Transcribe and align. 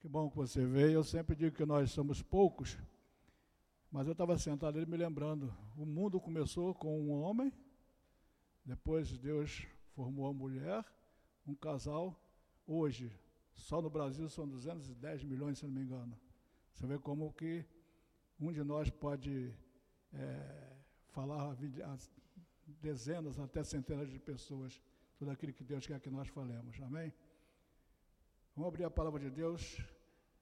Que 0.00 0.08
bom 0.08 0.30
que 0.30 0.36
você 0.36 0.64
veio. 0.64 0.92
Eu 0.92 1.04
sempre 1.04 1.36
digo 1.36 1.54
que 1.54 1.66
nós 1.66 1.90
somos 1.90 2.22
poucos, 2.22 2.78
mas 3.92 4.06
eu 4.06 4.12
estava 4.12 4.38
sentado 4.38 4.78
ali 4.78 4.86
me 4.86 4.96
lembrando. 4.96 5.54
O 5.76 5.84
mundo 5.84 6.18
começou 6.18 6.74
com 6.74 6.98
um 6.98 7.10
homem, 7.10 7.52
depois 8.64 9.18
Deus 9.18 9.66
formou 9.94 10.26
a 10.26 10.32
mulher, 10.32 10.82
um 11.46 11.54
casal. 11.54 12.18
Hoje, 12.66 13.12
só 13.52 13.82
no 13.82 13.90
Brasil 13.90 14.26
são 14.30 14.48
210 14.48 15.22
milhões, 15.22 15.58
se 15.58 15.66
não 15.66 15.72
me 15.72 15.82
engano. 15.82 16.18
Você 16.72 16.86
vê 16.86 16.98
como 16.98 17.30
que 17.34 17.62
um 18.40 18.50
de 18.50 18.64
nós 18.64 18.88
pode 18.88 19.54
é, 20.14 20.76
falar 21.08 21.52
a 21.52 21.98
dezenas, 22.80 23.38
até 23.38 23.62
centenas 23.62 24.08
de 24.08 24.18
pessoas, 24.18 24.80
tudo 25.18 25.30
aquilo 25.30 25.52
que 25.52 25.62
Deus 25.62 25.86
quer 25.86 26.00
que 26.00 26.08
nós 26.08 26.26
falemos. 26.28 26.80
Amém? 26.80 27.12
Vamos 28.60 28.74
abrir 28.74 28.84
a 28.84 28.90
palavra 28.90 29.18
de 29.18 29.30
Deus, 29.30 29.78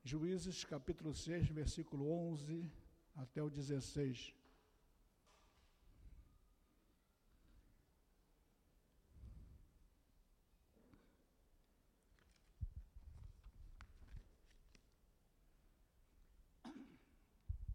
Juízes 0.03 0.65
capítulo 0.65 1.15
6, 1.15 1.51
versículo 1.51 2.11
11 2.11 2.69
até 3.15 3.41
o 3.41 3.49
16. 3.49 4.35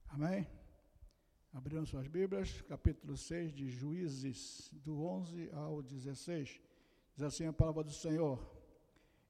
Amém? 0.09 0.45
Abriram 1.53 1.85
suas 1.85 2.09
Bíblias, 2.09 2.59
capítulo 2.63 3.15
6 3.15 3.53
de 3.53 3.69
Juízes, 3.69 4.69
do 4.73 5.05
11 5.05 5.49
ao 5.53 5.81
16. 5.81 6.59
Diz 7.15 7.23
assim 7.23 7.45
a 7.45 7.53
palavra 7.53 7.85
do 7.85 7.93
Senhor. 7.93 8.45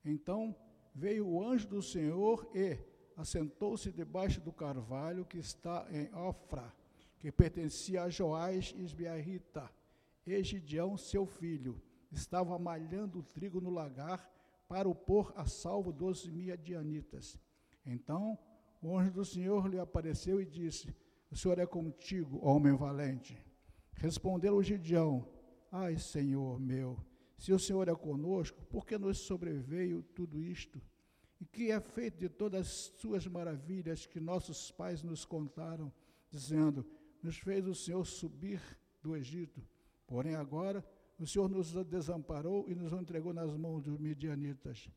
Então 0.03 0.55
veio 0.93 1.27
o 1.27 1.43
anjo 1.43 1.67
do 1.67 1.81
Senhor 1.81 2.49
e 2.53 2.77
assentou-se 3.17 3.91
debaixo 3.91 4.41
do 4.41 4.51
carvalho 4.51 5.25
que 5.25 5.37
está 5.37 5.87
em 5.91 6.13
Ofra, 6.13 6.73
que 7.19 7.31
pertencia 7.31 8.03
a 8.03 8.09
Joás 8.09 8.73
Isbiarrita. 8.75 9.69
E 10.25 10.41
Gideão, 10.43 10.97
seu 10.97 11.25
filho, 11.25 11.81
estava 12.11 12.57
malhando 12.57 13.19
o 13.19 13.23
trigo 13.23 13.59
no 13.59 13.69
lagar 13.69 14.31
para 14.67 14.87
o 14.87 14.95
pôr 14.95 15.33
a 15.35 15.45
salvo 15.45 15.91
dos 15.91 16.27
miadianitas. 16.27 17.37
Então 17.85 18.37
o 18.81 18.97
anjo 18.97 19.11
do 19.11 19.25
Senhor 19.25 19.67
lhe 19.67 19.79
apareceu 19.79 20.41
e 20.41 20.45
disse: 20.45 20.95
O 21.31 21.35
Senhor 21.35 21.59
é 21.59 21.65
contigo, 21.65 22.39
homem 22.45 22.75
valente. 22.75 23.41
Respondeu 23.93 24.61
Gideão: 24.63 25.27
Ai, 25.71 25.97
Senhor 25.97 26.59
meu, 26.59 26.97
se 27.43 27.51
o 27.51 27.59
Senhor 27.59 27.89
é 27.89 27.93
conosco, 27.93 28.63
por 28.67 28.85
que 28.85 28.97
nos 28.97 29.17
sobreveio 29.17 30.01
tudo 30.01 30.41
isto? 30.41 30.81
E 31.41 31.45
que 31.45 31.71
é 31.71 31.81
feito 31.81 32.17
de 32.17 32.29
todas 32.29 32.61
as 32.61 32.67
suas 32.95 33.27
maravilhas 33.27 34.05
que 34.05 34.17
nossos 34.17 34.71
pais 34.71 35.03
nos 35.03 35.25
contaram, 35.25 35.91
dizendo: 36.29 36.85
Nos 37.21 37.37
fez 37.37 37.67
o 37.67 37.75
Senhor 37.75 38.05
subir 38.05 38.61
do 39.01 39.13
Egito. 39.13 39.61
Porém, 40.07 40.35
agora 40.35 40.85
o 41.19 41.27
Senhor 41.27 41.49
nos 41.49 41.73
desamparou 41.83 42.69
e 42.69 42.75
nos 42.75 42.93
entregou 42.93 43.33
nas 43.33 43.53
mãos 43.57 43.83
dos 43.83 43.99
midianitas. 43.99 44.89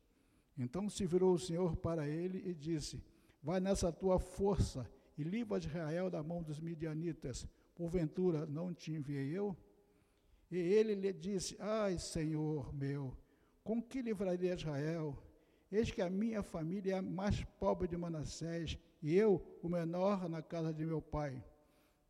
Então 0.57 0.89
se 0.89 1.05
virou 1.05 1.33
o 1.33 1.39
Senhor 1.39 1.75
para 1.75 2.07
ele 2.07 2.41
e 2.49 2.53
disse: 2.53 3.03
Vai 3.43 3.59
nessa 3.59 3.91
tua 3.91 4.19
força 4.19 4.89
e 5.17 5.21
livra 5.21 5.57
Israel 5.57 6.09
da 6.09 6.23
mão 6.23 6.41
dos 6.41 6.61
midianitas. 6.61 7.45
Porventura 7.75 8.45
não 8.45 8.73
te 8.73 8.93
enviei 8.93 9.37
eu? 9.37 9.53
E 10.49 10.57
ele 10.57 10.95
lhe 10.95 11.13
disse: 11.13 11.57
Ai, 11.59 11.97
Senhor 11.97 12.73
meu, 12.73 13.15
com 13.63 13.81
que 13.81 14.01
livraria 14.01 14.53
Israel? 14.53 15.17
Eis 15.69 15.91
que 15.91 16.01
a 16.01 16.09
minha 16.09 16.41
família 16.41 16.93
é 16.93 16.97
a 16.97 17.01
mais 17.01 17.43
pobre 17.59 17.87
de 17.87 17.97
Manassés, 17.97 18.77
e 19.01 19.13
eu, 19.13 19.59
o 19.61 19.67
menor 19.67 20.29
na 20.29 20.41
casa 20.41 20.73
de 20.73 20.85
meu 20.85 21.01
pai. 21.01 21.43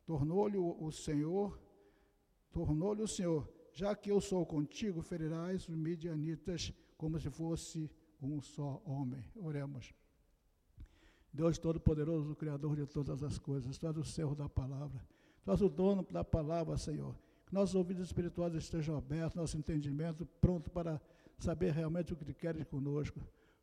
Tornou-lhe 0.06 0.56
o 0.56 0.90
Senhor, 0.92 1.60
tornou-lhe 2.52 3.02
o 3.02 3.08
Senhor, 3.08 3.52
já 3.72 3.94
que 3.96 4.10
eu 4.10 4.20
sou 4.20 4.46
contigo, 4.46 5.02
ferirás 5.02 5.68
os 5.68 5.74
midianitas 5.74 6.72
como 6.96 7.18
se 7.18 7.28
fosse 7.28 7.90
um 8.22 8.40
só 8.40 8.80
homem. 8.86 9.24
Oremos. 9.34 9.92
Deus 11.32 11.58
Todo-Poderoso, 11.58 12.36
Criador 12.36 12.76
de 12.76 12.86
todas 12.86 13.22
as 13.22 13.38
coisas, 13.38 13.76
tu 13.76 13.86
és 13.86 13.96
o 13.96 14.04
servo 14.04 14.34
da 14.34 14.48
palavra, 14.48 15.04
tu 15.44 15.50
és 15.50 15.60
o 15.60 15.68
dono 15.68 16.06
da 16.10 16.24
palavra, 16.24 16.78
Senhor 16.78 17.14
que 17.48 17.54
nossos 17.54 17.74
ouvidos 17.74 18.04
espirituais 18.04 18.54
estejam 18.54 18.96
abertos, 18.96 19.34
nosso 19.34 19.56
entendimento 19.56 20.26
pronto 20.40 20.70
para 20.70 21.00
saber 21.38 21.72
realmente 21.72 22.12
o 22.12 22.16
que 22.16 22.34
queres 22.34 22.64
conosco. 22.64 23.20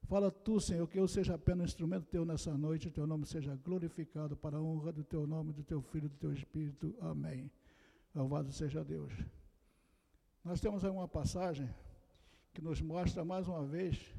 Fala 0.07 0.31
tu, 0.31 0.59
Senhor, 0.59 0.87
que 0.87 0.99
eu 0.99 1.07
seja 1.07 1.35
apenas 1.35 1.61
um 1.61 1.65
instrumento 1.65 2.05
teu 2.07 2.25
nessa 2.25 2.57
noite, 2.57 2.89
teu 2.89 3.05
nome 3.05 3.25
seja 3.25 3.55
glorificado 3.55 4.35
para 4.35 4.57
a 4.57 4.61
honra 4.61 4.91
do 4.91 5.03
teu 5.03 5.27
nome, 5.27 5.53
do 5.53 5.63
teu 5.63 5.81
filho, 5.81 6.09
do 6.09 6.17
teu 6.17 6.33
espírito. 6.33 6.95
Amém. 6.99 7.51
Louvado 8.13 8.51
seja 8.51 8.83
Deus. 8.83 9.13
Nós 10.43 10.59
temos 10.59 10.83
aí 10.83 10.91
uma 10.91 11.07
passagem 11.07 11.69
que 12.53 12.61
nos 12.61 12.81
mostra 12.81 13.23
mais 13.23 13.47
uma 13.47 13.65
vez 13.65 14.15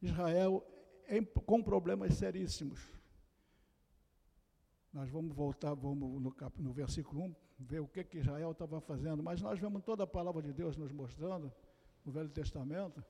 Israel 0.00 0.64
em, 1.08 1.22
com 1.22 1.62
problemas 1.62 2.14
seríssimos. 2.14 2.80
Nós 4.92 5.08
vamos 5.10 5.34
voltar, 5.34 5.74
vamos 5.74 6.20
no, 6.20 6.32
cap, 6.32 6.60
no 6.62 6.72
versículo 6.72 7.22
1, 7.22 7.34
ver 7.60 7.80
o 7.80 7.86
que, 7.86 8.02
que 8.02 8.18
Israel 8.18 8.52
estava 8.52 8.80
fazendo, 8.80 9.22
mas 9.22 9.40
nós 9.42 9.58
vemos 9.58 9.82
toda 9.82 10.04
a 10.04 10.06
palavra 10.06 10.42
de 10.42 10.52
Deus 10.52 10.76
nos 10.76 10.90
mostrando, 10.90 11.52
no 12.04 12.10
Velho 12.10 12.30
Testamento. 12.30 13.04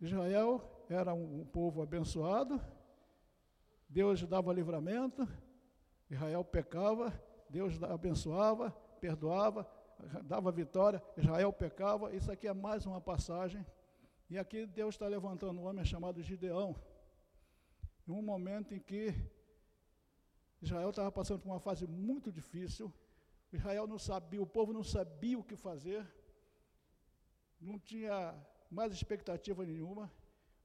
Israel 0.00 0.86
era 0.88 1.12
um, 1.12 1.44
povo 1.44 1.82
abençoado, 1.82 2.60
Deus 3.88 4.22
dava 4.22 4.52
livramento, 4.52 5.26
Israel 6.08 6.44
pecava, 6.44 7.12
Deus 7.48 7.82
abençoava, 7.82 8.70
perdoava, 9.00 9.68
dava 10.24 10.52
vitória, 10.52 11.02
Israel 11.16 11.52
pecava. 11.52 12.14
Isso 12.14 12.30
aqui 12.30 12.46
é 12.46 12.54
mais 12.54 12.86
uma 12.86 13.00
passagem. 13.00 13.64
E 14.28 14.38
aqui 14.38 14.66
Deus 14.66 14.94
está 14.94 15.06
levantando 15.06 15.60
um 15.60 15.66
homem 15.66 15.84
chamado 15.84 16.22
Gideão, 16.22 16.76
em 18.06 18.12
um 18.12 18.22
momento 18.22 18.74
em 18.74 18.80
que 18.80 19.14
Israel 20.60 20.90
estava 20.90 21.10
passando 21.12 21.40
por 21.40 21.50
uma 21.50 21.60
fase 21.60 21.86
muito 21.86 22.32
difícil, 22.32 22.92
Israel 23.56 23.86
não 23.86 23.98
sabia, 23.98 24.42
o 24.42 24.46
povo 24.46 24.72
não 24.72 24.82
sabia 24.82 25.38
o 25.38 25.44
que 25.44 25.56
fazer, 25.56 26.06
não 27.60 27.78
tinha 27.78 28.34
mais 28.70 28.92
expectativa 28.92 29.64
nenhuma. 29.64 30.10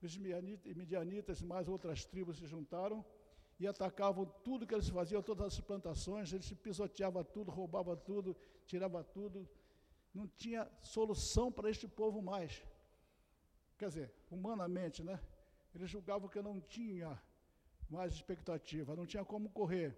Os 0.02 0.18
midianitas 0.18 1.42
e 1.42 1.46
mais 1.46 1.68
outras 1.68 2.06
tribos 2.06 2.38
se 2.38 2.46
juntaram 2.48 3.06
e 3.60 3.68
atacavam 3.68 4.26
tudo 4.44 4.66
que 4.66 4.74
eles 4.74 4.88
faziam, 4.88 5.22
todas 5.22 5.48
as 5.48 5.60
plantações, 5.60 6.32
eles 6.32 6.52
pisoteavam 6.54 7.24
tudo, 7.24 7.52
roubavam 7.52 7.98
tudo, 7.98 8.36
tiravam 8.66 9.04
tudo. 9.04 9.48
Não 10.14 10.26
tinha 10.28 10.70
solução 10.80 11.52
para 11.52 11.70
este 11.70 11.88
povo 11.88 12.22
mais. 12.22 12.64
Quer 13.78 13.90
dizer, 13.90 14.14
humanamente, 14.32 15.04
né? 15.04 15.20
Eles 15.76 15.90
julgavam 15.90 16.30
que 16.30 16.42
não 16.42 16.60
tinha 16.62 17.22
mais 17.90 18.14
expectativa, 18.14 18.96
não 18.96 19.06
tinha 19.06 19.26
como 19.26 19.50
correr. 19.50 19.98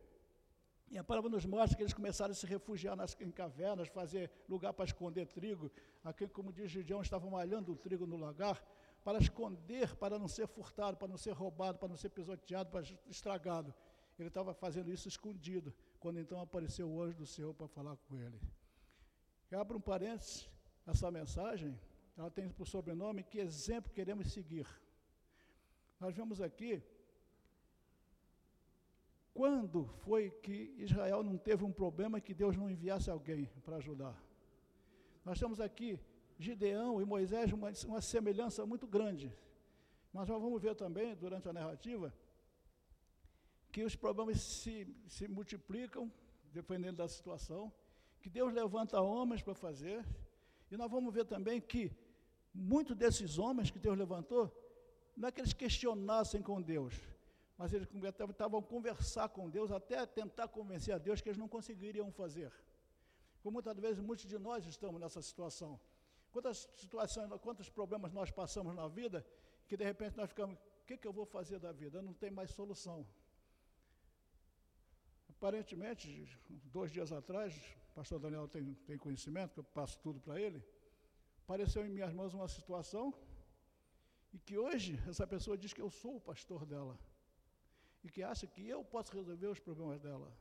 E 0.91 0.97
a 0.97 1.03
palavra 1.03 1.29
nos 1.29 1.46
mostra 1.46 1.78
que 1.78 1.84
eles 1.84 1.94
começaram 1.94 2.34
a 2.34 2.35
se 2.35 2.46
refugiar 2.46 2.97
nas, 2.97 3.16
em 3.22 3.31
cavernas, 3.31 3.88
fazer 3.88 4.29
lugar 4.50 4.74
para 4.74 4.84
esconder 4.84 5.25
trigo. 5.25 5.72
Aqui, 6.03 6.28
como 6.28 6.52
diz 6.52 6.69
Gideão, 6.69 7.02
estavam 7.02 7.31
malhando 7.31 7.72
o 7.72 7.78
trigo 7.78 8.06
no 8.06 8.18
lagar 8.18 8.62
para 9.01 9.18
esconder, 9.18 9.96
para 9.96 10.19
não 10.19 10.28
ser 10.28 10.47
furtado, 10.47 10.97
para 10.97 11.07
não 11.07 11.18
ser 11.18 11.31
roubado, 11.31 11.78
para 11.80 11.88
não 11.88 11.96
ser 11.96 12.09
pisoteado, 12.09 12.69
para 12.69 12.84
estragado. 13.07 13.74
Ele 14.19 14.28
estava 14.28 14.53
fazendo 14.53 14.91
isso 14.91 15.07
escondido, 15.07 15.74
quando 15.97 16.19
então 16.19 16.41
apareceu 16.41 16.90
o 16.90 17.01
anjo 17.01 17.16
do 17.16 17.25
Senhor 17.25 17.53
para 17.53 17.69
falar 17.69 17.96
com 17.96 18.19
ele. 18.19 18.40
Eu 19.50 19.62
abro 19.62 19.78
um 19.78 19.81
parênteses, 19.81 20.50
essa 20.85 21.09
mensagem, 21.09 21.80
ela 22.18 22.30
tem 22.30 22.50
por 22.50 22.68
sobrenome 22.68 23.24
que 23.24 23.40
exemplo 23.40 23.94
queremos 23.94 24.31
seguir. 24.31 24.68
Nós 26.01 26.13
vemos 26.13 26.42
aqui 26.42 26.83
quando 29.33 29.86
foi 30.04 30.30
que 30.30 30.74
Israel 30.78 31.24
não 31.24 31.38
teve 31.38 31.63
um 31.63 31.72
problema 31.72 32.19
que 32.19 32.33
Deus 32.33 32.56
não 32.57 32.69
enviasse 32.69 33.10
alguém 33.10 33.50
para 33.63 33.78
ajudar? 33.78 34.22
Nós 35.24 35.39
temos 35.39 35.60
aqui 35.60 36.00
Gideão 36.38 37.01
e 37.01 37.06
Moisés, 37.06 37.54
uma, 37.54 37.72
uma 37.86 38.01
semelhança 38.01 38.66
muito 38.66 38.88
grande. 38.88 39.31
Mas 40.12 40.28
nós 40.28 40.42
vamos 40.42 40.62
ver 40.62 40.75
também, 40.75 41.16
durante 41.16 41.48
a 41.48 41.54
narrativa, 41.54 42.13
que 43.72 43.83
os 43.83 43.95
problemas 43.95 44.42
se, 44.42 44.88
se 45.07 45.28
multiplicam, 45.28 46.12
dependendo 46.51 46.98
da 46.98 47.07
situação, 47.07 47.72
que 48.22 48.30
Deus 48.30 48.54
levanta 48.54 49.00
homens 49.00 49.42
para 49.42 49.54
fazer, 49.54 50.06
e 50.69 50.75
nós 50.75 50.92
vamos 50.92 51.13
ver 51.13 51.25
também 51.25 51.62
que 51.62 51.92
muitos 52.54 52.95
desses 52.95 53.38
homens 53.38 53.72
que 53.72 53.80
Deus 53.80 53.98
levantou, 53.98 54.51
não 55.16 55.30
é 55.30 55.31
que 55.31 55.39
eles 55.39 55.54
questionassem 55.54 56.42
com 56.42 56.62
Deus, 56.62 56.95
mas 57.62 57.72
eles 57.74 57.88
estavam 58.31 58.60
a 58.60 58.63
conversar 58.63 59.30
com 59.30 59.48
Deus, 59.48 59.72
até 59.72 60.04
tentar 60.04 60.48
convencer 60.48 60.96
a 60.96 60.98
Deus 60.98 61.22
que 61.22 61.30
eles 61.30 61.38
não 61.38 61.48
conseguiriam 61.48 62.12
fazer. 62.12 62.52
Como 63.44 63.54
muitas 63.54 63.78
vezes 63.78 64.00
muitos 64.00 64.25
de 64.25 64.40
nós 64.40 64.66
estamos 64.66 65.00
nessa 65.00 65.22
situação. 65.22 65.80
Quantas 66.31 66.68
situações, 66.75 67.30
quantos 67.40 67.69
problemas 67.69 68.12
nós 68.12 68.31
passamos 68.31 68.74
na 68.74 68.88
vida, 68.88 69.24
que 69.68 69.78
de 69.78 69.84
repente 69.84 70.18
nós 70.18 70.28
ficamos 70.28 70.58
que, 70.88 70.98
que 70.98 71.08
eu 71.08 71.13
vou 71.13 71.28
fazer 71.36 71.60
da 71.60 71.72
vida? 71.72 72.02
Não 72.02 72.16
tem 72.16 72.31
mais 72.31 72.50
solução. 72.50 73.08
Aparentemente, 75.30 76.28
dois 76.78 76.92
dias 76.92 77.12
atrás, 77.12 77.56
o 77.92 77.94
pastor 77.94 78.19
Daniel 78.19 78.48
tem, 78.48 78.74
tem 78.88 78.98
conhecimento, 78.98 79.54
que 79.54 79.60
eu 79.60 79.63
passo 79.63 80.00
tudo 80.00 80.19
para 80.19 80.42
ele, 80.42 80.66
apareceu 81.44 81.86
em 81.86 81.90
minhas 81.90 82.12
mãos 82.12 82.34
uma 82.34 82.48
situação 82.48 83.13
e 84.34 84.40
que 84.40 84.58
hoje 84.58 85.00
essa 85.08 85.28
pessoa 85.28 85.56
diz 85.56 85.74
que 85.74 85.81
eu 85.81 85.92
sou 85.92 86.16
o 86.16 86.22
pastor 86.22 86.66
dela 86.66 86.98
e 88.03 88.09
que 88.09 88.24
acha 88.24 88.48
que 88.48 88.68
eu 88.68 88.83
posso 88.83 89.13
resolver 89.13 89.48
os 89.48 89.59
problemas 89.59 90.00
dela. 90.00 90.31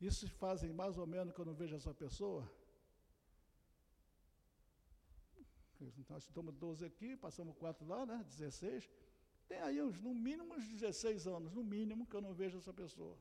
Isso 0.00 0.28
fazem 0.28 0.72
mais 0.72 0.98
ou 0.98 1.06
menos 1.06 1.34
que 1.34 1.40
eu 1.40 1.54
vejo 1.54 1.76
essa 1.76 1.94
pessoa. 1.94 2.48
Então, 5.80 6.04
nós 6.08 6.24
estamos 6.24 6.54
12 6.54 6.84
aqui, 6.84 7.16
passamos 7.16 7.56
4 7.56 7.86
lá, 7.86 8.06
né? 8.06 8.24
16. 8.28 8.90
Tem 9.48 9.58
aí 9.60 9.82
uns, 9.82 10.00
no 10.00 10.14
mínimo 10.14 10.54
uns 10.54 10.66
16 10.68 11.26
anos, 11.26 11.52
no 11.52 11.62
mínimo, 11.62 12.06
que 12.06 12.16
eu 12.16 12.20
não 12.20 12.32
vejo 12.32 12.58
essa 12.58 12.72
pessoa. 12.72 13.16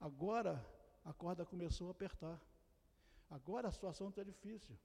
Agora 0.00 0.64
a 1.04 1.12
corda 1.12 1.44
começou 1.44 1.88
a 1.88 1.90
apertar. 1.90 2.40
Agora 3.28 3.68
a 3.68 3.72
situação 3.72 4.08
está 4.08 4.22
difícil. 4.22 4.76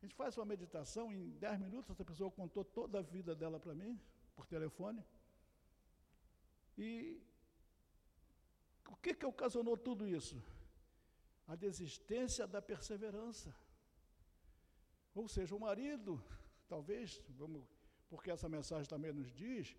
A 0.00 0.04
gente 0.04 0.14
faz 0.14 0.36
uma 0.36 0.44
meditação, 0.44 1.12
em 1.12 1.30
10 1.38 1.60
minutos 1.60 1.90
essa 1.90 2.04
pessoa 2.04 2.30
contou 2.30 2.64
toda 2.64 2.98
a 2.98 3.02
vida 3.02 3.34
dela 3.34 3.58
para 3.60 3.74
mim, 3.74 4.00
por 4.34 4.46
telefone. 4.46 5.04
E 6.76 7.20
o 8.88 8.96
que, 8.96 9.14
que 9.14 9.26
ocasionou 9.26 9.76
tudo 9.76 10.06
isso? 10.06 10.42
A 11.46 11.54
desistência 11.54 12.46
da 12.46 12.62
perseverança. 12.62 13.54
Ou 15.14 15.28
seja, 15.28 15.54
o 15.54 15.60
marido, 15.60 16.22
talvez, 16.68 17.22
vamos, 17.30 17.62
porque 18.08 18.30
essa 18.30 18.48
mensagem 18.48 18.88
também 18.88 19.12
nos 19.12 19.30
diz, 19.32 19.76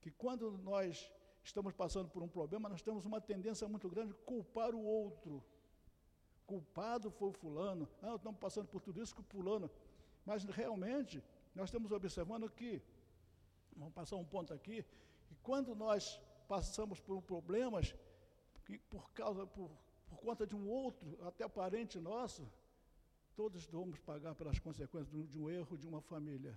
que 0.00 0.10
quando 0.10 0.58
nós 0.58 1.10
estamos 1.42 1.72
passando 1.72 2.08
por 2.08 2.22
um 2.22 2.28
problema, 2.28 2.68
nós 2.68 2.82
temos 2.82 3.04
uma 3.04 3.20
tendência 3.20 3.66
muito 3.68 3.88
grande 3.88 4.12
de 4.12 4.18
culpar 4.20 4.74
o 4.74 4.82
outro. 4.82 5.42
Culpado 6.44 7.10
foi 7.10 7.30
o 7.30 7.32
fulano. 7.32 7.88
Ah, 8.02 8.14
estamos 8.14 8.38
passando 8.38 8.68
por 8.68 8.80
tudo 8.80 9.02
isso 9.02 9.14
com 9.14 9.22
o 9.22 9.24
fulano. 9.24 9.70
Mas 10.24 10.44
realmente, 10.44 11.22
nós 11.54 11.68
estamos 11.68 11.90
observando 11.90 12.48
que, 12.48 12.82
vamos 13.76 13.94
passar 13.94 14.16
um 14.16 14.24
ponto 14.24 14.52
aqui, 14.52 14.84
que 15.26 15.34
quando 15.42 15.74
nós 15.74 16.20
passamos 16.46 17.00
por 17.00 17.22
problemas, 17.22 17.94
que 18.64 18.78
por 18.78 19.10
causa, 19.12 19.46
por, 19.46 19.70
por 20.08 20.18
conta 20.20 20.46
de 20.46 20.54
um 20.54 20.68
outro, 20.68 21.18
até 21.26 21.48
parente 21.48 21.98
nosso, 21.98 22.50
todos 23.34 23.66
vamos 23.66 23.98
pagar 23.98 24.34
pelas 24.34 24.58
consequências 24.58 25.28
de 25.28 25.38
um, 25.38 25.48
erro 25.50 25.76
de 25.76 25.86
uma 25.86 26.00
família. 26.00 26.56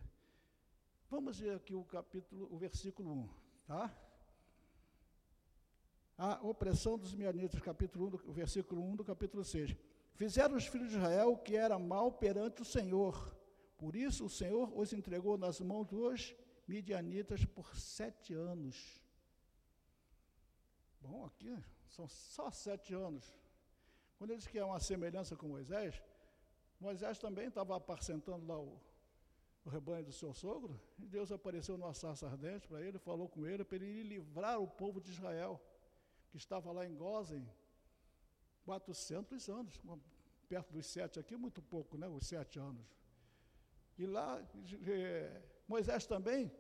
Vamos 1.10 1.40
ver 1.40 1.56
aqui 1.56 1.76
o 1.76 1.84
capítulo, 1.84 2.48
o 2.52 2.58
versículo 2.58 3.12
1, 3.12 3.30
tá? 3.68 3.94
A 6.18 6.40
opressão 6.46 6.98
dos 6.98 7.14
mianitas, 7.14 7.60
capítulo 7.62 8.08
1, 8.08 8.10
do, 8.10 8.18
versículo 8.32 8.82
1 8.82 8.96
do 8.98 9.04
capítulo 9.04 9.44
6. 9.44 9.76
Fizeram 10.14 10.56
os 10.56 10.68
filhos 10.68 10.90
de 10.90 10.98
Israel 10.98 11.32
o 11.32 11.38
que 11.38 11.56
era 11.56 11.80
mal 11.80 12.12
perante 12.12 12.62
o 12.62 12.66
Senhor. 12.66 13.36
Por 13.78 13.96
isso 13.96 14.26
o 14.26 14.30
Senhor 14.30 14.72
os 14.78 14.92
entregou 14.92 15.38
nas 15.38 15.62
mãos 15.62 15.88
dos 15.88 16.36
midianitas 16.68 17.46
por 17.46 17.76
sete 17.76 18.34
anos. 18.34 19.02
Bom, 21.02 21.26
aqui 21.26 21.58
são 21.88 22.08
só 22.08 22.52
sete 22.52 22.94
anos. 22.94 23.34
Quando 24.18 24.32
ele 24.32 24.40
diz 24.40 24.48
que 24.48 24.60
é 24.60 24.66
uma 24.66 24.80
semelhança 24.80 25.36
com 25.36 25.48
Moisés, 25.48 26.02
Moisés 26.80 27.18
também 27.18 27.48
estava 27.48 27.76
apacentando 27.76 28.46
lá 28.46 28.60
o, 28.60 28.80
o 29.66 29.70
rebanho 29.70 30.06
do 30.06 30.12
seu 30.12 30.34
sogro, 30.34 30.80
e 30.98 31.06
Deus 31.06 31.32
apareceu 31.32 31.78
numa 31.78 31.94
sarça 31.94 32.28
ardente 32.28 32.68
para 32.68 32.82
ele, 32.82 32.98
falou 32.98 33.28
com 33.30 33.48
ele 33.48 33.64
para 33.64 33.78
ele 33.78 34.04
livrar 34.04 34.60
o 34.60 34.68
povo 34.68 35.00
de 35.00 35.12
Israel, 35.12 35.62
que 36.30 36.38
estava 36.38 36.72
lá 36.72 36.86
em 36.86 36.96
Gozen, 36.96 37.48
400 38.66 39.50
anos, 39.50 39.82
perto 40.48 40.72
dos 40.74 40.86
sete 40.86 41.20
aqui, 41.20 41.36
muito 41.36 41.62
pouco, 41.62 41.98
né, 41.98 42.08
os 42.08 42.28
sete 42.28 42.60
anos. 42.60 42.86
E 43.98 44.06
lá, 44.06 44.42
eh, 44.88 45.42
Moisés 45.68 46.06
também 46.06 46.52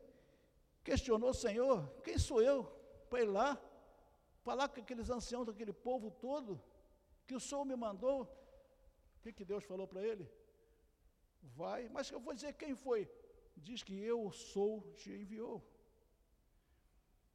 questionou 0.83 1.31
o 1.31 1.33
Senhor, 1.33 1.87
quem 2.03 2.17
sou 2.17 2.41
eu 2.41 2.63
para 3.09 3.21
ir 3.21 3.25
lá 3.25 3.68
falar 4.49 4.67
com 4.69 4.79
aqueles 4.83 5.09
anciãos 5.17 5.45
daquele 5.45 5.73
povo 5.87 6.07
todo, 6.27 6.51
que 7.27 7.35
o 7.39 7.43
Senhor 7.47 7.63
me 7.71 7.75
mandou. 7.85 8.19
O 9.15 9.19
que, 9.21 9.31
que 9.37 9.45
Deus 9.51 9.63
falou 9.71 9.87
para 9.91 10.01
ele? 10.11 10.25
Vai, 11.59 11.81
mas 11.95 12.09
eu 12.09 12.19
vou 12.19 12.33
dizer 12.33 12.53
quem 12.61 12.73
foi. 12.85 13.01
Diz 13.55 13.83
que 13.87 13.95
eu 14.11 14.19
sou, 14.31 14.73
te 14.99 15.11
enviou. 15.11 15.57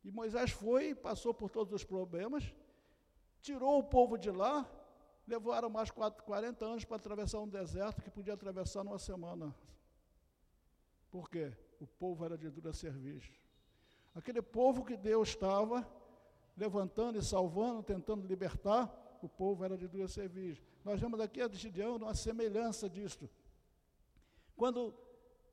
E 0.02 0.10
Moisés 0.10 0.50
foi, 0.50 0.84
passou 1.08 1.32
por 1.32 1.48
todos 1.56 1.72
os 1.72 1.84
problemas, 1.84 2.42
tirou 3.40 3.78
o 3.78 3.88
povo 3.96 4.18
de 4.18 4.32
lá, 4.42 4.56
levaram 5.34 5.70
mais 5.70 5.90
40 5.90 6.64
anos 6.64 6.84
para 6.84 6.96
atravessar 6.96 7.38
um 7.38 7.48
deserto 7.48 8.02
que 8.02 8.10
podia 8.10 8.34
atravessar 8.34 8.82
numa 8.82 8.98
semana. 8.98 9.54
Por 11.12 11.30
quê? 11.30 11.46
O 11.80 11.86
povo 11.86 12.24
era 12.24 12.36
de 12.36 12.50
dura 12.50 12.72
serviço. 12.72 13.32
Aquele 14.14 14.42
povo 14.42 14.84
que 14.84 14.96
Deus 14.96 15.28
estava 15.28 15.86
levantando 16.56 17.18
e 17.18 17.22
salvando, 17.22 17.82
tentando 17.82 18.26
libertar, 18.26 19.18
o 19.22 19.28
povo 19.28 19.64
era 19.64 19.76
de 19.76 19.88
duas 19.88 20.12
serviços. 20.12 20.62
Nós 20.84 21.00
vemos 21.00 21.18
aqui 21.20 21.40
a 21.40 21.48
Gideão 21.48 21.96
uma 21.96 22.14
semelhança 22.14 22.88
disto. 22.88 23.28
Quando 24.54 24.94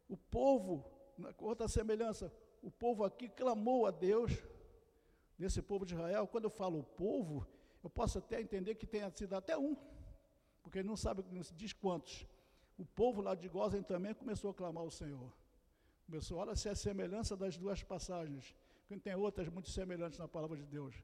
o 0.08 0.18
povo, 0.18 0.86
outra 1.40 1.68
semelhança, 1.68 2.32
o 2.62 2.70
povo 2.70 3.04
aqui 3.04 3.30
clamou 3.30 3.86
a 3.86 3.92
Deus, 3.92 4.32
nesse 5.38 5.62
povo 5.62 5.86
de 5.86 5.94
Israel, 5.96 6.28
quando 6.28 6.44
eu 6.44 6.50
falo 6.50 6.84
povo, 6.84 7.48
eu 7.84 7.90
posso 7.90 8.20
até 8.20 8.40
entender 8.40 8.76
que 8.76 8.86
tenha 8.86 9.10
sido 9.10 9.34
até 9.34 9.58
um, 9.58 9.76
porque 10.62 10.80
ele 10.80 10.88
não 10.88 10.98
sabe, 10.98 11.24
não 11.32 11.42
se 11.42 11.54
diz 11.56 11.74
quantos. 11.74 12.28
O 12.78 12.86
povo 12.86 13.22
lá 13.22 13.34
de 13.34 13.48
Gozem 13.48 13.82
também 13.82 14.14
começou 14.14 14.52
a 14.52 14.54
clamar 14.54 14.84
ao 14.84 14.92
Senhor. 14.92 15.34
Começou, 16.06 16.38
olha 16.38 16.56
se 16.56 16.68
é 16.68 16.72
a 16.72 16.76
semelhança 16.76 17.36
das 17.36 17.58
duas 17.58 17.82
passagens 17.82 18.56
tem 19.00 19.16
outras 19.16 19.48
muito 19.50 19.70
semelhantes 19.70 20.20
na 20.20 20.28
palavra 20.28 20.58
de 20.58 20.66
Deus. 20.66 20.96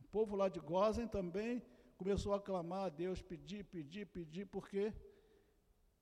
O 0.00 0.04
povo 0.04 0.36
lá 0.36 0.48
de 0.48 0.60
Gozen 0.60 1.08
também 1.08 1.62
começou 1.96 2.34
a 2.34 2.40
clamar 2.40 2.84
a 2.84 2.88
Deus, 2.88 3.22
pedir, 3.22 3.64
pedir, 3.64 4.06
pedir, 4.06 4.46
porque 4.46 4.92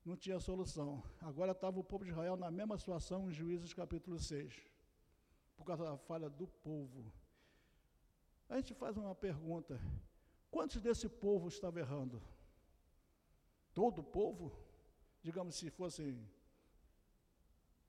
não 0.03 0.15
tinha 0.15 0.39
solução. 0.39 1.03
Agora 1.21 1.51
estava 1.51 1.79
o 1.79 1.83
povo 1.83 2.03
de 2.03 2.11
Israel 2.11 2.35
na 2.35 2.51
mesma 2.51 2.77
situação 2.77 3.29
em 3.29 3.33
Juízes 3.33 3.73
capítulo 3.73 4.19
6, 4.19 4.53
por 5.55 5.65
causa 5.65 5.83
da 5.83 5.97
falha 5.97 6.29
do 6.29 6.47
povo. 6.47 7.11
A 8.47 8.57
gente 8.57 8.73
faz 8.73 8.97
uma 8.97 9.15
pergunta: 9.15 9.79
quantos 10.51 10.81
desse 10.81 11.09
povo 11.09 11.47
estava 11.47 11.79
errando? 11.79 12.21
Todo 13.73 13.99
o 13.99 14.03
povo? 14.03 14.51
Digamos 15.21 15.55
se 15.55 15.69
fossem 15.71 16.29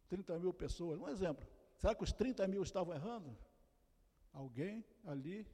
30 0.08 0.38
mil 0.38 0.54
pessoas, 0.54 0.98
um 0.98 1.08
exemplo. 1.08 1.46
Será 1.78 1.94
que 1.94 2.04
os 2.04 2.12
30 2.12 2.46
mil 2.48 2.62
estavam 2.62 2.94
errando? 2.94 3.36
Alguém 4.32 4.84
ali 5.04 5.46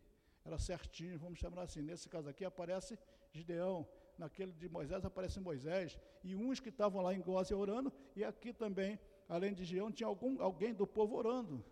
era 0.45 0.59
certinho, 0.59 1.19
vamos 1.19 1.39
chamar 1.39 1.63
assim. 1.63 1.83
Nesse 1.83 2.09
caso 2.09 2.29
aqui 2.29 2.45
aparece 2.45 2.99
Gideão, 3.33 3.87
naquele 4.19 4.53
de 4.53 4.69
Moisés 4.69 5.05
aparece 5.05 5.41
Moisés, 5.41 5.99
e 6.23 6.35
uns 6.35 6.61
que 6.61 6.69
estavam 6.69 7.03
lá 7.03 7.15
em 7.15 7.21
Gózia 7.21 7.57
orando, 7.57 7.93
e 8.15 8.25
aqui 8.25 8.53
também, 8.53 8.99
além 9.29 9.55
de 9.55 9.65
Gideão, 9.65 9.91
tinha 9.91 10.07
algum, 10.07 10.41
alguém 10.43 10.75
do 10.75 10.87
povo 10.87 11.17
orando, 11.17 11.65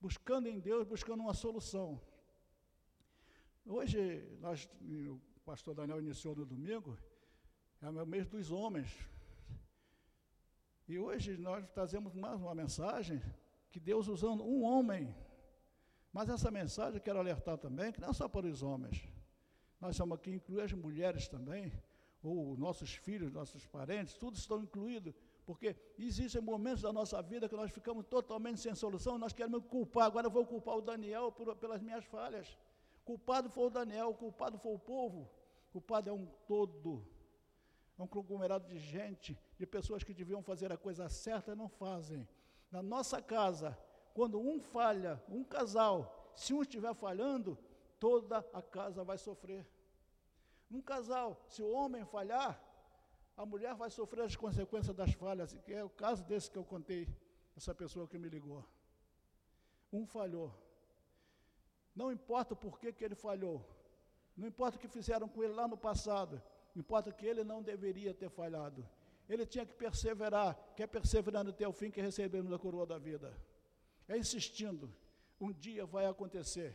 buscando 0.00 0.46
em 0.48 0.58
Deus, 0.58 0.86
buscando 0.86 1.20
uma 1.20 1.34
solução. 1.34 2.00
Hoje, 3.64 4.26
nós, 4.40 4.68
o 5.08 5.20
pastor 5.44 5.74
Daniel 5.74 6.00
iniciou 6.00 6.34
no 6.34 6.44
domingo, 6.44 6.98
é 7.80 7.88
o 7.88 8.06
mês 8.06 8.26
dos 8.26 8.50
homens. 8.50 8.90
E 10.88 10.98
hoje 10.98 11.36
nós 11.36 11.68
trazemos 11.70 12.14
mais 12.14 12.40
uma 12.40 12.54
mensagem 12.54 13.22
que 13.72 13.80
Deus 13.80 14.06
usando 14.06 14.44
um 14.44 14.62
homem. 14.62 15.12
Mas 16.12 16.28
essa 16.28 16.50
mensagem 16.50 16.96
eu 16.96 17.00
quero 17.00 17.18
alertar 17.18 17.56
também, 17.56 17.90
que 17.90 18.00
não 18.00 18.10
é 18.10 18.12
só 18.12 18.28
para 18.28 18.46
os 18.46 18.62
homens. 18.62 19.08
Nós 19.80 19.96
somos 19.96 20.16
aqui 20.16 20.30
incluir 20.30 20.60
as 20.60 20.72
mulheres 20.72 21.26
também, 21.26 21.72
ou 22.22 22.56
nossos 22.56 22.94
filhos, 22.94 23.32
nossos 23.32 23.66
parentes, 23.66 24.14
todos 24.14 24.38
estão 24.38 24.62
incluídos, 24.62 25.14
porque 25.44 25.74
existem 25.98 26.40
momentos 26.40 26.82
da 26.82 26.92
nossa 26.92 27.20
vida 27.20 27.48
que 27.48 27.56
nós 27.56 27.70
ficamos 27.72 28.04
totalmente 28.06 28.60
sem 28.60 28.74
solução, 28.74 29.18
nós 29.18 29.32
queremos 29.32 29.64
culpar, 29.64 30.04
agora 30.04 30.26
eu 30.26 30.30
vou 30.30 30.46
culpar 30.46 30.76
o 30.76 30.82
Daniel 30.82 31.32
por, 31.32 31.56
pelas 31.56 31.82
minhas 31.82 32.04
falhas. 32.04 32.56
Culpado 33.04 33.50
foi 33.50 33.66
o 33.66 33.70
Daniel, 33.70 34.14
culpado 34.14 34.56
foi 34.58 34.72
o 34.72 34.78
povo, 34.78 35.28
culpado 35.72 36.08
é 36.10 36.12
um 36.12 36.26
todo, 36.46 37.04
é 37.98 38.02
um 38.02 38.06
conglomerado 38.06 38.68
de 38.68 38.78
gente, 38.78 39.36
de 39.58 39.66
pessoas 39.66 40.04
que 40.04 40.14
deviam 40.14 40.42
fazer 40.42 40.70
a 40.70 40.76
coisa 40.76 41.08
certa 41.08 41.52
e 41.52 41.56
não 41.56 41.68
fazem. 41.68 42.28
Na 42.72 42.82
nossa 42.82 43.20
casa, 43.20 43.78
quando 44.14 44.40
um 44.40 44.58
falha, 44.58 45.22
um 45.28 45.44
casal, 45.44 46.32
se 46.34 46.54
um 46.54 46.62
estiver 46.62 46.94
falhando, 46.94 47.58
toda 48.00 48.38
a 48.52 48.62
casa 48.62 49.04
vai 49.04 49.18
sofrer. 49.18 49.64
Num 50.70 50.80
casal, 50.80 51.44
se 51.46 51.62
o 51.62 51.70
homem 51.70 52.02
falhar, 52.06 52.58
a 53.36 53.44
mulher 53.44 53.74
vai 53.74 53.90
sofrer 53.90 54.24
as 54.24 54.34
consequências 54.34 54.96
das 54.96 55.12
falhas, 55.12 55.52
que 55.64 55.74
é 55.74 55.84
o 55.84 55.90
caso 55.90 56.24
desse 56.24 56.50
que 56.50 56.56
eu 56.56 56.64
contei, 56.64 57.06
essa 57.54 57.74
pessoa 57.74 58.08
que 58.08 58.16
me 58.16 58.30
ligou. 58.30 58.64
Um 59.92 60.06
falhou. 60.06 60.50
Não 61.94 62.10
importa 62.10 62.56
por 62.56 62.80
que, 62.80 62.90
que 62.90 63.04
ele 63.04 63.14
falhou. 63.14 63.62
Não 64.34 64.48
importa 64.48 64.78
o 64.78 64.80
que 64.80 64.88
fizeram 64.88 65.28
com 65.28 65.44
ele 65.44 65.52
lá 65.52 65.68
no 65.68 65.76
passado. 65.76 66.42
Importa 66.74 67.12
que 67.12 67.26
ele 67.26 67.44
não 67.44 67.62
deveria 67.62 68.14
ter 68.14 68.30
falhado. 68.30 68.88
Ele 69.32 69.46
tinha 69.46 69.64
que 69.64 69.74
perseverar. 69.74 70.50
Quer 70.76 70.86
perseverar 70.86 71.46
até 71.48 71.66
o 71.66 71.72
fim 71.72 71.90
que 71.90 72.02
recebemos 72.02 72.52
a 72.52 72.58
coroa 72.58 72.86
da 72.86 72.98
vida. 72.98 73.34
É 74.06 74.18
insistindo. 74.18 74.94
Um 75.40 75.50
dia 75.50 75.86
vai 75.86 76.04
acontecer. 76.04 76.70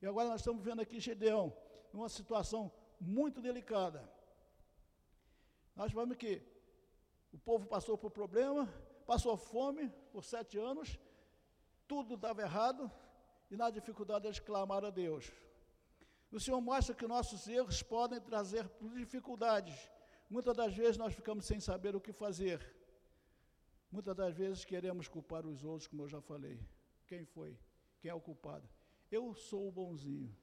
E 0.00 0.06
agora 0.06 0.28
nós 0.28 0.42
estamos 0.42 0.62
vendo 0.62 0.80
aqui 0.80 1.00
Gedeão, 1.00 1.46
numa 1.92 2.08
situação 2.08 2.70
muito 3.00 3.40
delicada. 3.40 4.08
Nós 5.74 5.92
vamos 5.92 6.16
que 6.16 6.40
o 7.32 7.38
povo 7.38 7.66
passou 7.66 7.98
por 7.98 8.12
problema, 8.12 8.62
passou 9.04 9.36
fome 9.36 9.90
por 10.12 10.22
sete 10.22 10.58
anos, 10.58 10.96
tudo 11.88 12.16
dava 12.16 12.42
errado, 12.42 12.88
e 13.50 13.56
na 13.56 13.70
dificuldade 13.70 14.28
eles 14.28 14.38
clamaram 14.38 14.86
a 14.86 14.90
Deus. 14.90 15.32
O 16.30 16.38
Senhor 16.38 16.60
mostra 16.60 16.94
que 16.94 17.08
nossos 17.08 17.48
erros 17.48 17.82
podem 17.82 18.20
trazer 18.20 18.70
dificuldades. 18.94 19.90
Muitas 20.32 20.56
das 20.56 20.74
vezes 20.74 20.96
nós 20.96 21.12
ficamos 21.12 21.44
sem 21.44 21.60
saber 21.60 21.94
o 21.94 22.00
que 22.00 22.10
fazer. 22.10 22.58
Muitas 23.90 24.16
das 24.16 24.34
vezes 24.34 24.64
queremos 24.64 25.06
culpar 25.06 25.44
os 25.44 25.62
outros, 25.62 25.86
como 25.86 26.04
eu 26.04 26.08
já 26.08 26.22
falei. 26.22 26.58
Quem 27.06 27.26
foi? 27.26 27.54
Quem 28.00 28.10
é 28.10 28.14
o 28.14 28.20
culpado? 28.28 28.66
Eu 29.10 29.34
sou 29.34 29.68
o 29.68 29.70
bonzinho. 29.70 30.34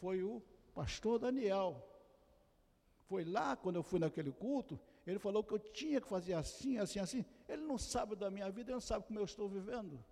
Foi 0.00 0.20
o 0.20 0.42
pastor 0.74 1.20
Daniel. 1.20 1.70
Foi 3.04 3.24
lá, 3.24 3.54
quando 3.54 3.76
eu 3.76 3.84
fui 3.84 4.00
naquele 4.00 4.32
culto, 4.32 4.80
ele 5.06 5.20
falou 5.20 5.44
que 5.44 5.54
eu 5.54 5.60
tinha 5.60 6.00
que 6.00 6.08
fazer 6.08 6.32
assim, 6.32 6.78
assim, 6.78 6.98
assim. 6.98 7.24
Ele 7.48 7.62
não 7.62 7.78
sabe 7.78 8.16
da 8.16 8.28
minha 8.28 8.50
vida, 8.50 8.70
ele 8.70 8.80
não 8.80 8.80
sabe 8.80 9.04
como 9.06 9.20
eu 9.20 9.24
estou 9.24 9.48
vivendo. 9.48 10.04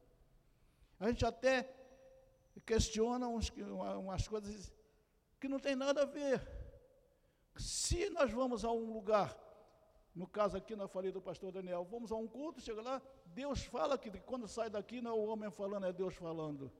A 1.00 1.08
gente 1.08 1.26
até 1.26 1.68
questiona 2.64 3.26
uns, 3.26 3.52
umas 3.98 4.28
coisas 4.28 4.72
que 5.40 5.48
não 5.48 5.58
tem 5.58 5.74
nada 5.74 6.02
a 6.02 6.06
ver. 6.06 6.40
Se 7.56 8.10
nós 8.10 8.30
vamos 8.30 8.64
a 8.64 8.70
um 8.70 8.92
lugar, 8.92 9.36
no 10.14 10.26
caso 10.26 10.56
aqui 10.56 10.74
na 10.74 10.88
falei 10.88 11.12
do 11.12 11.20
pastor 11.20 11.52
Daniel, 11.52 11.86
vamos 11.90 12.10
a 12.12 12.16
um 12.16 12.26
culto, 12.26 12.60
chega 12.60 12.82
lá, 12.82 13.02
Deus 13.26 13.64
fala 13.64 13.96
que 13.98 14.10
quando 14.20 14.46
sai 14.48 14.68
daqui 14.70 15.00
não 15.00 15.10
é 15.10 15.14
o 15.14 15.24
homem 15.26 15.50
falando, 15.50 15.86
é 15.86 15.92
Deus 15.92 16.14
falando, 16.14 16.70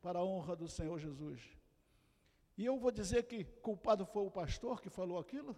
para 0.00 0.18
a 0.18 0.24
honra 0.24 0.56
do 0.56 0.68
Senhor 0.68 0.98
Jesus. 0.98 1.40
E 2.56 2.64
eu 2.64 2.78
vou 2.78 2.90
dizer 2.90 3.24
que 3.24 3.44
culpado 3.44 4.04
foi 4.04 4.24
o 4.24 4.30
pastor 4.30 4.80
que 4.80 4.90
falou 4.90 5.18
aquilo? 5.18 5.56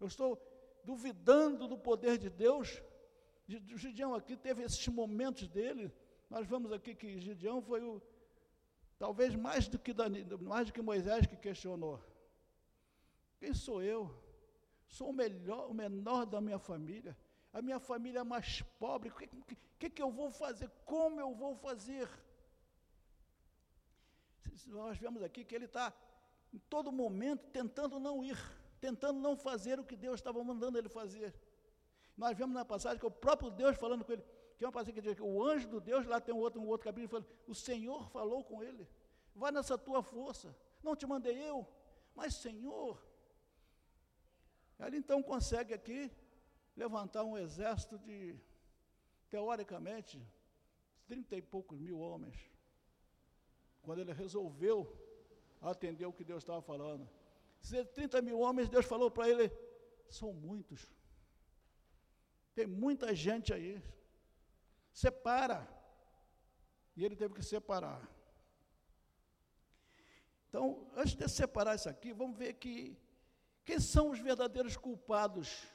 Eu 0.00 0.06
estou 0.06 0.40
duvidando 0.84 1.66
do 1.66 1.76
poder 1.76 2.18
de 2.18 2.30
Deus. 2.30 2.82
Gideão 3.46 4.14
aqui 4.14 4.36
teve 4.36 4.62
esses 4.62 4.86
momentos 4.88 5.48
dele. 5.48 5.92
Nós 6.30 6.46
vamos 6.46 6.72
aqui 6.72 6.94
que 6.94 7.20
Gideão 7.20 7.60
foi 7.60 7.82
o, 7.82 8.00
Talvez 8.98 9.34
mais 9.34 9.68
do 9.68 9.78
que, 9.78 9.92
mais 10.40 10.68
do 10.68 10.72
que 10.72 10.80
Moisés 10.80 11.26
que 11.26 11.36
questionou. 11.36 12.00
Quem 13.44 13.52
sou 13.52 13.82
eu? 13.82 14.10
Sou 14.88 15.10
o, 15.10 15.12
melhor, 15.12 15.70
o 15.70 15.74
menor 15.74 16.24
da 16.24 16.40
minha 16.40 16.58
família. 16.58 17.14
A 17.52 17.60
minha 17.60 17.78
família 17.78 18.20
é 18.20 18.24
mais 18.24 18.62
pobre. 18.78 19.10
O 19.10 19.14
que, 19.14 19.28
que, 19.78 19.90
que 19.90 20.02
eu 20.02 20.10
vou 20.10 20.30
fazer? 20.30 20.70
Como 20.86 21.20
eu 21.20 21.34
vou 21.34 21.54
fazer? 21.54 22.08
Nós 24.68 24.96
vemos 24.96 25.22
aqui 25.22 25.44
que 25.44 25.54
ele 25.54 25.66
está 25.66 25.92
em 26.54 26.58
todo 26.70 26.90
momento 26.90 27.44
tentando 27.58 28.00
não 28.00 28.24
ir, 28.24 28.38
tentando 28.80 29.20
não 29.20 29.36
fazer 29.36 29.78
o 29.78 29.84
que 29.84 29.94
Deus 29.94 30.20
estava 30.20 30.42
mandando 30.42 30.78
ele 30.78 30.88
fazer. 30.88 31.34
Nós 32.16 32.34
vemos 32.38 32.54
na 32.54 32.64
passagem 32.64 32.98
que 32.98 33.04
o 33.04 33.10
próprio 33.10 33.50
Deus 33.50 33.76
falando 33.76 34.06
com 34.06 34.12
ele, 34.14 34.24
que 34.56 34.64
é 34.64 34.66
uma 34.66 34.72
passagem 34.72 34.94
que 34.94 35.02
diz 35.02 35.14
que 35.14 35.22
o 35.22 35.44
anjo 35.44 35.68
do 35.68 35.82
Deus, 35.82 36.06
lá 36.06 36.18
tem 36.18 36.34
um 36.34 36.38
outro, 36.38 36.62
um 36.62 36.68
outro 36.68 36.86
capítulo, 36.86 37.08
falando, 37.10 37.28
o 37.46 37.54
Senhor 37.54 38.08
falou 38.08 38.42
com 38.42 38.62
ele. 38.62 38.88
Vai 39.34 39.52
nessa 39.52 39.76
tua 39.76 40.02
força. 40.02 40.56
Não 40.82 40.96
te 40.96 41.06
mandei 41.06 41.36
eu, 41.46 41.68
mas 42.14 42.36
Senhor. 42.36 43.12
Ele 44.86 44.98
então 44.98 45.22
consegue 45.22 45.72
aqui 45.74 46.10
levantar 46.76 47.24
um 47.24 47.36
exército 47.38 47.98
de, 47.98 48.38
teoricamente, 49.28 50.20
trinta 51.06 51.36
e 51.36 51.42
poucos 51.42 51.78
mil 51.78 51.98
homens. 51.98 52.36
Quando 53.82 54.00
ele 54.00 54.12
resolveu 54.12 54.76
atender 55.60 56.06
o 56.06 56.12
que 56.12 56.24
Deus 56.24 56.42
estava 56.42 56.60
falando. 56.62 57.08
Se 57.60 57.84
30 57.84 58.20
mil 58.22 58.40
homens, 58.40 58.68
Deus 58.68 58.84
falou 58.86 59.10
para 59.10 59.28
ele: 59.28 59.50
são 60.08 60.32
muitos. 60.32 60.92
Tem 62.54 62.66
muita 62.66 63.14
gente 63.14 63.52
aí. 63.52 63.82
Separa. 64.92 65.66
E 66.96 67.04
ele 67.04 67.16
teve 67.16 67.34
que 67.34 67.42
separar. 67.42 68.08
Então, 70.48 70.88
antes 70.94 71.14
de 71.16 71.28
separar 71.28 71.74
isso 71.74 71.88
aqui, 71.88 72.12
vamos 72.12 72.38
ver 72.38 72.54
que 72.54 72.96
quem 73.64 73.80
são 73.80 74.10
os 74.10 74.18
verdadeiros 74.18 74.76
culpados. 74.76 75.66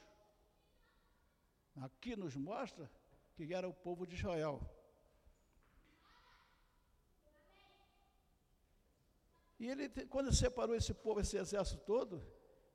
Aqui 1.76 2.16
nos 2.16 2.36
mostra 2.36 2.90
que 3.34 3.54
era 3.54 3.68
o 3.68 3.72
povo 3.72 4.06
de 4.06 4.16
Israel. 4.16 4.60
E 9.58 9.68
ele, 9.68 9.88
quando 10.06 10.34
separou 10.34 10.74
esse 10.74 10.94
povo, 10.94 11.20
esse 11.20 11.36
exército 11.36 11.82
todo, 11.84 12.24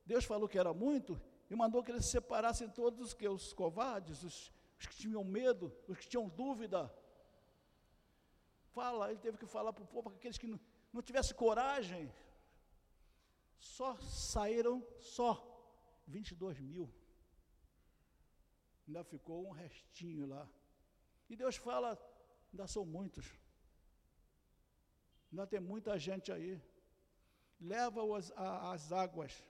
Deus 0.06 0.24
falou 0.24 0.48
que 0.48 0.60
era 0.60 0.74
muito 0.74 1.20
e 1.50 1.56
mandou 1.56 1.84
que 1.84 1.92
eles 1.92 2.06
separassem 2.06 2.70
todos 2.70 3.00
os 3.08 3.14
que 3.14 3.28
os 3.28 3.54
covardes, 3.54 4.24
os 4.24 4.52
os 4.80 4.88
que 4.88 4.96
tinham 4.96 5.24
medo, 5.24 5.74
os 5.88 5.98
que 5.98 6.08
tinham 6.08 6.28
dúvida. 6.28 6.94
Fala, 8.74 9.10
ele 9.10 9.20
teve 9.20 9.38
que 9.38 9.46
falar 9.46 9.72
para 9.72 9.84
o 9.84 9.88
povo, 9.88 10.10
para 10.10 10.18
aqueles 10.18 10.38
que 10.38 10.48
não, 10.48 10.60
não 10.92 11.02
tivessem 11.02 11.36
coragem. 11.36 12.12
Só 13.60 13.98
saíram, 13.98 14.86
só, 15.00 15.32
22 16.08 16.60
mil. 16.60 16.92
Ainda 18.88 19.04
ficou 19.04 19.48
um 19.48 19.52
restinho 19.52 20.28
lá. 20.28 20.48
E 21.30 21.36
Deus 21.36 21.56
fala, 21.56 21.98
ainda 22.52 22.68
são 22.68 22.86
muitos. 22.86 23.26
Ainda 25.32 25.48
tem 25.48 25.60
muita 25.60 25.98
gente 25.98 26.32
aí. 26.32 26.62
Leva-os 27.60 28.32
às 28.36 28.92
águas. 28.92 29.44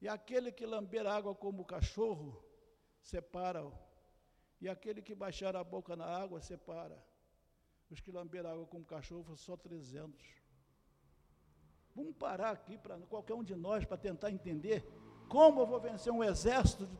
E 0.00 0.08
aquele 0.08 0.52
que 0.52 0.66
lamber 0.66 1.06
água 1.06 1.34
como 1.34 1.64
cachorro, 1.64 2.44
separa-o 3.00 3.72
e 4.64 4.68
aquele 4.68 5.02
que 5.02 5.14
baixar 5.14 5.54
a 5.56 5.62
boca 5.62 5.94
na 5.94 6.06
água, 6.06 6.40
separa. 6.40 6.98
Os 7.90 8.00
que 8.00 8.10
lamberam 8.10 8.50
água 8.50 8.66
como 8.66 8.82
cachorro, 8.82 9.36
só 9.36 9.58
300. 9.58 10.26
Vamos 11.94 12.14
parar 12.16 12.50
aqui 12.50 12.76
para 12.76 12.98
qualquer 13.06 13.34
um 13.34 13.44
de 13.44 13.54
nós 13.54 13.84
para 13.84 13.96
tentar 13.96 14.30
entender 14.30 14.84
como 15.28 15.60
eu 15.60 15.66
vou 15.66 15.80
vencer 15.80 16.12
um 16.12 16.24
exército 16.24 16.86
de 16.86 16.98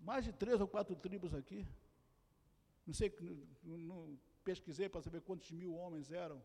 mais 0.00 0.24
de 0.24 0.32
três 0.32 0.60
ou 0.60 0.68
quatro 0.68 0.94
tribos 0.94 1.34
aqui. 1.34 1.66
Não 2.86 2.94
sei, 2.94 3.12
não, 3.62 3.78
não 3.78 4.18
pesquisei 4.44 4.88
para 4.88 5.02
saber 5.02 5.20
quantos 5.20 5.50
mil 5.50 5.74
homens 5.74 6.12
eram. 6.12 6.42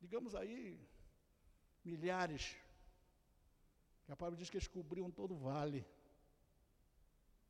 Digamos 0.00 0.34
aí, 0.34 0.78
milhares. 1.84 2.56
A 4.08 4.16
palavra 4.16 4.36
diz 4.36 4.50
que 4.50 4.56
eles 4.56 4.66
cobriam 4.66 5.10
todo 5.10 5.34
o 5.34 5.38
vale. 5.38 5.86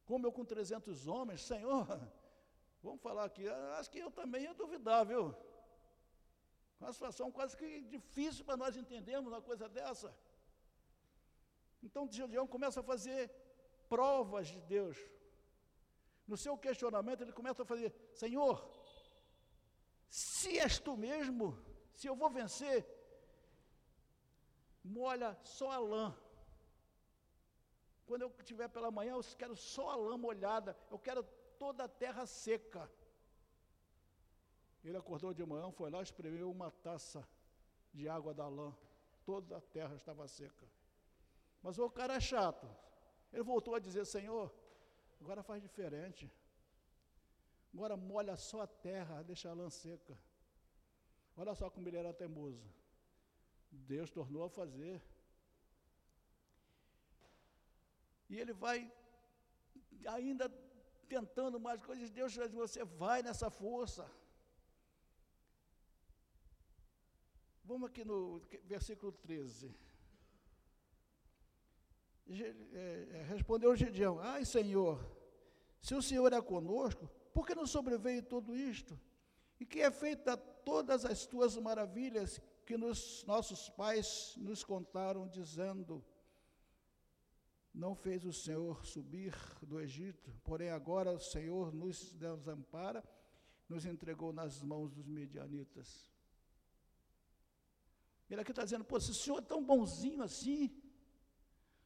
Como 0.05 0.27
eu 0.27 0.33
com 0.33 0.45
300 0.45 1.07
homens, 1.07 1.41
Senhor, 1.43 1.87
vamos 2.83 3.01
falar 3.01 3.25
aqui, 3.25 3.49
acho 3.79 3.91
que 3.91 3.99
eu 3.99 4.11
também 4.11 4.43
ia 4.43 4.55
duvidar, 4.55 5.07
viu? 5.07 5.35
Uma 6.81 6.93
situação 6.93 7.31
quase 7.31 7.57
que 7.57 7.83
difícil 7.83 8.45
para 8.45 8.57
nós 8.57 8.77
entendermos 8.77 9.33
uma 9.33 9.43
coisa 9.43 9.69
dessa. 9.69 10.15
Então 11.83 12.11
Gideão 12.11 12.47
começa 12.47 12.81
a 12.81 12.83
fazer 12.83 13.31
provas 13.89 14.49
de 14.49 14.61
Deus. 14.63 14.97
No 16.27 16.37
seu 16.37 16.57
questionamento, 16.57 17.23
ele 17.23 17.33
começa 17.33 17.63
a 17.63 17.67
fazer: 17.67 17.93
Senhor, 18.15 18.57
se 20.09 20.59
és 20.59 20.79
tu 20.79 20.97
mesmo, 20.97 21.59
se 21.95 22.07
eu 22.07 22.17
vou 22.17 22.31
vencer, 22.31 22.87
molha 24.83 25.37
só 25.43 25.71
a 25.71 25.79
lã 25.79 26.17
quando 28.11 28.23
eu 28.23 28.35
estiver 28.41 28.69
pela 28.69 28.91
manhã, 28.91 29.13
eu 29.13 29.23
quero 29.39 29.55
só 29.55 29.91
a 29.91 29.95
lã 29.95 30.17
molhada, 30.19 30.77
eu 30.91 30.99
quero 30.99 31.23
toda 31.57 31.85
a 31.85 31.89
terra 31.89 32.27
seca. 32.27 32.91
Ele 34.83 34.97
acordou 34.97 35.33
de 35.35 35.45
manhã, 35.45 35.71
foi 35.71 35.91
lá, 35.91 36.03
espremeu 36.03 36.51
uma 36.51 36.71
taça 36.71 37.27
de 37.93 38.09
água 38.09 38.33
da 38.33 38.49
lã. 38.49 38.75
Toda 39.25 39.59
a 39.59 39.61
terra 39.61 39.95
estava 39.95 40.27
seca. 40.27 40.67
Mas 41.63 41.79
o 41.79 41.91
cara 41.91 42.15
é 42.15 42.21
chato. 42.21 42.69
Ele 43.33 43.43
voltou 43.43 43.75
a 43.75 43.79
dizer: 43.79 44.05
Senhor, 44.07 44.53
agora 45.21 45.43
faz 45.43 45.63
diferente. 45.63 46.33
Agora 47.75 47.97
molha 47.97 48.37
só 48.37 48.63
a 48.63 48.67
terra, 48.67 49.23
deixa 49.23 49.51
a 49.51 49.55
lã 49.55 49.69
seca. 49.69 50.19
Olha 51.37 51.55
só 51.55 51.71
como 51.71 51.89
ele 51.89 51.97
era 51.97 52.13
teimoso. 52.13 52.67
Deus 53.71 54.11
tornou 54.11 54.45
a 54.45 54.51
fazer. 54.51 55.01
E 58.29 58.39
ele 58.39 58.53
vai 58.53 58.93
ainda 60.07 60.49
tentando 61.09 61.61
mais 61.61 61.83
coisas. 61.83 62.11
Deus 62.11 62.33
diz: 62.33 62.53
você 62.53 62.85
vai 62.85 63.23
nessa 63.23 63.51
força. 63.51 64.11
Vamos 67.65 67.89
aqui 67.89 68.05
no 68.05 68.41
versículo 68.65 69.13
13. 69.13 69.75
É, 72.29 72.55
é, 72.73 73.23
respondeu 73.29 73.75
Gideão: 73.77 74.19
Ai, 74.21 74.45
Senhor, 74.45 75.05
se 75.81 75.95
o 75.95 76.03
Senhor 76.03 76.33
é 76.33 76.41
conosco, 76.41 77.09
por 77.33 77.47
que 77.47 77.55
não 77.55 77.67
sobreveio 77.67 78.23
tudo 78.23 78.57
isto? 78.57 78.99
E 79.59 79.67
que 79.67 79.81
é 79.81 79.91
feita 79.91 80.37
todas 80.37 81.05
as 81.05 81.27
tuas 81.27 81.57
maravilhas 81.57 82.41
que 82.65 82.77
nos, 82.77 83.25
nossos 83.25 83.69
pais 83.69 84.35
nos 84.37 84.63
contaram, 84.63 85.27
dizendo: 85.29 86.05
Não 87.75 87.95
fez 87.95 88.25
o 88.25 88.33
Senhor 88.33 88.87
subir 88.87 89.35
do 89.63 89.81
Egito, 89.81 90.33
porém 90.45 90.71
agora 90.71 91.13
o 91.13 91.19
Senhor 91.19 91.73
nos 91.73 92.15
desampara, 92.15 93.03
nos 93.69 93.85
entregou 93.85 94.33
nas 94.33 94.63
mãos 94.63 94.93
dos 94.93 95.09
medianitas. 95.09 96.11
Ele 98.31 98.41
aqui 98.41 98.53
está 98.53 98.65
dizendo: 98.65 98.85
Pô, 98.85 98.99
se 99.01 99.11
o 99.11 99.15
Senhor 99.15 99.39
é 99.39 99.43
tão 99.43 99.63
bonzinho 99.63 100.23
assim, 100.23 100.71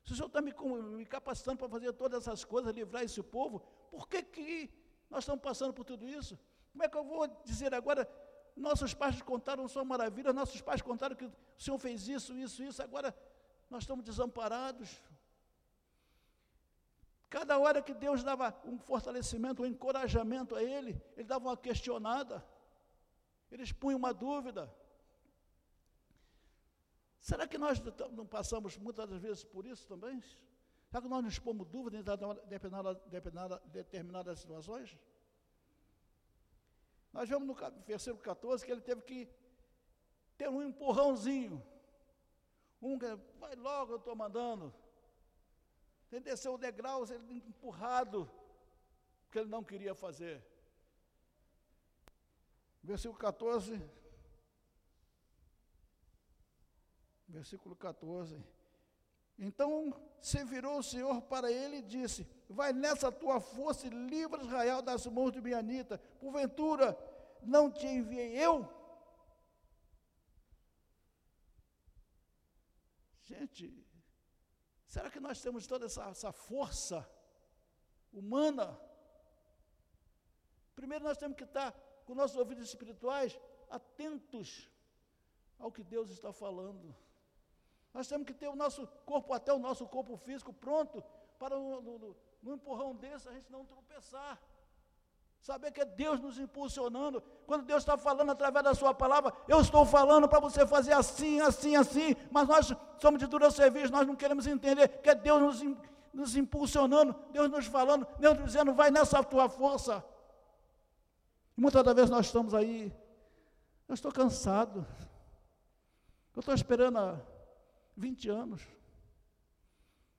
se 0.04 0.12
o 0.12 0.14
Senhor 0.14 0.26
está 0.26 0.42
me, 0.42 0.52
me 0.96 1.06
capacitando 1.06 1.58
para 1.58 1.68
fazer 1.68 1.92
todas 1.94 2.22
essas 2.22 2.44
coisas, 2.44 2.74
livrar 2.74 3.02
esse 3.02 3.22
povo, 3.22 3.60
por 3.90 4.06
que, 4.06 4.22
que 4.22 4.70
nós 5.08 5.20
estamos 5.24 5.42
passando 5.42 5.72
por 5.72 5.84
tudo 5.84 6.06
isso? 6.06 6.38
Como 6.72 6.84
é 6.84 6.88
que 6.88 6.96
eu 6.96 7.04
vou 7.04 7.26
dizer 7.44 7.72
agora? 7.72 8.08
Nossos 8.54 8.92
pais 8.94 9.20
contaram 9.22 9.66
sua 9.66 9.84
maravilha, 9.84 10.32
nossos 10.32 10.60
pais 10.60 10.82
contaram 10.82 11.16
que 11.16 11.24
o 11.24 11.32
Senhor 11.58 11.78
fez 11.78 12.06
isso, 12.06 12.34
isso, 12.34 12.62
isso, 12.62 12.82
agora 12.82 13.16
nós 13.70 13.82
estamos 13.82 14.04
desamparados. 14.04 15.02
Cada 17.30 17.58
hora 17.58 17.82
que 17.82 17.94
Deus 17.94 18.22
dava 18.22 18.54
um 18.64 18.78
fortalecimento, 18.78 19.62
um 19.62 19.66
encorajamento 19.66 20.54
a 20.54 20.62
ele, 20.62 21.00
ele 21.16 21.26
dava 21.26 21.48
uma 21.48 21.56
questionada, 21.56 22.44
eles 23.50 23.72
punham 23.72 23.98
uma 23.98 24.12
dúvida. 24.12 24.72
Será 27.24 27.48
que 27.48 27.56
nós 27.56 27.80
não 28.12 28.26
passamos 28.26 28.76
muitas 28.76 29.08
das 29.08 29.18
vezes 29.18 29.42
por 29.42 29.64
isso 29.64 29.86
também? 29.88 30.20
Será 30.90 31.00
que 31.00 31.08
nós 31.08 31.24
nos 31.24 31.38
pomos 31.38 31.66
dúvida 31.66 31.96
em 31.96 32.02
determinada, 32.46 33.62
determinadas 33.64 34.40
situações? 34.40 34.94
Nós 37.10 37.26
vemos 37.26 37.48
no 37.48 37.54
versículo 37.86 38.22
14 38.22 38.62
que 38.62 38.70
ele 38.70 38.82
teve 38.82 39.00
que 39.00 39.26
ter 40.36 40.50
um 40.50 40.62
empurrãozinho. 40.62 41.64
Um 42.82 42.98
que, 42.98 43.06
vai 43.38 43.54
logo, 43.54 43.92
eu 43.92 43.96
estou 43.96 44.14
mandando. 44.14 44.74
Ele 46.12 46.20
desceu 46.20 46.52
o 46.52 46.58
degrau, 46.58 47.04
ele 47.04 47.38
empurrado, 47.38 48.30
porque 49.22 49.38
ele 49.38 49.48
não 49.48 49.64
queria 49.64 49.94
fazer. 49.94 50.44
Versículo 52.82 53.18
14, 53.18 53.80
versículo 57.34 57.74
14. 57.74 58.42
Então 59.36 59.92
se 60.20 60.42
virou 60.44 60.78
o 60.78 60.82
Senhor 60.82 61.20
para 61.22 61.50
ele 61.50 61.78
e 61.78 61.82
disse: 61.96 62.26
Vai 62.48 62.72
nessa 62.72 63.10
tua 63.10 63.40
força 63.40 63.86
e 63.86 63.90
livra 63.90 64.42
Israel 64.42 64.80
das 64.80 65.06
mãos 65.06 65.32
de 65.32 65.40
Mianita. 65.40 65.98
Porventura, 66.20 66.96
não 67.42 67.70
te 67.70 67.86
enviei 67.86 68.30
eu? 68.46 68.54
Gente, 73.24 73.64
será 74.86 75.10
que 75.10 75.18
nós 75.18 75.40
temos 75.42 75.66
toda 75.66 75.86
essa, 75.86 76.04
essa 76.04 76.32
força 76.32 77.08
humana? 78.12 78.78
Primeiro, 80.76 81.04
nós 81.04 81.18
temos 81.18 81.36
que 81.36 81.44
estar 81.44 81.72
com 82.04 82.14
nossos 82.14 82.36
ouvidos 82.36 82.68
espirituais 82.68 83.38
atentos 83.68 84.70
ao 85.58 85.72
que 85.72 85.82
Deus 85.82 86.10
está 86.10 86.32
falando. 86.32 86.94
Nós 87.94 88.08
temos 88.08 88.26
que 88.26 88.34
ter 88.34 88.48
o 88.48 88.56
nosso 88.56 88.88
corpo, 89.06 89.32
até 89.32 89.52
o 89.52 89.58
nosso 89.58 89.86
corpo 89.86 90.16
físico 90.16 90.52
pronto 90.52 91.02
para 91.38 91.56
no, 91.56 92.16
empurrão 92.52 92.94
desse 92.96 93.28
a 93.28 93.32
gente 93.32 93.50
não 93.52 93.64
tropeçar. 93.64 94.40
Saber 95.40 95.70
que 95.70 95.80
é 95.80 95.84
Deus 95.84 96.18
nos 96.20 96.38
impulsionando. 96.38 97.22
Quando 97.46 97.64
Deus 97.64 97.82
está 97.82 97.96
falando 97.96 98.30
através 98.30 98.64
da 98.64 98.74
sua 98.74 98.92
palavra, 98.92 99.32
eu 99.46 99.60
estou 99.60 99.86
falando 99.86 100.28
para 100.28 100.40
você 100.40 100.66
fazer 100.66 100.94
assim, 100.94 101.40
assim, 101.40 101.76
assim, 101.76 102.16
mas 102.32 102.48
nós 102.48 102.74
somos 102.98 103.20
de 103.20 103.26
dura 103.26 103.50
serviço, 103.50 103.92
nós 103.92 104.06
não 104.06 104.16
queremos 104.16 104.46
entender 104.46 104.88
que 104.88 105.10
é 105.10 105.14
Deus 105.14 105.40
nos, 105.40 105.76
nos 106.12 106.36
impulsionando, 106.36 107.14
Deus 107.30 107.48
nos 107.48 107.66
falando, 107.66 108.06
Deus 108.18 108.42
dizendo, 108.42 108.74
vai 108.74 108.90
nessa 108.90 109.22
tua 109.22 109.48
força. 109.48 110.04
E 111.56 111.60
muitas 111.60 111.84
das 111.84 111.94
vezes 111.94 112.10
nós 112.10 112.26
estamos 112.26 112.54
aí, 112.54 112.92
eu 113.86 113.94
estou 113.94 114.10
cansado, 114.10 114.84
eu 116.34 116.40
estou 116.40 116.54
esperando 116.54 116.98
a 116.98 117.33
20 117.96 118.28
anos. 118.28 118.62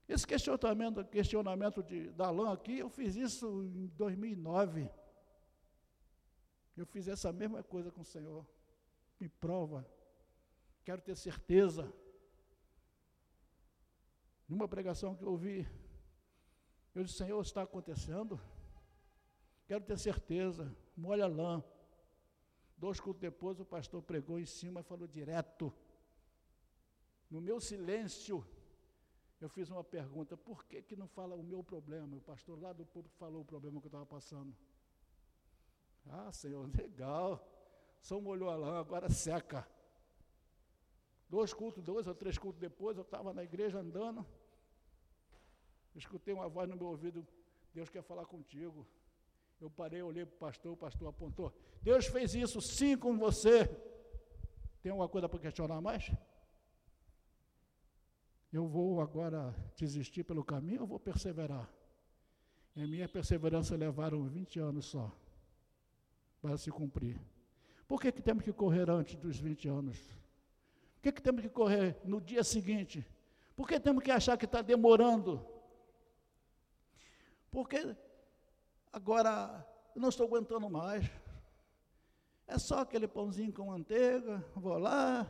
Esse 0.07 0.25
questionamento, 0.27 1.03
questionamento 1.05 1.81
de 1.81 2.11
Dalan 2.11 2.53
aqui, 2.53 2.77
eu 2.77 2.89
fiz 2.89 3.15
isso 3.15 3.63
em 3.63 3.87
2009. 3.87 4.89
Eu 6.77 6.85
fiz 6.85 7.07
essa 7.07 7.31
mesma 7.31 7.63
coisa 7.63 7.91
com 7.91 8.01
o 8.01 8.05
Senhor. 8.05 8.45
Me 9.19 9.27
prova. 9.27 9.87
Quero 10.83 11.01
ter 11.01 11.15
certeza. 11.15 11.91
Numa 14.47 14.67
pregação 14.67 15.15
que 15.15 15.23
eu 15.23 15.31
ouvi, 15.31 15.67
eu 16.93 17.03
disse, 17.03 17.17
Senhor, 17.17 17.41
está 17.41 17.63
acontecendo? 17.63 18.39
Quero 19.65 19.83
ter 19.83 19.97
certeza. 19.97 20.75
Molha 20.95 21.25
lã. 21.25 21.63
Dois 22.77 22.99
cultos 22.99 23.21
depois, 23.21 23.59
o 23.59 23.65
pastor 23.65 24.03
pregou 24.03 24.39
em 24.39 24.45
cima 24.45 24.81
e 24.81 24.83
falou 24.83 25.07
direto. 25.07 25.73
No 27.29 27.41
meu 27.41 27.59
silêncio, 27.59 28.45
eu 29.41 29.49
fiz 29.49 29.69
uma 29.69 29.83
pergunta: 29.83 30.37
por 30.37 30.65
que, 30.65 30.81
que 30.81 30.95
não 30.95 31.07
fala 31.07 31.35
o 31.35 31.43
meu 31.43 31.63
problema? 31.63 32.15
O 32.15 32.21
pastor 32.21 32.61
lá 32.61 32.71
do 32.73 32.85
público 32.85 33.15
falou 33.17 33.41
o 33.41 33.45
problema 33.45 33.79
que 33.79 33.87
eu 33.87 33.89
estava 33.89 34.05
passando. 34.05 34.55
Ah, 36.07 36.31
Senhor, 36.31 36.69
legal. 36.75 37.45
Só 38.01 38.19
molhou 38.19 38.49
a 38.49 38.55
lã, 38.55 38.79
agora 38.79 39.09
seca. 39.09 39.67
Dois 41.27 41.53
cultos, 41.53 41.83
dois 41.83 42.05
ou 42.07 42.13
três 42.13 42.37
cultos 42.37 42.59
depois, 42.59 42.97
eu 42.97 43.03
estava 43.03 43.33
na 43.33 43.43
igreja 43.43 43.79
andando. 43.79 44.25
Escutei 45.95 46.33
uma 46.33 46.47
voz 46.47 46.69
no 46.69 46.75
meu 46.75 46.87
ouvido: 46.87 47.25
Deus 47.73 47.89
quer 47.89 48.03
falar 48.03 48.25
contigo. 48.25 48.85
Eu 49.59 49.69
parei, 49.69 50.01
olhei 50.01 50.25
para 50.25 50.35
o 50.35 50.39
pastor, 50.39 50.73
o 50.73 50.77
pastor 50.77 51.07
apontou: 51.07 51.51
Deus 51.81 52.05
fez 52.05 52.35
isso 52.35 52.61
sim 52.61 52.97
com 52.97 53.17
você. 53.17 53.65
Tem 54.81 54.91
alguma 54.91 55.09
coisa 55.09 55.27
para 55.27 55.39
questionar 55.39 55.81
mais? 55.81 56.11
Eu 58.55 58.65
vou 58.65 59.01
agora 59.01 59.53
desistir 59.75 60.23
pelo 60.23 60.41
caminho 60.41 60.81
ou 60.81 60.87
vou 60.87 60.97
perseverar? 60.97 61.69
E 62.73 62.81
a 62.81 62.87
minha 62.87 63.07
perseverança 63.07 63.75
levaram 63.75 64.23
20 64.23 64.59
anos 64.59 64.85
só 64.85 65.11
para 66.41 66.55
se 66.55 66.71
cumprir. 66.71 67.19
Por 67.85 67.99
que, 67.99 68.13
que 68.13 68.21
temos 68.21 68.45
que 68.45 68.53
correr 68.53 68.89
antes 68.89 69.15
dos 69.15 69.37
20 69.37 69.67
anos? 69.67 69.97
Por 70.95 71.01
que, 71.01 71.11
que 71.11 71.21
temos 71.21 71.41
que 71.41 71.49
correr 71.49 71.97
no 72.05 72.21
dia 72.21 72.45
seguinte? 72.45 73.05
Por 73.57 73.67
que 73.67 73.77
temos 73.77 74.01
que 74.01 74.11
achar 74.11 74.37
que 74.37 74.45
está 74.45 74.61
demorando? 74.61 75.45
Porque 77.51 77.93
agora 78.91 79.67
eu 79.93 80.01
não 80.01 80.07
estou 80.07 80.27
aguentando 80.27 80.69
mais. 80.69 81.05
É 82.47 82.57
só 82.57 82.79
aquele 82.79 83.07
pãozinho 83.07 83.51
com 83.51 83.65
manteiga, 83.65 84.45
vou 84.55 84.77
lá, 84.77 85.27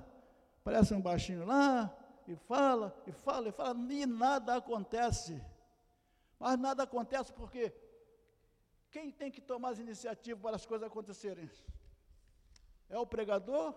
parece 0.64 0.94
um 0.94 1.02
baixinho 1.02 1.44
lá, 1.44 1.96
e 2.28 2.36
fala, 2.36 2.96
e 3.06 3.12
fala, 3.12 3.50
e 3.50 3.52
fala, 3.52 3.78
e 3.94 4.06
nada 4.06 4.56
acontece. 4.56 5.42
Mas 6.40 6.58
nada 6.60 6.84
acontece 6.84 7.32
porque 7.34 7.74
quem 8.90 9.12
tem 9.12 9.32
que 9.32 9.42
tomar 9.42 9.70
as 9.70 9.80
iniciativas 9.80 10.42
para 10.42 10.56
as 10.56 10.66
coisas 10.66 10.88
acontecerem? 10.88 11.50
É 12.90 12.98
o 12.98 13.06
pregador 13.06 13.76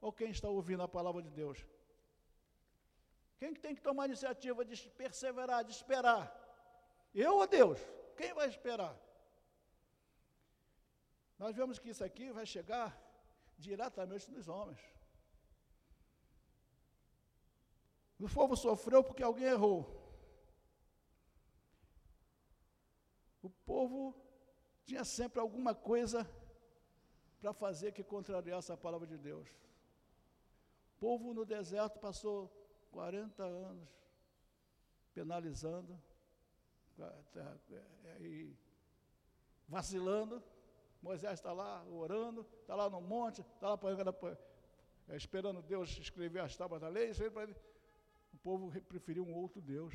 ou 0.00 0.12
quem 0.12 0.30
está 0.30 0.48
ouvindo 0.48 0.82
a 0.82 0.88
palavra 0.88 1.22
de 1.22 1.30
Deus? 1.30 1.64
Quem 3.38 3.54
tem 3.54 3.74
que 3.74 3.82
tomar 3.82 4.04
a 4.04 4.06
iniciativa 4.06 4.64
de 4.64 4.76
perseverar, 4.90 5.64
de 5.64 5.72
esperar? 5.72 6.24
Eu 7.14 7.36
ou 7.36 7.46
Deus? 7.46 7.80
Quem 8.16 8.32
vai 8.32 8.48
esperar? 8.48 8.96
Nós 11.38 11.56
vemos 11.56 11.78
que 11.78 11.90
isso 11.90 12.04
aqui 12.04 12.30
vai 12.30 12.46
chegar 12.46 12.96
diretamente 13.58 14.30
nos 14.30 14.48
homens. 14.48 14.80
O 18.22 18.28
povo 18.28 18.56
sofreu 18.56 19.02
porque 19.02 19.24
alguém 19.24 19.46
errou. 19.46 19.80
O 23.42 23.50
povo 23.50 24.14
tinha 24.84 25.04
sempre 25.04 25.40
alguma 25.40 25.74
coisa 25.74 26.24
para 27.40 27.52
fazer 27.52 27.90
que 27.90 28.04
contrariasse 28.04 28.70
a 28.70 28.76
palavra 28.76 29.08
de 29.08 29.18
Deus. 29.18 29.48
O 30.94 31.00
povo 31.00 31.34
no 31.34 31.44
deserto 31.44 31.98
passou 31.98 32.48
40 32.92 33.42
anos 33.42 33.88
penalizando 35.12 36.00
e 38.20 38.56
vacilando. 39.66 40.40
Moisés 41.02 41.32
está 41.32 41.52
lá 41.52 41.84
orando, 41.88 42.46
está 42.60 42.76
lá 42.76 42.88
no 42.88 43.00
monte, 43.00 43.40
está 43.40 43.70
lá 43.70 43.80
é, 45.08 45.16
esperando 45.16 45.60
Deus 45.60 45.98
escrever 45.98 46.38
as 46.38 46.56
tábuas 46.56 46.80
da 46.80 46.88
lei, 46.88 47.12
povo 48.42 48.70
preferiu 48.82 49.24
um 49.24 49.34
outro 49.34 49.60
Deus. 49.60 49.94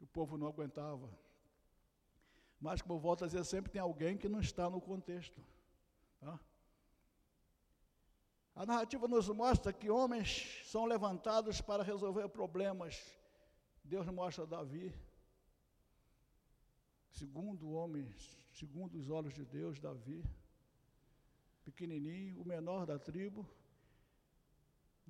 O 0.00 0.06
povo 0.06 0.36
não 0.36 0.46
aguentava. 0.46 1.08
Mas, 2.60 2.80
como 2.80 2.94
eu 2.94 3.00
volto 3.00 3.24
a 3.24 3.26
dizer, 3.26 3.44
sempre 3.44 3.72
tem 3.72 3.80
alguém 3.80 4.16
que 4.16 4.28
não 4.28 4.40
está 4.40 4.70
no 4.70 4.80
contexto. 4.80 5.40
Tá? 6.20 6.38
A 8.54 8.66
narrativa 8.66 9.08
nos 9.08 9.28
mostra 9.28 9.72
que 9.72 9.90
homens 9.90 10.62
são 10.66 10.84
levantados 10.84 11.60
para 11.60 11.82
resolver 11.82 12.28
problemas. 12.28 13.02
Deus 13.82 14.06
mostra 14.08 14.46
Davi, 14.46 14.94
segundo 17.10 17.66
o 17.66 17.72
homem, 17.72 18.08
segundo 18.52 18.96
os 18.96 19.10
olhos 19.10 19.34
de 19.34 19.44
Deus, 19.44 19.80
Davi, 19.80 20.22
pequenininho, 21.64 22.40
o 22.40 22.46
menor 22.46 22.86
da 22.86 22.98
tribo, 22.98 23.48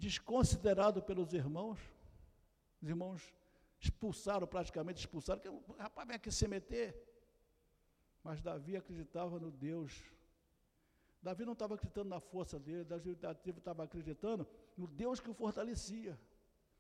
desconsiderado 0.03 1.01
pelos 1.01 1.33
irmãos, 1.33 1.79
os 2.81 2.89
irmãos 2.89 3.33
expulsaram, 3.79 4.49
praticamente 4.49 4.99
expulsaram, 4.99 5.41
que 5.41 5.49
rapaz 5.79 6.09
vem 6.09 6.17
aqui 6.17 6.31
se 6.33 6.49
meter. 6.49 6.89
Mas 8.25 8.43
Davi 8.43 8.77
acreditava 8.77 9.39
no 9.39 9.53
Deus. 9.53 10.03
Davi 11.23 11.45
não 11.45 11.53
estava 11.53 11.75
acreditando 11.77 12.09
na 12.09 12.19
força 12.19 12.59
dele, 12.59 12.83
Davi 12.83 13.17
estava 13.47 13.85
acreditando 13.85 14.45
no 14.77 14.89
Deus 14.89 15.21
que 15.21 15.31
o 15.31 15.35
fortalecia, 15.35 16.19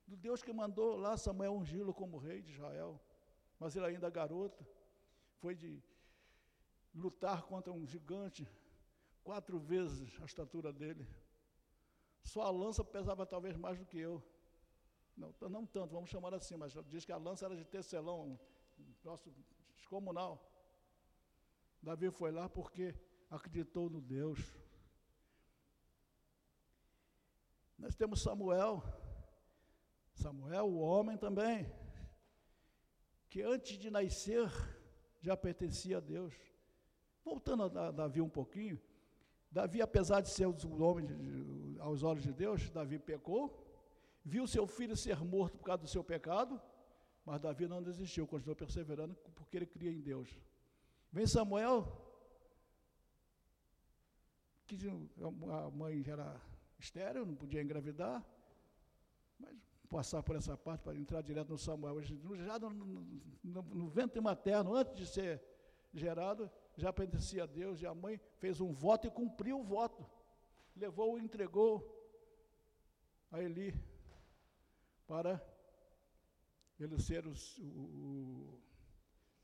no 0.04 0.16
Deus 0.16 0.42
que 0.42 0.52
mandou 0.52 0.96
lá 0.96 1.16
Samuel 1.16 1.54
ungí-lo 1.54 1.94
como 1.94 2.18
rei 2.18 2.42
de 2.42 2.50
Israel. 2.50 3.00
Mas 3.56 3.76
ele 3.76 3.86
ainda 3.86 4.10
garoto, 4.10 4.66
foi 5.38 5.54
de 5.54 5.80
lutar 6.92 7.42
contra 7.42 7.72
um 7.72 7.86
gigante, 7.86 8.48
quatro 9.22 9.60
vezes 9.60 10.20
a 10.20 10.24
estatura 10.24 10.72
dele. 10.72 11.06
Só 12.22 12.42
a 12.42 12.50
lança 12.50 12.84
pesava 12.84 13.26
talvez 13.26 13.56
mais 13.56 13.78
do 13.78 13.84
que 13.84 13.98
eu. 13.98 14.22
Não, 15.16 15.34
não 15.48 15.66
tanto, 15.66 15.92
vamos 15.92 16.10
chamar 16.10 16.34
assim, 16.34 16.56
mas 16.56 16.72
diz 16.88 17.04
que 17.04 17.12
a 17.12 17.16
lança 17.16 17.44
era 17.44 17.56
de 17.56 17.64
tecelão, 17.64 18.38
nosso 19.04 19.30
descomunal. 19.76 20.48
Davi 21.82 22.10
foi 22.10 22.30
lá 22.30 22.48
porque 22.48 22.94
acreditou 23.30 23.90
no 23.90 24.00
Deus. 24.00 24.38
Nós 27.78 27.96
temos 27.96 28.22
Samuel, 28.22 28.82
Samuel, 30.14 30.66
o 30.66 30.78
homem 30.78 31.16
também, 31.16 31.70
que 33.28 33.42
antes 33.42 33.76
de 33.76 33.90
nascer 33.90 34.48
já 35.20 35.36
pertencia 35.36 35.96
a 35.96 36.00
Deus. 36.00 36.34
Voltando 37.24 37.78
a 37.78 37.90
Davi 37.90 38.20
um 38.20 38.28
pouquinho, 38.28 38.80
Davi, 39.52 39.82
apesar 39.82 40.22
de 40.22 40.30
ser 40.30 40.46
um 40.46 40.82
homem 40.82 41.06
aos 41.78 42.02
olhos 42.02 42.22
de 42.22 42.32
Deus, 42.32 42.70
Davi 42.70 42.98
pecou, 42.98 43.62
viu 44.24 44.46
seu 44.46 44.66
filho 44.66 44.96
ser 44.96 45.22
morto 45.22 45.58
por 45.58 45.64
causa 45.64 45.82
do 45.82 45.88
seu 45.88 46.02
pecado, 46.02 46.60
mas 47.24 47.40
Davi 47.40 47.68
não 47.68 47.82
desistiu, 47.82 48.26
continuou 48.26 48.56
perseverando 48.56 49.14
porque 49.34 49.58
ele 49.58 49.66
cria 49.66 49.92
em 49.92 50.00
Deus. 50.00 50.40
Vem 51.12 51.26
Samuel, 51.26 51.86
que 54.66 54.78
a 54.88 55.70
mãe 55.70 56.02
era 56.06 56.40
estéreo, 56.78 57.26
não 57.26 57.34
podia 57.34 57.62
engravidar, 57.62 58.24
mas 59.38 59.54
passar 59.86 60.22
por 60.22 60.34
essa 60.34 60.56
parte 60.56 60.80
para 60.80 60.96
entrar 60.96 61.20
direto 61.20 61.50
no 61.50 61.58
Samuel, 61.58 62.00
já 62.00 62.58
no, 62.58 62.70
no, 62.70 63.62
no 63.62 63.88
ventre 63.90 64.18
materno, 64.18 64.74
antes 64.74 64.96
de 64.96 65.06
ser 65.06 65.44
gerado, 65.92 66.50
já 66.76 66.92
pertencia 66.92 67.44
a 67.44 67.46
Deus, 67.46 67.80
e 67.80 67.86
a 67.86 67.94
mãe 67.94 68.20
fez 68.38 68.60
um 68.60 68.72
voto 68.72 69.06
e 69.06 69.10
cumpriu 69.10 69.60
o 69.60 69.64
voto. 69.64 70.04
Levou 70.74 71.18
e 71.18 71.22
entregou 71.22 72.00
a 73.30 73.42
Eli 73.42 73.74
para 75.06 75.40
ele 76.80 76.98
ser 76.98 77.26
o, 77.26 77.34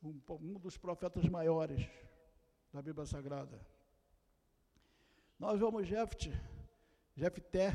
um, 0.03 0.21
um 0.29 0.59
dos 0.59 0.77
profetas 0.77 1.27
maiores 1.29 1.87
da 2.73 2.81
Bíblia 2.81 3.07
Sagrada. 3.07 3.61
Nós 5.39 5.61
vamos 5.61 5.87
Jefte, 5.87 6.33
Jefté, 7.15 7.73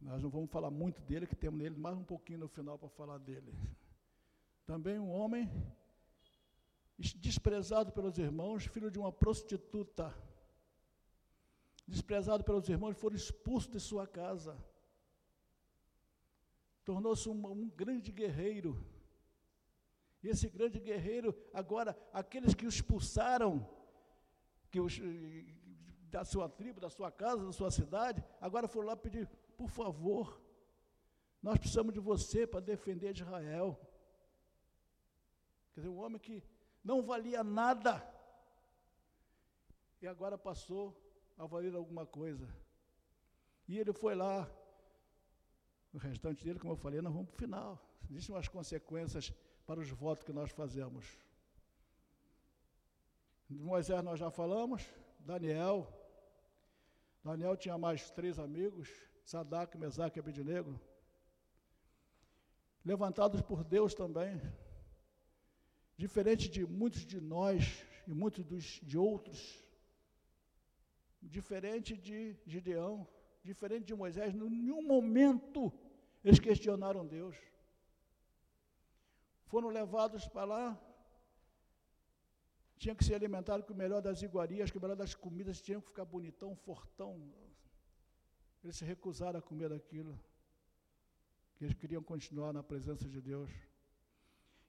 nós 0.00 0.22
não 0.22 0.30
vamos 0.30 0.50
falar 0.50 0.70
muito 0.70 1.00
dele, 1.02 1.26
que 1.26 1.36
temos 1.36 1.60
nele 1.60 1.78
mais 1.78 1.96
um 1.96 2.04
pouquinho 2.04 2.40
no 2.40 2.48
final 2.48 2.78
para 2.78 2.88
falar 2.88 3.18
dele. 3.18 3.54
Também 4.66 4.98
um 4.98 5.10
homem 5.10 5.48
desprezado 6.98 7.92
pelos 7.92 8.18
irmãos, 8.18 8.66
filho 8.66 8.90
de 8.90 8.98
uma 8.98 9.12
prostituta. 9.12 10.14
Desprezado 11.86 12.44
pelos 12.44 12.68
irmãos, 12.68 12.96
foram 12.96 13.16
expulsos 13.16 13.70
de 13.70 13.80
sua 13.80 14.06
casa. 14.06 14.56
Tornou-se 16.84 17.28
um, 17.28 17.46
um 17.46 17.68
grande 17.68 18.10
guerreiro 18.10 18.92
e 20.22 20.28
esse 20.28 20.48
grande 20.48 20.78
guerreiro, 20.78 21.34
agora, 21.52 21.98
aqueles 22.12 22.54
que 22.54 22.64
o 22.64 22.68
expulsaram, 22.68 23.68
que 24.70 24.80
os, 24.80 25.00
da 26.08 26.24
sua 26.24 26.48
tribo, 26.48 26.80
da 26.80 26.88
sua 26.88 27.10
casa, 27.10 27.44
da 27.44 27.52
sua 27.52 27.70
cidade, 27.70 28.22
agora 28.40 28.68
foram 28.68 28.86
lá 28.86 28.96
pedir, 28.96 29.28
por 29.56 29.68
favor, 29.68 30.40
nós 31.42 31.58
precisamos 31.58 31.92
de 31.92 31.98
você 31.98 32.46
para 32.46 32.60
defender 32.60 33.16
Israel. 33.16 33.76
Quer 35.74 35.80
dizer, 35.80 35.88
um 35.88 35.98
homem 35.98 36.20
que 36.20 36.40
não 36.84 37.02
valia 37.02 37.44
nada, 37.44 38.06
e 40.00 40.06
agora 40.06 40.36
passou 40.36 40.96
a 41.38 41.46
valer 41.46 41.74
alguma 41.74 42.04
coisa. 42.04 42.48
E 43.68 43.78
ele 43.78 43.92
foi 43.92 44.14
lá, 44.14 44.50
o 45.92 45.98
restante 45.98 46.44
dele, 46.44 46.58
como 46.58 46.72
eu 46.72 46.76
falei, 46.76 47.00
nós 47.00 47.12
vamos 47.12 47.28
para 47.28 47.36
o 47.36 47.38
final. 47.38 47.78
Existem 48.10 48.34
umas 48.34 48.48
consequências 48.48 49.32
para 49.66 49.80
os 49.80 49.88
votos 49.90 50.24
que 50.24 50.32
nós 50.32 50.50
fazemos. 50.50 51.06
De 53.48 53.58
Moisés 53.58 54.02
nós 54.02 54.18
já 54.18 54.30
falamos, 54.30 54.82
Daniel. 55.20 55.86
Daniel 57.22 57.56
tinha 57.56 57.78
mais 57.78 58.10
três 58.10 58.38
amigos, 58.38 58.90
Sadak, 59.24 59.78
Mesaque 59.78 60.18
e 60.18 60.20
Abednego. 60.20 60.80
Levantados 62.84 63.40
por 63.40 63.62
Deus 63.62 63.94
também. 63.94 64.40
Diferente 65.96 66.48
de 66.48 66.66
muitos 66.66 67.06
de 67.06 67.20
nós 67.20 67.84
e 68.06 68.12
muitos 68.12 68.44
dos, 68.44 68.80
de 68.82 68.98
outros. 68.98 69.62
Diferente 71.22 71.96
de 71.96 72.36
Gideão, 72.46 73.06
diferente 73.44 73.84
de 73.86 73.94
Moisés, 73.94 74.34
em 74.34 74.38
nenhum 74.38 74.82
momento 74.82 75.72
eles 76.24 76.38
questionaram 76.38 77.06
Deus 77.06 77.36
foram 79.52 79.68
levados 79.68 80.26
para 80.26 80.46
lá, 80.46 80.82
tinham 82.78 82.96
que 82.96 83.04
se 83.04 83.14
alimentar 83.14 83.62
com 83.62 83.74
o 83.74 83.76
melhor 83.76 84.00
das 84.00 84.22
iguarias, 84.22 84.70
com 84.70 84.78
o 84.78 84.80
melhor 84.80 84.96
das 84.96 85.14
comidas, 85.14 85.60
tinham 85.60 85.78
que 85.82 85.88
ficar 85.88 86.06
bonitão, 86.06 86.56
fortão. 86.56 87.12
Eles 88.64 88.76
se 88.78 88.84
recusaram 88.86 89.38
a 89.38 89.42
comer 89.42 89.68
daquilo, 89.68 90.18
que 91.54 91.64
eles 91.64 91.74
queriam 91.74 92.02
continuar 92.02 92.50
na 92.54 92.62
presença 92.62 93.06
de 93.06 93.20
Deus. 93.20 93.50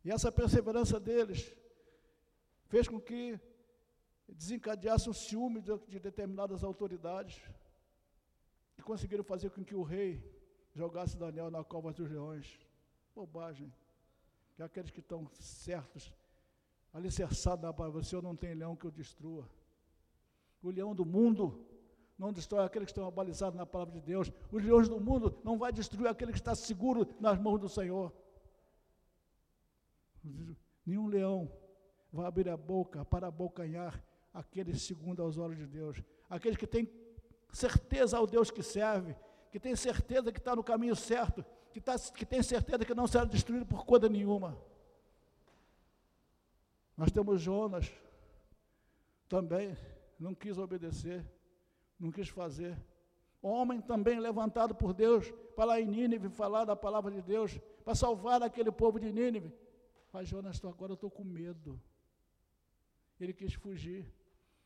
E 0.03 0.11
essa 0.11 0.31
perseverança 0.31 0.99
deles 0.99 1.53
fez 2.65 2.87
com 2.87 2.99
que 2.99 3.39
desencadeasse 4.27 5.09
o 5.09 5.13
ciúme 5.13 5.61
de, 5.61 5.77
de 5.87 5.99
determinadas 5.99 6.63
autoridades, 6.63 7.41
e 8.77 8.81
conseguiram 8.81 9.23
fazer 9.23 9.49
com 9.51 9.63
que 9.63 9.75
o 9.75 9.83
rei 9.83 10.21
jogasse 10.73 11.17
Daniel 11.17 11.51
na 11.51 11.63
cova 11.63 11.93
dos 11.93 12.09
leões. 12.09 12.59
Bobagem 13.15 13.71
que 14.55 14.61
aqueles 14.61 14.91
que 14.91 14.99
estão 14.99 15.27
certos, 15.39 16.13
alicerçados 16.93 17.63
na 17.63 17.73
palavra, 17.73 18.01
o 18.01 18.03
Senhor 18.03 18.21
não 18.21 18.35
tem 18.35 18.53
leão 18.53 18.75
que 18.75 18.87
o 18.87 18.91
destrua. 18.91 19.49
O 20.61 20.69
leão 20.69 20.93
do 20.93 21.05
mundo 21.05 21.65
não 22.17 22.31
destrói 22.31 22.65
aqueles 22.65 22.85
que 22.85 22.91
estão 22.91 23.07
abalizados 23.07 23.57
na 23.57 23.65
palavra 23.65 23.93
de 23.93 24.01
Deus. 24.01 24.31
Os 24.51 24.63
leões 24.63 24.87
do 24.87 24.99
mundo 24.99 25.39
não 25.43 25.57
vai 25.57 25.71
destruir 25.71 26.07
aquele 26.07 26.31
que 26.31 26.37
está 26.37 26.53
seguro 26.53 27.07
nas 27.19 27.39
mãos 27.39 27.59
do 27.59 27.67
Senhor. 27.67 28.13
Nenhum 30.85 31.07
leão 31.07 31.51
vai 32.11 32.25
abrir 32.25 32.49
a 32.49 32.57
boca 32.57 33.03
para 33.03 33.27
abocanhar 33.27 34.01
aqueles 34.33 34.81
segundo 34.81 35.21
aos 35.21 35.37
olhos 35.37 35.57
de 35.57 35.65
Deus. 35.65 36.01
Aqueles 36.29 36.57
que 36.57 36.67
têm 36.67 36.89
certeza 37.51 38.17
ao 38.17 38.25
Deus 38.25 38.49
que 38.49 38.63
serve, 38.63 39.15
que 39.51 39.59
tem 39.59 39.75
certeza 39.75 40.31
que 40.31 40.39
está 40.39 40.55
no 40.55 40.63
caminho 40.63 40.95
certo, 40.95 41.45
que, 41.71 41.79
tá, 41.79 41.95
que 41.97 42.25
tem 42.25 42.41
certeza 42.41 42.85
que 42.85 42.93
não 42.93 43.07
será 43.07 43.25
destruído 43.25 43.65
por 43.65 43.85
coisa 43.85 44.09
nenhuma. 44.09 44.57
Nós 46.95 47.11
temos 47.11 47.41
Jonas, 47.41 47.91
também 49.27 49.75
não 50.19 50.35
quis 50.35 50.57
obedecer, 50.57 51.25
não 51.99 52.11
quis 52.11 52.29
fazer. 52.29 52.77
Homem 53.41 53.81
também 53.81 54.19
levantado 54.19 54.73
por 54.73 54.93
Deus 54.93 55.31
para 55.55 55.65
lá 55.65 55.81
em 55.81 55.87
Nínive 55.87 56.29
falar 56.29 56.65
da 56.65 56.75
palavra 56.75 57.11
de 57.11 57.21
Deus, 57.21 57.59
para 57.83 57.95
salvar 57.95 58.41
aquele 58.41 58.71
povo 58.71 58.99
de 58.99 59.11
Nínive. 59.11 59.51
Mas 60.13 60.29
Jonas, 60.29 60.63
agora 60.63 60.91
eu 60.91 60.93
estou 60.93 61.09
com 61.09 61.23
medo. 61.23 61.81
Ele 63.19 63.33
quis 63.33 63.55
fugir. 63.55 64.05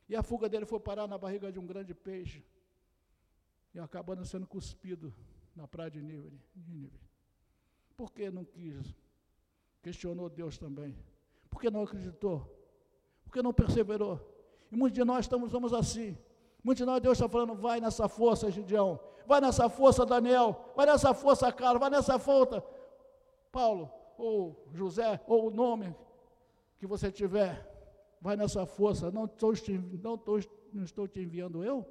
E 0.09 0.15
a 0.15 0.21
fuga 0.21 0.49
dele 0.49 0.65
foi 0.65 0.79
parar 0.79 1.07
na 1.07 1.17
barriga 1.17 1.51
de 1.51 1.57
um 1.57 1.65
grande 1.65 1.93
peixe. 1.93 2.43
e 3.73 3.79
acabando 3.79 4.25
sendo 4.25 4.47
cuspido 4.47 5.13
na 5.55 5.67
praia 5.67 5.91
de 5.91 6.01
Nínive. 6.01 6.99
Por 7.95 8.11
que 8.11 8.29
não 8.29 8.43
quis? 8.43 8.95
Questionou 9.81 10.29
Deus 10.29 10.57
também. 10.57 10.97
Por 11.49 11.61
que 11.61 11.69
não 11.69 11.83
acreditou? 11.83 12.39
Por 13.23 13.31
que 13.31 13.41
não 13.41 13.53
perseverou? 13.53 14.19
E 14.71 14.75
muitos 14.75 14.95
de 14.95 15.03
nós 15.03 15.25
estamos 15.25 15.51
vamos 15.51 15.73
assim. 15.73 16.17
Muitos 16.63 16.79
de 16.81 16.85
nós, 16.85 17.01
Deus 17.01 17.17
está 17.17 17.29
falando, 17.29 17.55
vai 17.55 17.79
nessa 17.79 18.09
força, 18.09 18.51
Gideão. 18.51 18.99
Vai 19.25 19.39
nessa 19.39 19.69
força, 19.69 20.05
Daniel. 20.05 20.73
Vai 20.75 20.85
nessa 20.85 21.13
força, 21.13 21.51
Carlos. 21.51 21.79
Vai 21.79 21.89
nessa 21.89 22.17
força, 22.19 22.63
Paulo. 23.51 23.96
Ou 24.17 24.67
José, 24.73 25.21
ou 25.27 25.47
o 25.47 25.51
nome 25.51 25.95
que 26.77 26.87
você 26.87 27.11
tiver. 27.11 27.65
Vai 28.19 28.35
nessa 28.35 28.65
força. 28.65 29.11
Não 29.11 29.25
estou, 29.25 29.53
não 30.03 30.15
estou, 30.15 30.39
não 30.73 30.83
estou 30.83 31.07
te 31.07 31.19
enviando 31.19 31.63
eu? 31.63 31.85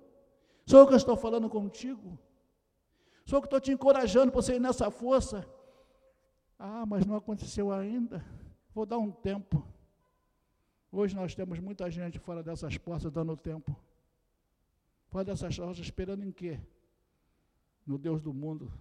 Sou 0.67 0.81
eu 0.81 0.87
que 0.87 0.95
estou 0.95 1.17
falando 1.17 1.49
contigo. 1.49 2.19
Sou 3.25 3.39
eu 3.39 3.43
que 3.43 3.47
estou 3.47 3.61
te 3.61 3.73
encorajando 3.73 4.33
para 4.33 4.43
você 4.43 4.57
ir 4.57 4.61
nessa 4.61 4.91
força. 4.91 5.49
Ah, 6.59 6.85
mas 6.87 7.07
não 7.07 7.17
aconteceu 7.17 7.71
ainda. 7.71 8.25
Vou 8.75 8.87
dar 8.87 8.99
um 8.99 9.11
tempo. 9.11 9.67
Hoje 10.91 11.15
nós 11.15 11.35
temos 11.35 11.59
muita 11.61 11.91
gente 11.91 12.19
fora 12.19 12.43
dessas 12.43 12.77
portas 12.79 13.11
dando 13.13 13.37
tempo. 13.37 13.77
Fora 15.09 15.25
dessas 15.25 15.57
portas 15.57 15.79
esperando 15.79 16.25
em 16.25 16.33
quê? 16.33 16.61
No 17.87 17.99
Deus 17.99 18.21
do 18.21 18.33
mundo. 18.33 18.73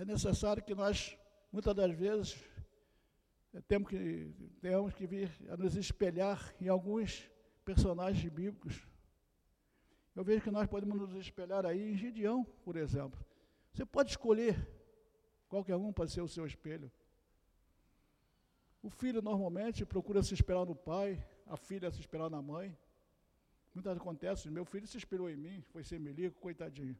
É 0.00 0.04
necessário 0.06 0.62
que 0.62 0.74
nós, 0.74 1.14
muitas 1.52 1.74
das 1.74 1.92
vezes, 1.92 2.42
temos 3.68 3.90
que, 3.90 4.34
temos 4.58 4.94
que 4.94 5.06
vir 5.06 5.30
a 5.50 5.58
nos 5.58 5.76
espelhar 5.76 6.54
em 6.58 6.68
alguns 6.68 7.30
personagens 7.66 8.32
bíblicos. 8.32 8.82
Eu 10.16 10.24
vejo 10.24 10.42
que 10.42 10.50
nós 10.50 10.66
podemos 10.66 10.98
nos 10.98 11.14
espelhar 11.16 11.66
aí 11.66 11.92
em 11.92 11.98
Gideão, 11.98 12.44
por 12.64 12.76
exemplo. 12.76 13.22
Você 13.74 13.84
pode 13.84 14.12
escolher, 14.12 14.56
qualquer 15.50 15.76
um 15.76 15.92
pode 15.92 16.12
ser 16.12 16.22
o 16.22 16.28
seu 16.28 16.46
espelho. 16.46 16.90
O 18.82 18.88
filho 18.88 19.20
normalmente 19.20 19.84
procura 19.84 20.22
se 20.22 20.32
esperar 20.32 20.64
no 20.64 20.74
pai, 20.74 21.22
a 21.46 21.58
filha 21.58 21.90
se 21.90 22.00
esperar 22.00 22.30
na 22.30 22.40
mãe. 22.40 22.74
Muitas 23.74 23.92
vezes 23.92 24.00
acontece, 24.00 24.50
meu 24.50 24.64
filho 24.64 24.86
se 24.86 24.96
esperou 24.96 25.28
em 25.28 25.36
mim, 25.36 25.60
foi 25.60 25.84
ser 25.84 26.00
melico, 26.00 26.40
coitadinho. 26.40 26.98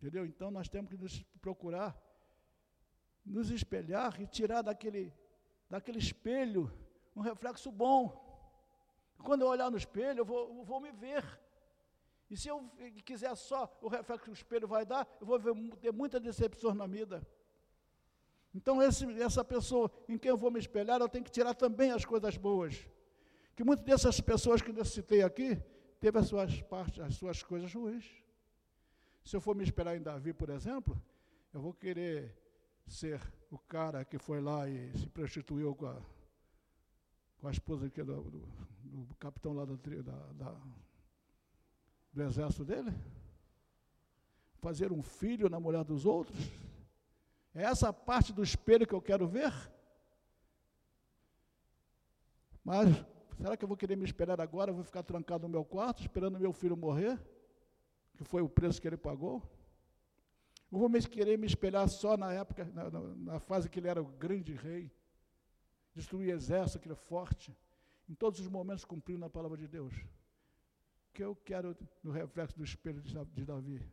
Entendeu? 0.00 0.24
Então 0.24 0.50
nós 0.50 0.68
temos 0.68 0.90
que 0.90 0.96
nos 0.96 1.22
procurar 1.42 1.96
nos 3.24 3.50
espelhar 3.50 4.20
e 4.20 4.26
tirar 4.26 4.62
daquele, 4.62 5.12
daquele 5.68 5.98
espelho 5.98 6.72
um 7.14 7.20
reflexo 7.20 7.70
bom. 7.70 8.28
Quando 9.22 9.42
eu 9.42 9.48
olhar 9.48 9.70
no 9.70 9.76
espelho, 9.76 10.20
eu 10.20 10.24
vou, 10.24 10.58
eu 10.58 10.64
vou 10.64 10.80
me 10.80 10.90
ver. 10.90 11.24
E 12.30 12.36
se 12.36 12.48
eu 12.48 12.70
quiser 13.04 13.34
só 13.36 13.76
o 13.82 13.88
reflexo 13.88 14.24
que 14.24 14.30
o 14.30 14.32
espelho 14.32 14.66
vai 14.66 14.86
dar, 14.86 15.06
eu 15.20 15.26
vou 15.26 15.38
ver, 15.38 15.54
ter 15.76 15.92
muitas 15.92 16.20
decepções 16.20 16.76
na 16.76 16.86
vida. 16.86 17.26
Então, 18.54 18.82
esse, 18.82 19.04
essa 19.20 19.44
pessoa 19.44 19.90
em 20.08 20.16
quem 20.16 20.30
eu 20.30 20.36
vou 20.36 20.50
me 20.50 20.58
espelhar, 20.58 21.00
eu 21.00 21.08
tenho 21.08 21.24
que 21.24 21.30
tirar 21.30 21.54
também 21.54 21.90
as 21.92 22.04
coisas 22.04 22.36
boas. 22.36 22.88
Que 23.54 23.62
muitas 23.62 23.84
dessas 23.84 24.20
pessoas 24.20 24.62
que 24.62 24.70
eu 24.70 24.84
citei 24.84 25.22
aqui, 25.22 25.60
teve 26.00 26.18
as 26.18 26.26
suas 26.26 26.62
partes, 26.62 27.00
as 27.00 27.14
suas 27.14 27.42
coisas 27.42 27.72
ruins. 27.72 28.19
Se 29.24 29.36
eu 29.36 29.40
for 29.40 29.54
me 29.54 29.62
esperar 29.62 29.96
em 29.96 30.02
Davi, 30.02 30.32
por 30.32 30.50
exemplo, 30.50 31.00
eu 31.52 31.60
vou 31.60 31.72
querer 31.72 32.36
ser 32.86 33.20
o 33.50 33.58
cara 33.58 34.04
que 34.04 34.18
foi 34.18 34.40
lá 34.40 34.68
e 34.68 34.92
se 34.98 35.08
prostituiu 35.08 35.74
com 35.74 35.86
a, 35.86 36.00
com 37.40 37.48
a 37.48 37.50
esposa 37.50 37.88
do, 37.88 38.04
do, 38.04 38.40
do 39.06 39.14
capitão 39.16 39.52
lá 39.52 39.64
da, 39.64 39.74
da, 40.32 40.56
do 42.12 42.22
exército 42.22 42.64
dele? 42.64 42.92
Fazer 44.60 44.92
um 44.92 45.02
filho 45.02 45.48
na 45.48 45.58
mulher 45.58 45.84
dos 45.84 46.04
outros? 46.04 46.38
É 47.54 47.62
essa 47.62 47.92
parte 47.92 48.32
do 48.32 48.42
espelho 48.42 48.86
que 48.86 48.94
eu 48.94 49.02
quero 49.02 49.26
ver? 49.26 49.52
Mas 52.64 52.88
será 53.36 53.56
que 53.56 53.64
eu 53.64 53.68
vou 53.68 53.76
querer 53.76 53.96
me 53.96 54.04
esperar 54.04 54.40
agora? 54.40 54.70
Eu 54.70 54.74
vou 54.74 54.84
ficar 54.84 55.02
trancado 55.02 55.44
no 55.44 55.48
meu 55.48 55.64
quarto, 55.64 56.02
esperando 56.02 56.38
meu 56.38 56.52
filho 56.52 56.76
morrer? 56.76 57.18
Que 58.20 58.24
foi 58.24 58.42
o 58.42 58.48
preço 58.50 58.78
que 58.82 58.86
ele 58.86 58.98
pagou? 58.98 59.42
Ou 60.70 60.78
vou 60.78 60.90
me 60.90 61.00
querer 61.00 61.38
me 61.38 61.46
espelhar 61.46 61.88
só 61.88 62.18
na 62.18 62.30
época, 62.34 62.66
na, 62.66 62.90
na, 62.90 63.00
na 63.00 63.40
fase 63.40 63.66
que 63.66 63.80
ele 63.80 63.88
era 63.88 64.02
o 64.02 64.04
grande 64.04 64.52
rei, 64.52 64.92
destruir 65.94 66.28
exército, 66.28 66.80
que 66.80 66.92
é 66.92 66.94
forte, 66.94 67.56
em 68.06 68.14
todos 68.14 68.38
os 68.38 68.46
momentos 68.46 68.84
cumprindo 68.84 69.24
a 69.24 69.30
palavra 69.30 69.56
de 69.56 69.66
Deus. 69.66 69.94
Que 71.14 71.24
eu 71.24 71.34
quero 71.34 71.74
no 72.02 72.10
reflexo 72.10 72.58
do 72.58 72.62
espelho 72.62 73.00
de, 73.00 73.14
de 73.24 73.44
Davi. 73.46 73.90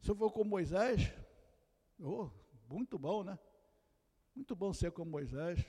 Se 0.00 0.10
eu 0.10 0.14
for 0.14 0.32
como 0.32 0.48
Moisés, 0.48 1.12
oh, 2.00 2.30
muito 2.66 2.98
bom, 2.98 3.22
né? 3.22 3.38
Muito 4.34 4.56
bom 4.56 4.72
ser 4.72 4.90
como 4.90 5.10
Moisés. 5.10 5.62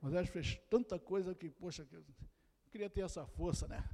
Moisés 0.00 0.30
fez 0.30 0.56
tanta 0.70 0.98
coisa 0.98 1.34
que, 1.34 1.50
poxa, 1.50 1.86
eu 1.92 2.02
queria 2.70 2.88
ter 2.88 3.02
essa 3.02 3.26
força, 3.26 3.68
né? 3.68 3.86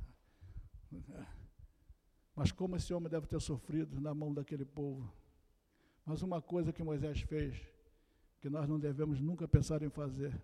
Mas 2.35 2.51
como 2.51 2.77
esse 2.77 2.93
homem 2.95 3.11
deve 3.11 3.27
ter 3.27 3.41
sofrido 3.41 4.01
na 4.01 4.15
mão 4.15 4.33
daquele 4.33 4.65
povo. 4.65 5.13
Mas 6.05 6.23
uma 6.23 6.41
coisa 6.41 6.73
que 6.73 6.83
Moisés 6.83 7.21
fez, 7.21 7.61
que 8.41 8.49
nós 8.49 8.69
não 8.69 8.79
devemos 8.79 9.21
nunca 9.21 9.47
pensar 9.47 9.83
em 9.83 9.91
fazer. 9.91 10.41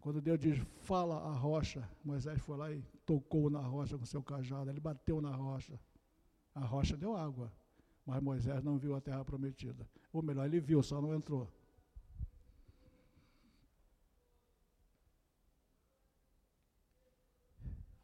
Quando 0.00 0.20
Deus 0.20 0.38
diz, 0.38 0.64
fala 0.82 1.16
a 1.16 1.32
rocha, 1.32 1.88
Moisés 2.04 2.40
foi 2.40 2.56
lá 2.56 2.72
e 2.72 2.80
tocou 3.04 3.50
na 3.50 3.60
rocha 3.60 3.98
com 3.98 4.04
seu 4.04 4.22
cajado, 4.22 4.70
ele 4.70 4.78
bateu 4.78 5.20
na 5.20 5.34
rocha. 5.34 5.80
A 6.54 6.60
rocha 6.60 6.96
deu 6.96 7.16
água, 7.16 7.52
mas 8.04 8.22
Moisés 8.22 8.62
não 8.62 8.78
viu 8.78 8.94
a 8.94 9.00
terra 9.00 9.24
prometida. 9.24 9.88
Ou 10.12 10.22
melhor, 10.22 10.46
ele 10.46 10.60
viu, 10.60 10.82
só 10.82 11.00
não 11.00 11.14
entrou. 11.14 11.52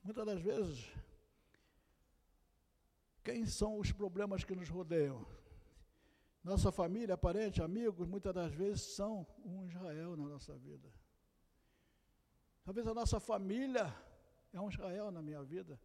Muitas 0.02 0.26
das 0.26 0.40
vezes, 0.40 0.92
quem 3.22 3.46
são 3.46 3.78
os 3.78 3.92
problemas 3.92 4.44
que 4.44 4.54
nos 4.54 4.68
rodeiam? 4.68 5.24
Nossa 6.42 6.72
família, 6.72 7.16
parente, 7.16 7.62
amigos, 7.62 8.08
muitas 8.08 8.34
das 8.34 8.52
vezes 8.52 8.82
são 8.82 9.26
um 9.44 9.64
Israel 9.64 10.16
na 10.16 10.24
nossa 10.24 10.56
vida. 10.58 10.92
Talvez 12.64 12.86
a 12.86 12.94
nossa 12.94 13.20
família 13.20 13.94
é 14.52 14.60
um 14.60 14.68
Israel 14.68 15.10
na 15.12 15.22
minha 15.22 15.42
vida. 15.42 15.80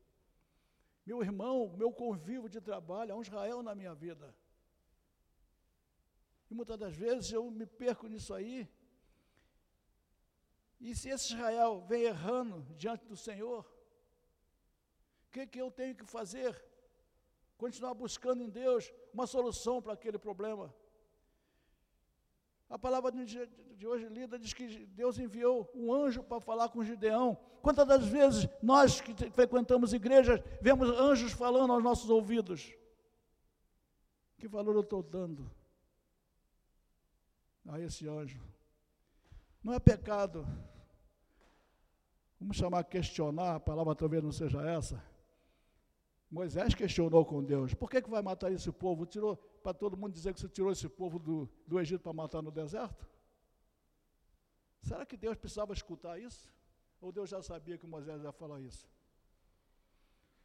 Meu 1.06 1.22
irmão, 1.22 1.76
meu 1.78 1.92
convívio 1.92 2.50
de 2.50 2.60
trabalho 2.60 3.12
é 3.12 3.16
um 3.16 3.22
Israel 3.22 3.62
na 3.62 3.76
minha 3.76 3.94
vida. 3.94 4.36
E 6.50 6.54
muitas 6.56 6.78
das 6.78 6.96
vezes 6.96 7.32
eu 7.32 7.50
me 7.52 7.66
perco 7.66 8.08
nisso 8.08 8.34
aí. 8.34 8.68
E 10.80 10.96
se 10.96 11.10
esse 11.10 11.34
Israel 11.34 11.82
vem 11.82 12.04
errando 12.04 12.62
diante 12.76 13.06
do 13.06 13.16
Senhor, 13.16 13.64
o 15.28 15.32
que, 15.32 15.46
que 15.46 15.62
eu 15.62 15.70
tenho 15.70 15.96
que 15.96 16.06
fazer? 16.06 16.67
Continuar 17.58 17.94
buscando 17.94 18.44
em 18.44 18.50
Deus 18.50 18.92
uma 19.14 19.26
solução 19.26 19.82
para 19.82 19.94
aquele 19.94 20.18
problema. 20.18 20.74
A 22.70 22.78
palavra 22.78 23.12
de 23.12 23.88
hoje 23.88 24.08
lida 24.10 24.38
diz 24.38 24.54
que 24.54 24.86
Deus 24.88 25.18
enviou 25.18 25.70
um 25.74 25.94
anjo 25.94 26.22
para 26.22 26.42
falar 26.42 26.70
com 26.70 26.84
Gideão. 26.84 27.38
Quantas 27.62 27.88
das 27.88 28.06
vezes 28.06 28.48
nós 28.62 29.02
que 29.02 29.14
frequentamos 29.32 29.94
igrejas 29.94 30.42
vemos 30.62 30.90
anjos 30.90 31.32
falando 31.32 31.74
aos 31.74 31.84
nossos 31.84 32.10
ouvidos? 32.10 32.74
Que 34.38 34.48
valor 34.48 34.76
eu 34.76 34.82
estou 34.82 35.02
dando 35.02 35.50
a 37.66 37.80
esse 37.80 38.08
anjo? 38.08 38.42
Não 39.64 39.74
é 39.74 39.80
pecado. 39.80 40.46
Vamos 42.40 42.58
chamar 42.58 42.84
questionar, 42.84 43.56
a 43.56 43.60
palavra 43.60 43.96
talvez 43.96 44.24
não 44.24 44.32
seja 44.32 44.62
essa 44.62 45.02
Moisés 46.30 46.76
questionou 46.76 47.26
com 47.26 47.44
Deus: 47.44 47.74
por 47.74 47.90
que, 47.90 48.02
que 48.02 48.10
vai 48.10 48.22
matar 48.22 48.52
esse 48.52 48.72
povo? 48.72 49.06
Tirou 49.06 49.38
para 49.64 49.74
todo 49.74 49.98
mundo 49.98 50.14
dizer 50.14 50.34
que 50.34 50.40
você 50.40 50.50
tirou 50.50 50.72
esse 50.72 50.88
povo 50.88 51.18
do, 51.18 51.50
do 51.66 51.80
Egito 51.80 52.02
para 52.02 52.14
matar 52.14 52.42
no 52.42 52.52
deserto? 52.52 53.08
Será 54.82 55.06
que 55.06 55.18
Deus 55.18 55.38
precisava 55.38 55.74
escutar 55.74 56.20
isso? 56.20 56.50
Ou 57.00 57.12
Deus 57.12 57.30
já 57.30 57.42
sabia 57.42 57.78
que 57.78 57.86
Moisés 57.86 58.24
ia 58.24 58.32
falar 58.32 58.62
isso? 58.62 58.90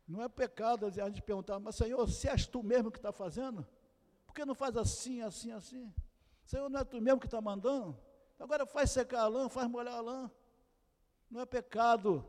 Não 0.07 0.23
é 0.23 0.29
pecado 0.29 0.87
a 0.87 0.91
gente 0.91 1.23
perguntar, 1.23 1.59
mas 1.59 1.77
Senhor, 1.77 2.09
se 2.09 2.29
és 2.29 2.47
tu 2.47 2.63
mesmo 2.63 2.91
que 2.91 2.99
está 2.99 3.13
fazendo, 3.13 3.67
por 4.27 4.35
que 4.35 4.45
não 4.45 4.55
faz 4.55 4.77
assim, 4.77 5.21
assim, 5.23 5.53
assim? 5.53 5.93
Senhor, 6.45 6.69
não 6.69 6.81
é 6.81 6.85
tu 6.85 7.01
mesmo 7.01 7.21
que 7.21 7.27
está 7.27 7.41
mandando? 7.41 7.97
Agora 8.39 8.67
faz 8.67 8.91
secar 8.91 9.23
a 9.23 9.29
lã, 9.29 9.49
faz 9.49 9.69
molhar 9.69 9.95
a 9.95 10.01
lã. 10.01 10.31
Não 11.31 11.41
é 11.41 11.47
pecado. 11.47 12.27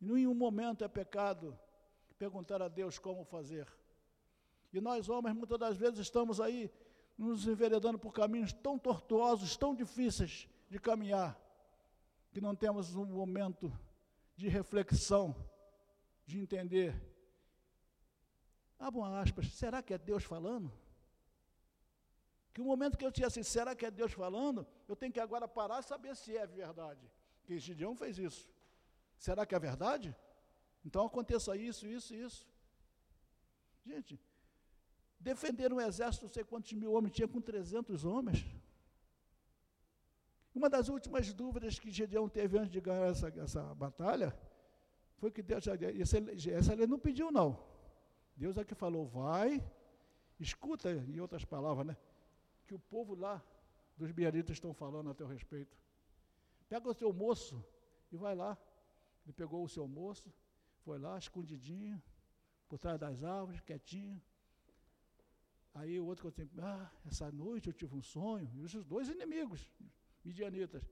Em 0.00 0.06
nenhum 0.06 0.34
momento 0.34 0.84
é 0.84 0.88
pecado 0.88 1.58
perguntar 2.18 2.60
a 2.60 2.68
Deus 2.68 2.98
como 2.98 3.24
fazer. 3.24 3.66
E 4.72 4.80
nós, 4.80 5.08
homens, 5.08 5.34
muitas 5.34 5.58
das 5.58 5.76
vezes 5.76 6.00
estamos 6.00 6.40
aí 6.40 6.70
nos 7.16 7.46
enveredando 7.46 7.98
por 7.98 8.12
caminhos 8.12 8.52
tão 8.52 8.78
tortuosos, 8.78 9.56
tão 9.56 9.74
difíceis 9.74 10.48
de 10.68 10.78
caminhar, 10.78 11.40
que 12.30 12.40
não 12.40 12.54
temos 12.54 12.94
um 12.94 13.06
momento 13.06 13.72
de 14.36 14.48
reflexão, 14.48 15.34
de 16.26 16.38
entender. 16.40 16.94
Abram 18.78 19.04
aspas, 19.04 19.48
será 19.54 19.82
que 19.82 19.94
é 19.94 19.98
Deus 19.98 20.22
falando? 20.22 20.72
Que 22.52 22.60
o 22.60 22.64
momento 22.64 22.98
que 22.98 23.04
eu 23.04 23.12
tinha 23.12 23.26
assim, 23.26 23.42
será 23.42 23.74
que 23.74 23.86
é 23.86 23.90
Deus 23.90 24.12
falando? 24.12 24.66
Eu 24.86 24.94
tenho 24.94 25.12
que 25.12 25.20
agora 25.20 25.48
parar 25.48 25.80
e 25.80 25.84
saber 25.84 26.14
se 26.14 26.36
é 26.36 26.46
verdade. 26.46 27.10
Que 27.44 27.58
Gideão 27.58 27.96
fez 27.96 28.18
isso. 28.18 28.48
Será 29.16 29.46
que 29.46 29.54
é 29.54 29.58
verdade? 29.58 30.14
Então 30.84 31.04
aconteça 31.04 31.56
isso, 31.56 31.86
isso, 31.86 32.14
isso. 32.14 32.46
Gente, 33.84 34.20
defender 35.18 35.72
um 35.72 35.80
exército, 35.80 36.26
não 36.26 36.32
sei 36.32 36.44
quantos 36.44 36.72
mil 36.72 36.92
homens, 36.92 37.14
tinha 37.14 37.28
com 37.28 37.40
300 37.40 38.04
homens. 38.04 38.44
Uma 40.54 40.68
das 40.68 40.88
últimas 40.88 41.32
dúvidas 41.32 41.78
que 41.78 41.90
Gedeão 41.90 42.28
teve 42.28 42.58
antes 42.58 42.70
de 42.70 42.80
ganhar 42.80 43.06
essa, 43.06 43.28
essa 43.28 43.74
batalha 43.74 44.36
foi 45.16 45.30
que 45.30 45.42
Deus, 45.42 45.66
essa, 45.66 46.18
essa 46.50 46.72
ele 46.72 46.86
não 46.86 46.98
pediu 46.98 47.30
não. 47.30 47.58
Deus 48.36 48.56
é 48.56 48.64
que 48.64 48.74
falou, 48.74 49.06
vai, 49.06 49.62
escuta, 50.38 50.90
em 50.92 51.20
outras 51.20 51.44
palavras, 51.44 51.86
né? 51.86 51.96
Que 52.66 52.74
o 52.74 52.78
povo 52.78 53.14
lá 53.14 53.42
dos 53.96 54.12
biaritas 54.12 54.56
estão 54.56 54.72
falando 54.72 55.10
a 55.10 55.14
teu 55.14 55.26
respeito. 55.26 55.76
Pega 56.68 56.88
o 56.88 56.94
teu 56.94 57.12
moço 57.12 57.64
e 58.12 58.16
vai 58.16 58.34
lá. 58.34 58.56
Ele 59.24 59.32
pegou 59.32 59.64
o 59.64 59.68
seu 59.68 59.86
moço, 59.88 60.32
foi 60.88 60.98
lá, 60.98 61.18
escondidinho, 61.18 62.02
por 62.66 62.78
trás 62.78 62.98
das 62.98 63.22
árvores, 63.22 63.60
quietinho. 63.60 64.18
Aí 65.74 66.00
o 66.00 66.06
outro 66.06 66.24
contou, 66.24 66.42
assim, 66.42 66.60
ah, 66.62 66.90
essa 67.06 67.30
noite 67.30 67.68
eu 67.68 67.74
tive 67.74 67.94
um 67.94 68.00
sonho, 68.00 68.50
e 68.54 68.62
os 68.62 68.72
dois 68.86 69.06
inimigos, 69.10 69.70
midianitas, 70.24 70.82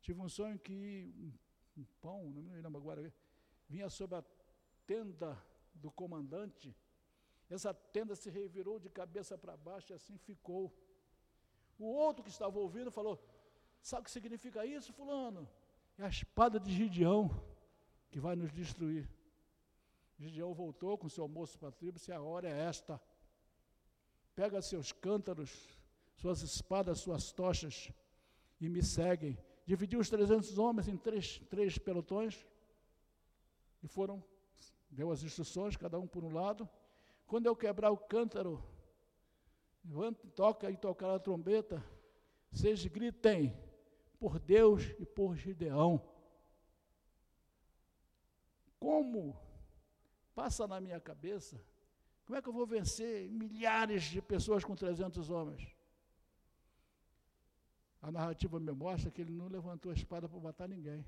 tive 0.00 0.20
um 0.20 0.28
sonho 0.28 0.56
que 0.56 1.12
um, 1.24 1.80
um 1.80 1.84
pão, 2.00 2.30
não 2.30 2.42
me 2.42 2.62
lembro 2.62 2.78
agora, 2.78 3.12
vinha 3.68 3.90
sobre 3.90 4.18
a 4.18 4.24
tenda 4.86 5.36
do 5.74 5.90
comandante, 5.90 6.72
essa 7.50 7.74
tenda 7.74 8.14
se 8.14 8.30
revirou 8.30 8.78
de 8.78 8.88
cabeça 8.88 9.36
para 9.36 9.56
baixo 9.56 9.92
e 9.92 9.94
assim 9.94 10.16
ficou. 10.16 10.72
O 11.76 11.86
outro 11.86 12.22
que 12.22 12.30
estava 12.30 12.56
ouvindo 12.56 12.92
falou, 12.92 13.20
sabe 13.82 14.02
o 14.02 14.04
que 14.04 14.12
significa 14.12 14.64
isso, 14.64 14.92
fulano? 14.92 15.48
É 15.98 16.04
a 16.04 16.08
espada 16.08 16.60
de 16.60 16.72
Gideão 16.72 17.28
que 18.12 18.20
vai 18.20 18.36
nos 18.36 18.52
destruir. 18.52 19.08
Gideão 20.20 20.52
voltou 20.52 20.98
com 20.98 21.08
seu 21.08 21.26
moço 21.26 21.58
para 21.58 21.70
a 21.70 21.72
tribo, 21.72 21.98
se 21.98 22.12
a 22.12 22.20
hora 22.20 22.46
é 22.46 22.66
esta. 22.66 23.00
Pega 24.34 24.60
seus 24.60 24.92
cântaros, 24.92 25.50
suas 26.14 26.42
espadas, 26.42 27.00
suas 27.00 27.32
tochas 27.32 27.90
e 28.60 28.68
me 28.68 28.82
seguem. 28.82 29.38
Dividiu 29.64 29.98
os 29.98 30.10
300 30.10 30.58
homens 30.58 30.88
em 30.88 30.96
três, 30.98 31.38
três 31.48 31.78
pelotões 31.78 32.46
e 33.82 33.88
foram, 33.88 34.22
deu 34.90 35.10
as 35.10 35.22
instruções, 35.22 35.74
cada 35.74 35.98
um 35.98 36.06
por 36.06 36.22
um 36.22 36.34
lado. 36.34 36.68
Quando 37.26 37.46
eu 37.46 37.56
quebrar 37.56 37.90
o 37.90 37.96
cântaro, 37.96 38.62
toca 40.34 40.70
e 40.70 40.76
tocar 40.76 41.14
a 41.14 41.18
trombeta, 41.18 41.82
vocês 42.52 42.84
gritem 42.84 43.56
por 44.18 44.38
Deus 44.38 44.82
e 44.98 45.06
por 45.06 45.34
Gideão. 45.34 46.06
Como 48.78 49.49
passa 50.40 50.66
na 50.66 50.80
minha 50.80 50.98
cabeça, 50.98 51.60
como 52.24 52.34
é 52.38 52.40
que 52.40 52.48
eu 52.48 52.52
vou 52.52 52.66
vencer 52.66 53.28
milhares 53.28 54.04
de 54.04 54.22
pessoas 54.22 54.64
com 54.64 54.74
300 54.74 55.28
homens? 55.28 55.62
A 58.00 58.10
narrativa 58.10 58.58
me 58.58 58.72
mostra 58.72 59.10
que 59.10 59.20
ele 59.20 59.32
não 59.32 59.48
levantou 59.48 59.92
a 59.92 59.94
espada 59.94 60.26
para 60.26 60.40
matar 60.40 60.66
ninguém, 60.66 61.04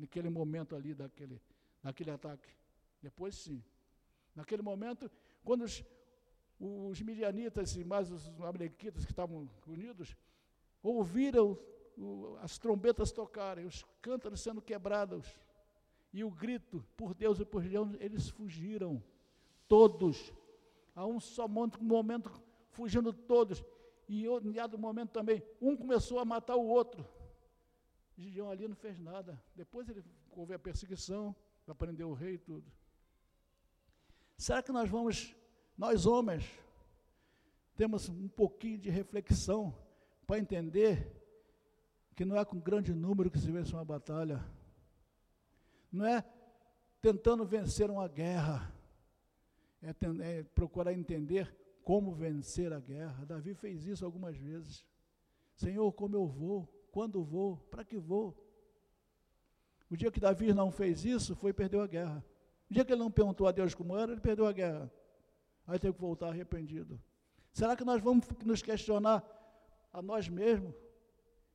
naquele 0.00 0.28
momento 0.28 0.74
ali 0.74 0.92
daquele, 0.94 1.40
daquele 1.80 2.10
ataque. 2.10 2.48
Depois 3.00 3.36
sim. 3.36 3.62
Naquele 4.34 4.62
momento, 4.62 5.08
quando 5.44 5.62
os, 5.62 5.84
os 6.58 7.00
midianitas 7.02 7.76
e 7.76 7.84
mais 7.84 8.10
os 8.10 8.26
amalequitas 8.40 9.04
que 9.04 9.12
estavam 9.12 9.48
unidos, 9.64 10.16
ouviram 10.82 11.56
o, 11.96 12.36
as 12.42 12.58
trombetas 12.58 13.12
tocarem, 13.12 13.64
os 13.64 13.84
cântaros 14.02 14.40
sendo 14.40 14.60
quebrados, 14.60 15.38
e 16.16 16.24
o 16.24 16.30
grito 16.30 16.82
por 16.96 17.12
Deus 17.12 17.38
e 17.40 17.44
por 17.44 17.62
Deus, 17.62 17.90
eles 18.00 18.30
fugiram, 18.30 19.04
todos, 19.68 20.32
a 20.94 21.04
um 21.04 21.20
só 21.20 21.46
momento, 21.46 22.32
fugindo 22.70 23.12
todos, 23.12 23.62
e 24.08 24.24
em 24.26 24.52
dado 24.52 24.78
momento 24.78 25.10
também, 25.10 25.42
um 25.60 25.76
começou 25.76 26.18
a 26.18 26.24
matar 26.24 26.56
o 26.56 26.64
outro. 26.64 27.06
Gideão 28.16 28.50
ali 28.50 28.66
não 28.66 28.74
fez 28.74 28.98
nada. 28.98 29.38
Depois 29.54 29.90
ele 29.90 30.02
houve 30.30 30.54
a 30.54 30.58
perseguição, 30.58 31.36
aprendeu 31.68 32.08
o 32.08 32.14
rei 32.14 32.36
e 32.36 32.38
tudo. 32.38 32.64
Será 34.38 34.62
que 34.62 34.72
nós 34.72 34.88
vamos, 34.88 35.36
nós 35.76 36.06
homens, 36.06 36.50
temos 37.74 38.08
um 38.08 38.28
pouquinho 38.28 38.78
de 38.78 38.88
reflexão 38.88 39.76
para 40.26 40.38
entender 40.38 41.12
que 42.14 42.24
não 42.24 42.38
é 42.38 42.44
com 42.46 42.58
grande 42.58 42.94
número 42.94 43.30
que 43.30 43.38
se 43.38 43.52
vence 43.52 43.74
uma 43.74 43.84
batalha? 43.84 44.55
Não 45.96 46.06
é 46.06 46.24
tentando 47.00 47.44
vencer 47.44 47.90
uma 47.90 48.06
guerra, 48.06 48.72
é, 49.82 49.90
é 50.22 50.42
procurar 50.42 50.92
entender 50.92 51.54
como 51.82 52.12
vencer 52.12 52.72
a 52.72 52.80
guerra. 52.80 53.24
Davi 53.24 53.54
fez 53.54 53.86
isso 53.86 54.04
algumas 54.04 54.36
vezes. 54.36 54.84
Senhor, 55.54 55.90
como 55.92 56.16
eu 56.16 56.26
vou? 56.26 56.66
Quando 56.90 57.22
vou? 57.24 57.56
Para 57.56 57.84
que 57.84 57.96
vou? 57.96 58.36
O 59.90 59.96
dia 59.96 60.10
que 60.10 60.18
Davi 60.18 60.52
não 60.52 60.70
fez 60.70 61.04
isso, 61.04 61.36
foi 61.36 61.52
perdeu 61.52 61.80
a 61.80 61.86
guerra. 61.86 62.24
O 62.68 62.74
dia 62.74 62.84
que 62.84 62.92
ele 62.92 63.00
não 63.00 63.10
perguntou 63.10 63.46
a 63.46 63.52
Deus 63.52 63.74
como 63.74 63.96
era, 63.96 64.12
ele 64.12 64.20
perdeu 64.20 64.46
a 64.46 64.52
guerra. 64.52 64.90
Aí 65.66 65.78
teve 65.78 65.94
que 65.94 66.00
voltar 66.00 66.28
arrependido. 66.28 67.00
Será 67.52 67.76
que 67.76 67.84
nós 67.84 68.02
vamos 68.02 68.26
nos 68.44 68.62
questionar 68.62 69.24
a 69.92 70.02
nós 70.02 70.28
mesmos 70.28 70.74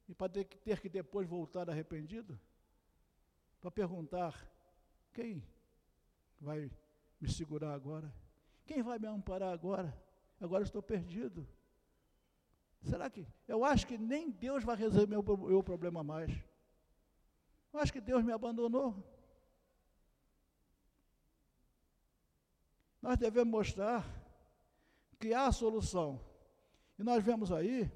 e 0.08 0.16
para 0.16 0.30
ter 0.30 0.46
que, 0.46 0.58
ter 0.58 0.80
que 0.80 0.90
depois 0.90 1.28
voltar 1.28 1.70
arrependido? 1.70 2.40
Para 3.62 3.72
perguntar: 3.72 4.52
quem 5.14 5.48
vai 6.40 6.72
me 7.20 7.32
segurar 7.32 7.74
agora? 7.74 8.12
Quem 8.66 8.82
vai 8.82 8.98
me 8.98 9.08
amparar 9.08 9.54
agora? 9.54 9.96
Agora 10.40 10.64
estou 10.64 10.82
perdido. 10.82 11.48
Será 12.82 13.10
que? 13.10 13.28
Eu 13.48 13.64
acho 13.64 13.86
que 13.86 13.98
nem 13.98 14.32
Deus 14.32 14.64
vai 14.64 14.76
resolver 14.76 15.06
meu, 15.08 15.24
meu 15.24 15.64
problema 15.64 16.04
mais. 16.04 16.32
Eu 17.72 17.80
acho 17.80 17.94
que 17.94 18.02
Deus 18.02 18.24
me 18.24 18.34
abandonou. 18.34 18.96
Nós 23.00 23.18
devemos 23.18 23.52
mostrar 23.52 24.06
que 25.20 25.34
há 25.34 25.52
solução. 25.52 26.20
E 26.98 27.04
nós 27.04 27.24
vemos 27.24 27.52
aí 27.52 27.92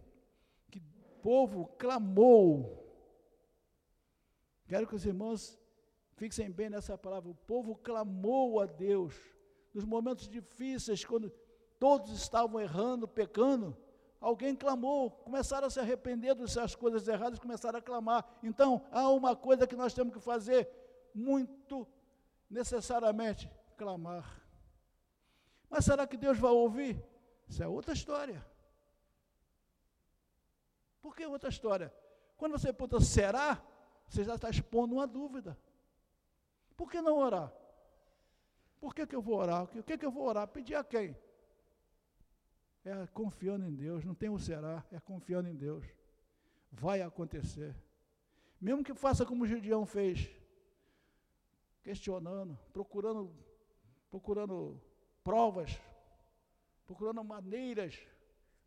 que 0.70 0.80
o 0.80 1.22
povo 1.22 1.68
clamou 1.78 2.85
Quero 4.68 4.88
que 4.88 4.96
os 4.96 5.06
irmãos 5.06 5.60
fixem 6.16 6.50
bem 6.52 6.70
nessa 6.70 6.98
palavra. 6.98 7.30
O 7.30 7.36
povo 7.36 7.76
clamou 7.76 8.60
a 8.60 8.66
Deus. 8.66 9.16
Nos 9.74 9.84
momentos 9.84 10.28
difíceis, 10.28 11.04
quando 11.04 11.32
todos 11.80 12.12
estavam 12.12 12.60
errando, 12.60 13.08
pecando, 13.08 13.78
alguém 14.20 14.56
clamou, 14.56 15.12
começaram 15.12 15.68
a 15.68 15.70
se 15.70 15.80
arrepender 15.80 16.34
dessas 16.34 16.76
coisas 16.76 17.08
erradas, 17.08 17.38
começaram 17.38 17.78
a 17.78 17.82
clamar. 17.82 18.26
Então, 18.42 18.86
há 18.92 19.10
uma 19.10 19.36
coisa 19.36 19.68
que 19.68 19.76
nós 19.76 19.94
temos 19.94 20.14
que 20.14 20.20
fazer 20.20 20.70
muito 21.14 21.88
necessariamente: 22.50 23.52
clamar. 23.78 24.42
Mas 25.70 25.86
será 25.86 26.08
que 26.08 26.18
Deus 26.18 26.40
vai 26.40 26.52
ouvir? 26.52 27.04
Isso 27.48 27.62
é 27.62 27.68
outra 27.68 27.94
história. 27.94 28.46
Por 31.02 31.16
que 31.16 31.26
outra 31.26 31.50
história? 31.50 31.94
Quando 32.38 32.54
você 32.54 32.74
pergunta, 32.74 33.00
será? 33.00 33.62
Você 34.08 34.24
já 34.24 34.36
está 34.36 34.50
expondo 34.50 34.96
uma 34.96 35.08
dúvida. 35.08 35.58
Por 36.76 36.90
que 36.90 37.02
não 37.02 37.18
orar? 37.18 37.52
Por 38.80 38.94
que, 38.94 39.08
que 39.08 39.16
eu 39.16 39.22
vou 39.22 39.38
orar? 39.38 39.64
O 39.64 39.84
que, 39.84 39.98
que 39.98 40.06
eu 40.06 40.12
vou 40.12 40.28
orar? 40.28 40.48
Pedir 40.48 40.76
a 40.76 40.84
quem? 40.84 41.18
É 42.84 43.08
confiando 43.08 43.66
em 43.66 43.74
Deus, 43.74 44.06
não 44.06 44.14
tem 44.14 44.30
o 44.30 44.38
será, 44.38 44.86
é 44.92 45.00
confiando 45.00 45.50
em 45.50 45.56
Deus. 45.56 45.86
Vai 46.72 47.02
acontecer. 47.02 47.76
Mesmo 48.62 48.84
que 48.84 48.94
faça 48.94 49.26
como 49.26 49.44
o 49.44 49.48
Gideão 49.48 49.86
fez, 49.86 50.30
questionando, 51.84 52.58
procurando, 52.72 53.34
procurando 54.12 54.80
provas, 55.24 55.80
procurando 56.86 57.24
maneiras, 57.24 58.00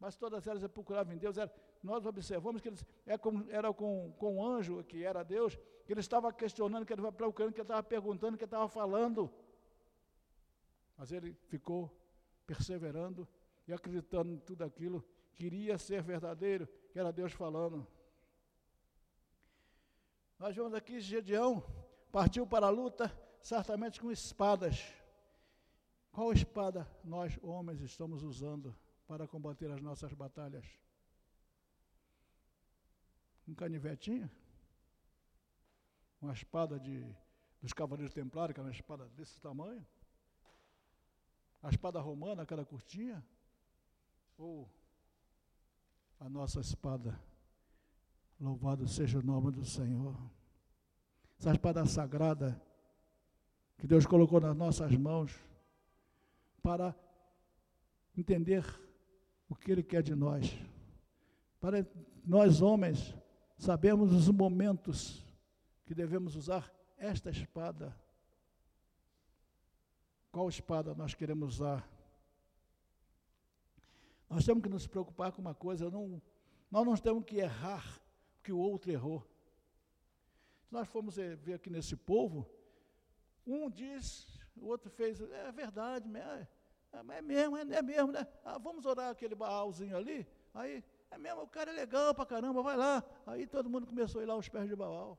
mas 0.01 0.17
todas 0.17 0.47
elas 0.47 0.63
é 0.63 0.69
procuravam 0.69 1.15
em 1.15 1.19
Deus, 1.19 1.39
era 1.39 1.53
nós 1.83 2.05
observamos 2.07 2.61
que 2.61 2.69
eles, 2.69 2.85
é 3.07 3.17
com, 3.17 3.47
era 3.51 3.73
com, 3.73 4.13
com 4.19 4.39
o 4.39 4.47
anjo, 4.47 4.83
que 4.85 5.05
era 5.05 5.23
Deus, 5.23 5.57
que 5.87 5.93
ele 5.93 6.01
estava 6.01 6.33
questionando, 6.33 6.85
que 6.85 6.93
ele 6.93 7.01
estava 7.01 7.17
procurando, 7.17 7.53
que 7.53 7.61
ele 7.61 7.65
estava 7.65 7.83
perguntando, 7.83 8.37
que 8.37 8.45
ele 8.45 8.49
estava 8.49 8.69
falando. 8.69 9.31
Mas 10.97 11.13
ele 11.13 11.35
ficou 11.47 11.91
perseverando 12.47 13.29
e 13.67 13.73
acreditando 13.73 14.33
em 14.33 14.39
tudo 14.39 14.65
aquilo, 14.65 15.05
queria 15.35 15.79
ser 15.79 16.03
verdadeiro, 16.03 16.69
que 16.91 16.99
era 16.99 17.13
Deus 17.13 17.33
falando. 17.33 17.87
Nós 20.39 20.55
vemos 20.55 20.75
aqui 20.75 21.01
Gedeão 21.01 21.63
partiu 22.11 22.47
para 22.47 22.67
a 22.67 22.71
luta, 22.71 23.13
certamente 23.41 24.01
com 24.01 24.11
espadas. 24.11 24.93
Qual 26.11 26.33
espada 26.33 26.91
nós, 27.05 27.39
homens, 27.43 27.81
estamos 27.81 28.23
usando 28.23 28.75
para 29.07 29.29
combater 29.29 29.71
as 29.71 29.81
nossas 29.81 30.13
batalhas? 30.13 30.67
Um 33.49 33.55
canivetinho? 33.55 34.31
Uma 36.21 36.35
espada 36.35 36.79
de, 36.79 37.03
dos 37.63 37.73
cavaleiros 37.73 38.13
templários, 38.13 38.55
que 38.55 38.61
era 38.61 38.69
uma 38.69 38.75
espada 38.75 39.09
desse 39.17 39.41
tamanho? 39.41 39.85
A 41.63 41.71
espada 41.71 41.99
romana, 41.99 42.43
aquela 42.43 42.67
curtinha? 42.67 43.25
Ou 44.37 44.69
a 46.21 46.29
nossa 46.29 46.61
espada? 46.61 47.19
Louvado 48.39 48.87
seja 48.87 49.19
o 49.19 49.23
nome 49.23 49.51
do 49.51 49.65
Senhor. 49.65 50.15
Essa 51.39 51.53
espada 51.53 51.87
sagrada 51.87 52.61
que 53.79 53.87
Deus 53.87 54.05
colocou 54.05 54.41
nas 54.41 54.55
nossas 54.55 54.95
mãos 54.95 55.35
para 56.63 56.95
entender 58.15 58.65
o 59.49 59.55
que 59.55 59.73
Ele 59.73 59.83
quer 59.83 60.03
de 60.03 60.15
nós. 60.15 60.53
Para 61.59 61.87
nós, 62.25 62.61
homens, 62.61 63.15
sabemos 63.59 64.13
os 64.13 64.29
momentos 64.29 65.23
que 65.85 65.95
devemos 65.95 66.37
usar 66.37 66.73
esta 66.97 67.31
espada. 67.31 67.95
Qual 70.31 70.49
espada 70.49 70.95
nós 70.95 71.15
queremos 71.15 71.57
usar? 71.57 71.87
Nós 74.31 74.45
temos 74.45 74.63
que 74.63 74.69
nos 74.69 74.87
preocupar 74.87 75.33
com 75.33 75.41
uma 75.41 75.55
coisa, 75.55 75.91
não, 75.91 76.23
nós 76.71 76.87
não 76.87 76.97
temos 76.97 77.25
que 77.25 77.37
errar 77.37 78.01
que 78.43 78.53
o 78.53 78.59
outro 78.59 78.91
errou. 78.93 79.27
Se 80.63 80.73
nós 80.73 80.87
formos 80.87 81.17
ver 81.17 81.55
aqui 81.55 81.71
nesse 81.71 81.97
povo, 81.97 82.49
um 83.47 83.71
diz, 83.71 84.39
o 84.55 84.67
outro 84.67 84.91
fez, 84.91 85.21
é 85.21 85.51
verdade, 85.51 86.07
é, 86.17 86.47
é 86.93 87.23
mesmo, 87.23 87.57
é, 87.57 87.63
é 87.63 87.83
mesmo, 87.83 88.13
né? 88.13 88.27
Ah, 88.45 88.59
vamos 88.59 88.85
orar 88.85 89.11
aquele 89.11 89.35
Baalzinho 89.35 89.97
ali, 89.97 90.27
aí, 90.53 90.85
é 91.11 91.19
mesmo, 91.19 91.43
o 91.43 91.49
cara 91.49 91.71
é 91.71 91.75
legal 91.75 92.15
pra 92.15 92.27
caramba, 92.27 92.63
vai 92.63 92.77
lá. 92.77 93.03
Aí 93.27 93.47
todo 93.47 93.71
mundo 93.71 93.87
começou 93.87 94.21
a 94.21 94.25
ir 94.25 94.27
lá 94.27 94.35
aos 94.35 94.49
pés 94.49 94.69
de 94.69 94.77
Baal. 94.77 95.19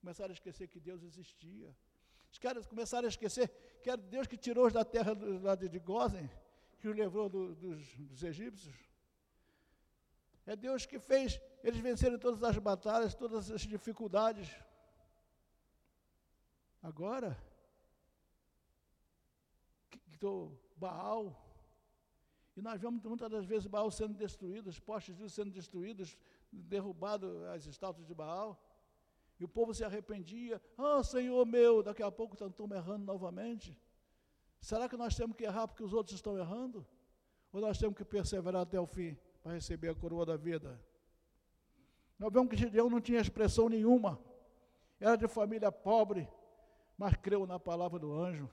Começaram 0.00 0.30
a 0.30 0.34
esquecer 0.34 0.68
que 0.68 0.80
Deus 0.80 1.02
existia. 1.02 1.74
Os 2.30 2.38
caras 2.38 2.66
começaram 2.66 3.06
a 3.06 3.08
esquecer 3.08 3.48
que 3.82 3.90
era 3.90 4.00
Deus 4.00 4.26
que 4.26 4.36
tirou 4.36 4.66
os 4.66 4.72
da 4.72 4.84
terra 4.84 5.12
lado 5.42 5.68
de 5.68 5.78
Gozen, 5.78 6.30
que 6.78 6.88
os 6.88 6.96
levou 6.96 7.28
do, 7.28 7.54
dos, 7.54 7.94
dos 7.96 8.22
egípcios. 8.22 8.76
É 10.44 10.56
Deus 10.56 10.84
que 10.84 10.98
fez 10.98 11.40
eles 11.62 11.78
vencerem 11.78 12.18
todas 12.18 12.42
as 12.42 12.58
batalhas, 12.58 13.14
todas 13.14 13.50
as 13.50 13.60
dificuldades. 13.62 14.50
Agora, 16.82 17.38
do 20.18 20.58
Baal, 20.76 21.36
e 22.56 22.60
nós 22.60 22.80
vemos 22.80 23.02
muitas 23.02 23.30
das 23.30 23.46
vezes 23.46 23.66
Baal 23.66 23.90
sendo 23.90 24.14
destruído, 24.14 24.68
os 24.68 24.78
postes 24.78 25.16
de 25.16 25.28
sendo 25.30 25.50
destruídos, 25.50 26.18
derrubado 26.50 27.46
as 27.46 27.66
estátuas 27.66 28.06
de 28.06 28.14
Baal, 28.14 28.62
e 29.40 29.44
o 29.44 29.48
povo 29.48 29.74
se 29.74 29.82
arrependia, 29.82 30.60
ah 30.76 30.98
oh, 30.98 31.04
Senhor 31.04 31.44
meu, 31.46 31.82
daqui 31.82 32.02
a 32.02 32.12
pouco 32.12 32.34
estamos 32.34 32.76
errando 32.76 33.04
novamente. 33.04 33.78
Será 34.60 34.88
que 34.88 34.96
nós 34.96 35.16
temos 35.16 35.36
que 35.36 35.44
errar 35.44 35.66
porque 35.66 35.82
os 35.82 35.92
outros 35.92 36.14
estão 36.14 36.38
errando? 36.38 36.86
Ou 37.52 37.60
nós 37.60 37.78
temos 37.78 37.96
que 37.96 38.04
perseverar 38.04 38.62
até 38.62 38.78
o 38.78 38.86
fim 38.86 39.16
para 39.42 39.52
receber 39.52 39.88
a 39.88 39.94
coroa 39.94 40.24
da 40.24 40.36
vida? 40.36 40.80
Nós 42.18 42.32
vemos 42.32 42.50
que 42.50 42.56
Gideão 42.56 42.88
não 42.88 43.00
tinha 43.00 43.20
expressão 43.20 43.68
nenhuma, 43.68 44.20
era 45.00 45.16
de 45.16 45.26
família 45.26 45.72
pobre, 45.72 46.28
mas 46.96 47.16
creu 47.16 47.44
na 47.46 47.58
palavra 47.58 47.98
do 47.98 48.12
anjo. 48.12 48.48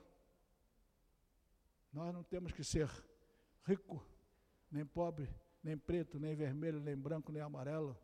Nós 1.92 2.12
não 2.12 2.24
temos 2.24 2.50
que 2.50 2.64
ser 2.64 2.90
rico, 3.64 4.04
nem 4.70 4.84
pobre, 4.84 5.28
nem 5.62 5.76
preto, 5.76 6.18
nem 6.18 6.34
vermelho, 6.34 6.80
nem 6.80 6.96
branco, 6.96 7.32
nem 7.32 7.42
amarelo. 7.42 7.96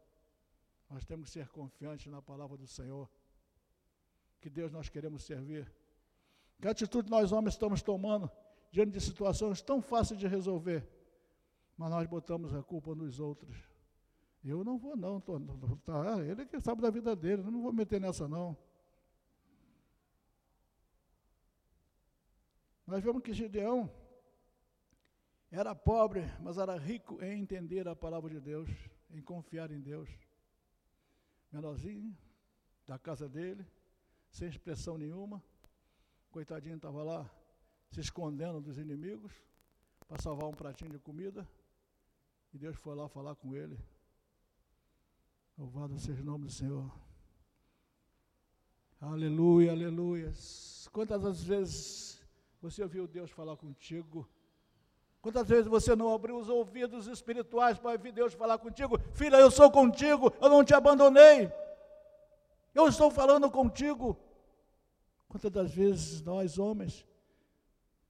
Nós 0.88 1.04
temos 1.04 1.26
que 1.26 1.32
ser 1.32 1.48
confiantes 1.48 2.10
na 2.10 2.22
palavra 2.22 2.56
do 2.56 2.66
Senhor. 2.66 3.10
Que 4.40 4.48
Deus 4.48 4.70
nós 4.70 4.88
queremos 4.88 5.24
servir. 5.24 5.72
Que 6.60 6.68
atitude 6.68 7.10
nós 7.10 7.32
homens 7.32 7.54
estamos 7.54 7.82
tomando 7.82 8.30
diante 8.70 8.92
de 8.92 9.00
situações 9.00 9.62
tão 9.62 9.80
fáceis 9.80 10.18
de 10.18 10.26
resolver, 10.26 10.86
mas 11.76 11.90
nós 11.90 12.06
botamos 12.06 12.54
a 12.54 12.62
culpa 12.62 12.94
nos 12.94 13.18
outros. 13.18 13.56
Eu 14.44 14.62
não 14.62 14.78
vou, 14.78 14.96
não. 14.96 15.20
Tô, 15.20 15.38
tá, 15.84 16.22
ele 16.24 16.46
que 16.46 16.60
sabe 16.60 16.82
da 16.82 16.90
vida 16.90 17.16
dele, 17.16 17.42
não 17.42 17.62
vou 17.62 17.72
meter 17.72 18.00
nessa, 18.00 18.28
não. 18.28 18.56
Nós 22.86 23.02
vemos 23.02 23.22
que 23.22 23.32
Gideão 23.32 23.90
era 25.50 25.74
pobre, 25.74 26.22
mas 26.40 26.58
era 26.58 26.76
rico 26.76 27.22
em 27.22 27.40
entender 27.40 27.86
a 27.86 27.94
palavra 27.94 28.30
de 28.30 28.40
Deus, 28.40 28.68
em 29.10 29.22
confiar 29.22 29.70
em 29.70 29.80
Deus. 29.80 30.08
Menorzinho, 31.52 32.16
da 32.86 32.98
casa 32.98 33.28
dele, 33.28 33.66
sem 34.30 34.48
expressão 34.48 34.98
nenhuma. 34.98 35.42
Coitadinho 36.30 36.76
estava 36.76 37.02
lá 37.02 37.30
se 37.90 38.00
escondendo 38.00 38.60
dos 38.60 38.78
inimigos 38.78 39.32
para 40.06 40.22
salvar 40.22 40.48
um 40.48 40.54
pratinho 40.54 40.90
de 40.90 40.98
comida. 40.98 41.48
E 42.52 42.58
Deus 42.58 42.76
foi 42.76 42.94
lá 42.94 43.08
falar 43.08 43.34
com 43.36 43.54
ele. 43.54 43.78
Louvado 45.56 45.98
seja 45.98 46.22
o 46.22 46.24
nome 46.24 46.46
do 46.46 46.52
Senhor. 46.52 46.92
Aleluia, 49.00 49.72
aleluia. 49.72 50.32
Quantas 50.92 51.44
vezes 51.44 52.22
você 52.60 52.82
ouviu 52.82 53.06
Deus 53.06 53.30
falar 53.30 53.56
contigo? 53.56 54.28
Quantas 55.26 55.48
vezes 55.48 55.66
você 55.66 55.96
não 55.96 56.14
abriu 56.14 56.38
os 56.38 56.48
ouvidos 56.48 57.08
espirituais 57.08 57.76
para 57.76 57.90
ouvir 57.90 58.12
Deus 58.12 58.32
falar 58.32 58.58
contigo? 58.58 58.96
Filha, 59.12 59.34
eu 59.34 59.50
sou 59.50 59.68
contigo, 59.72 60.32
eu 60.40 60.48
não 60.48 60.62
te 60.62 60.72
abandonei. 60.72 61.52
Eu 62.72 62.86
estou 62.86 63.10
falando 63.10 63.50
contigo. 63.50 64.16
Quantas 65.26 65.72
vezes 65.72 66.22
nós, 66.22 66.60
homens, 66.60 67.04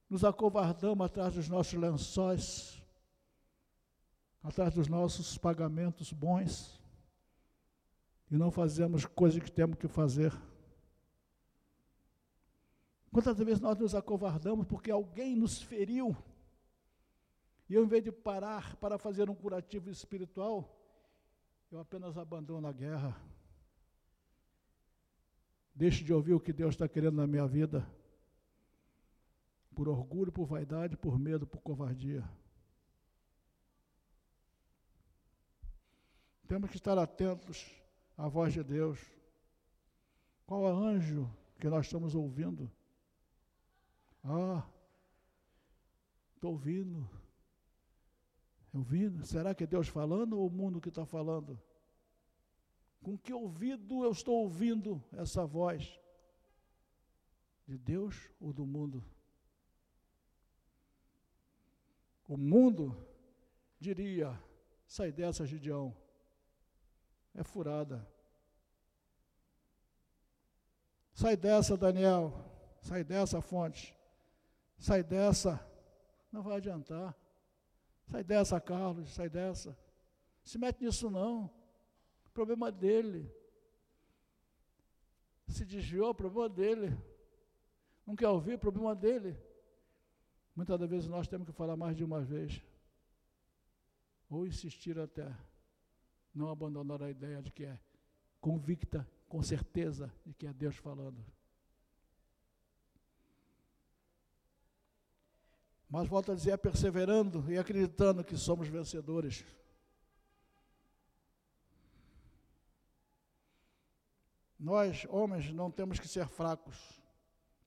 nos 0.07 0.23
acovardamos 0.23 1.03
atrás 1.03 1.33
dos 1.33 1.49
nossos 1.49 1.73
lençóis, 1.73 2.79
atrás 4.43 4.75
dos 4.75 4.87
nossos 4.87 5.39
pagamentos 5.39 6.13
bons, 6.13 6.79
e 8.29 8.37
não 8.37 8.51
fazemos 8.51 9.07
coisas 9.07 9.41
que 9.41 9.51
temos 9.51 9.79
que 9.79 9.87
fazer. 9.87 10.31
Quantas 13.11 13.35
vezes 13.39 13.59
nós 13.59 13.75
nos 13.75 13.95
acovardamos 13.95 14.67
porque 14.67 14.91
alguém 14.91 15.35
nos 15.35 15.59
feriu, 15.59 16.15
e 17.69 17.73
eu, 17.73 17.83
em 17.83 17.87
vez 17.87 18.03
de 18.03 18.11
parar 18.11 18.75
para 18.77 18.97
fazer 18.97 19.29
um 19.29 19.35
curativo 19.35 19.89
espiritual, 19.89 20.73
eu 21.71 21.79
apenas 21.79 22.17
abandono 22.17 22.67
a 22.67 22.71
guerra. 22.71 23.19
Deixo 25.75 26.03
de 26.03 26.13
ouvir 26.13 26.33
o 26.33 26.39
que 26.39 26.53
Deus 26.53 26.75
está 26.75 26.87
querendo 26.87 27.17
na 27.17 27.27
minha 27.27 27.45
vida, 27.45 27.87
por 29.75 29.89
orgulho, 29.89 30.31
por 30.31 30.45
vaidade, 30.45 30.95
por 30.95 31.19
medo, 31.19 31.45
por 31.45 31.61
covardia. 31.61 32.27
Temos 36.47 36.69
que 36.69 36.77
estar 36.77 36.97
atentos 36.97 37.69
a 38.17 38.29
voz 38.29 38.53
de 38.53 38.63
Deus. 38.63 38.99
Qual 40.45 40.65
é 40.65 40.73
o 40.73 40.77
anjo 40.77 41.29
que 41.59 41.67
nós 41.67 41.85
estamos 41.85 42.15
ouvindo? 42.15 42.71
Ah, 44.23 44.65
estou 46.35 46.51
ouvindo. 46.51 47.07
Ouvindo? 48.77 49.25
Será 49.25 49.55
que 49.55 49.63
é 49.63 49.67
Deus 49.67 49.87
falando 49.87 50.37
ou 50.37 50.45
o 50.45 50.51
mundo 50.51 50.79
que 50.79 50.89
está 50.89 51.03
falando? 51.03 51.59
Com 53.01 53.17
que 53.17 53.33
ouvido 53.33 54.03
eu 54.03 54.11
estou 54.11 54.35
ouvindo 54.35 55.03
essa 55.13 55.47
voz? 55.47 55.99
De 57.65 57.75
Deus 57.75 58.29
ou 58.39 58.53
do 58.53 58.67
mundo? 58.67 59.03
O 62.27 62.37
mundo 62.37 62.95
diria: 63.79 64.39
sai 64.85 65.11
dessa, 65.11 65.47
Gideão 65.47 65.95
é 67.33 67.43
furada. 67.43 68.07
Sai 71.13 71.35
dessa, 71.35 71.75
Daniel. 71.75 72.31
Sai 72.81 73.03
dessa, 73.03 73.41
fonte. 73.41 73.97
Sai 74.77 75.01
dessa. 75.01 75.59
Não 76.31 76.43
vai 76.43 76.57
adiantar. 76.57 77.15
Sai 78.09 78.23
dessa, 78.23 78.59
Carlos. 78.59 79.09
Sai 79.09 79.29
dessa. 79.29 79.77
Se 80.43 80.57
mete 80.57 80.83
nisso 80.83 81.09
não. 81.09 81.49
problema 82.33 82.71
dele. 82.71 83.31
Se 85.47 85.65
desviou, 85.65 86.13
problema 86.13 86.49
dele. 86.49 86.97
Não 88.05 88.15
quer 88.15 88.27
ouvir, 88.27 88.57
problema 88.57 88.95
dele. 88.95 89.37
Muitas 90.55 90.79
das 90.79 90.89
vezes 90.89 91.07
nós 91.07 91.27
temos 91.27 91.47
que 91.47 91.53
falar 91.53 91.75
mais 91.75 91.95
de 91.95 92.03
uma 92.03 92.21
vez. 92.21 92.63
ou 94.29 94.45
insistir 94.45 94.99
até 94.99 95.33
não 96.33 96.49
abandonar 96.49 97.01
a 97.01 97.09
ideia 97.09 97.41
de 97.41 97.51
que 97.51 97.63
é 97.65 97.79
convicta, 98.39 99.07
com 99.27 99.41
certeza, 99.41 100.13
de 100.25 100.33
que 100.33 100.45
é 100.45 100.53
Deus 100.53 100.75
falando. 100.75 101.23
Mas 105.89 106.07
volto 106.07 106.31
a 106.31 106.35
dizer, 106.35 106.51
é 106.51 106.57
perseverando 106.57 107.49
e 107.51 107.57
acreditando 107.57 108.23
que 108.23 108.35
somos 108.35 108.67
vencedores. 108.67 109.45
Nós, 114.59 115.05
homens, 115.09 115.51
não 115.53 115.71
temos 115.71 115.99
que 115.99 116.07
ser 116.07 116.27
fracos. 116.27 117.01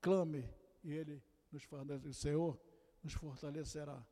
Clame 0.01 0.45
e 0.83 0.93
Ele 0.93 1.23
nos 1.51 1.63
fortalece. 1.63 2.09
O 2.09 2.13
Senhor 2.13 2.61
nos 3.03 3.15
fortalecerá. 3.15 4.05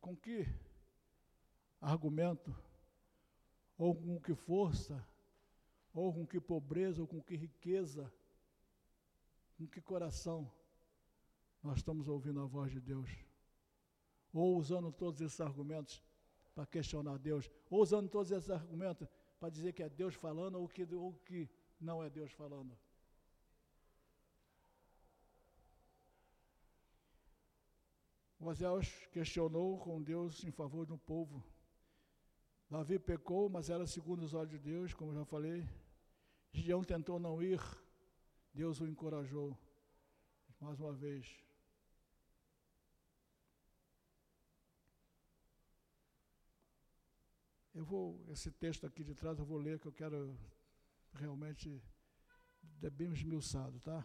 Com 0.00 0.16
que 0.16 0.46
argumento, 1.80 2.54
ou 3.78 3.94
com 3.94 4.20
que 4.20 4.34
força, 4.34 5.06
ou 5.92 6.12
com 6.12 6.26
que 6.26 6.40
pobreza, 6.40 7.00
ou 7.00 7.08
com 7.08 7.20
que 7.22 7.36
riqueza, 7.36 8.12
com 9.56 9.66
que 9.66 9.80
coração 9.80 10.50
nós 11.62 11.78
estamos 11.78 12.08
ouvindo 12.08 12.40
a 12.40 12.46
voz 12.46 12.70
de 12.70 12.80
Deus? 12.80 13.10
Ou 14.32 14.56
usando 14.56 14.92
todos 14.92 15.20
esses 15.20 15.40
argumentos 15.40 16.02
para 16.54 16.66
questionar 16.66 17.18
Deus, 17.18 17.50
ou 17.70 17.80
usando 17.82 18.08
todos 18.08 18.30
esses 18.30 18.50
argumentos 18.50 19.08
para 19.38 19.50
dizer 19.50 19.72
que 19.72 19.82
é 19.82 19.88
Deus 19.88 20.14
falando 20.14 20.56
ou 20.56 20.68
que, 20.68 20.82
ou 20.94 21.12
que 21.24 21.48
não 21.80 22.02
é 22.02 22.10
Deus 22.10 22.32
falando. 22.32 22.76
Moisés 28.38 29.08
questionou 29.10 29.78
com 29.78 30.02
Deus 30.02 30.44
em 30.44 30.50
favor 30.50 30.86
do 30.86 30.98
povo. 30.98 31.42
Davi 32.68 32.98
pecou, 32.98 33.48
mas 33.48 33.70
era 33.70 33.86
segundo 33.86 34.22
os 34.22 34.34
olhos 34.34 34.50
de 34.50 34.58
Deus, 34.58 34.92
como 34.92 35.14
já 35.14 35.24
falei. 35.24 35.66
Gideão 36.52 36.82
tentou 36.84 37.18
não 37.18 37.42
ir, 37.42 37.60
Deus 38.56 38.80
o 38.80 38.86
encorajou. 38.86 39.54
Mais 40.58 40.80
uma 40.80 40.94
vez. 40.94 41.44
Eu 47.74 47.84
vou, 47.84 48.24
esse 48.30 48.50
texto 48.50 48.86
aqui 48.86 49.04
de 49.04 49.14
trás 49.14 49.38
eu 49.38 49.44
vou 49.44 49.58
ler, 49.58 49.78
que 49.78 49.86
eu 49.86 49.92
quero 49.92 50.34
realmente, 51.12 51.82
é 52.82 52.88
bem 52.88 53.12
esmiuçado, 53.12 53.78
tá? 53.80 54.02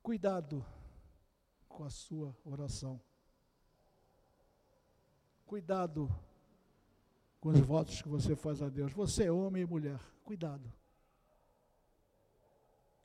Cuidado 0.00 0.64
com 1.68 1.82
a 1.82 1.90
sua 1.90 2.36
oração. 2.44 3.02
Cuidado 5.44 6.08
com 7.40 7.48
os 7.48 7.60
votos 7.60 8.02
que 8.02 8.08
você 8.08 8.36
faz 8.36 8.62
a 8.62 8.68
Deus. 8.68 8.92
Você 8.92 9.24
é 9.24 9.32
homem 9.32 9.62
e 9.62 9.66
mulher, 9.66 9.98
cuidado. 10.22 10.70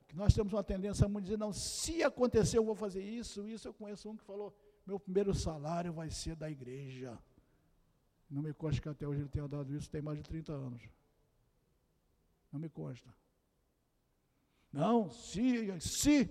Que 0.06 0.14
nós 0.14 0.34
temos 0.34 0.52
uma 0.52 0.62
tendência 0.62 1.08
muito 1.08 1.24
dizer, 1.24 1.38
não, 1.38 1.52
se 1.52 2.02
acontecer 2.02 2.58
eu 2.58 2.64
vou 2.64 2.74
fazer 2.74 3.02
isso, 3.02 3.48
isso. 3.48 3.66
Eu 3.66 3.74
conheço 3.74 4.08
um 4.08 4.16
que 4.16 4.22
falou, 4.22 4.54
meu 4.86 5.00
primeiro 5.00 5.34
salário 5.34 5.92
vai 5.92 6.10
ser 6.10 6.36
da 6.36 6.50
igreja. 6.50 7.18
Não 8.30 8.42
me 8.42 8.52
consta 8.52 8.80
que 8.80 8.88
até 8.88 9.08
hoje 9.08 9.22
ele 9.22 9.28
tenha 9.28 9.48
dado 9.48 9.74
isso, 9.74 9.90
tem 9.90 10.02
mais 10.02 10.18
de 10.18 10.24
30 10.24 10.52
anos. 10.52 10.82
Não 12.52 12.60
me 12.60 12.68
consta. 12.68 13.12
Não, 14.72 15.10
se, 15.10 15.80
se. 15.80 16.26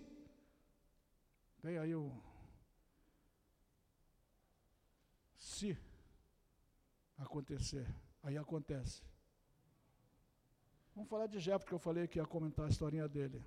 Tem 1.61 1.77
aí 1.79 1.95
o. 1.95 2.11
Se 5.39 5.77
acontecer. 7.17 7.87
Aí 8.23 8.37
acontece. 8.37 9.03
Vamos 10.95 11.09
falar 11.09 11.27
de 11.27 11.39
Jefté, 11.39 11.59
porque 11.59 11.73
eu 11.73 11.79
falei 11.79 12.07
que 12.07 12.19
ia 12.19 12.25
comentar 12.25 12.65
a 12.65 12.69
historinha 12.69 13.07
dele. 13.07 13.43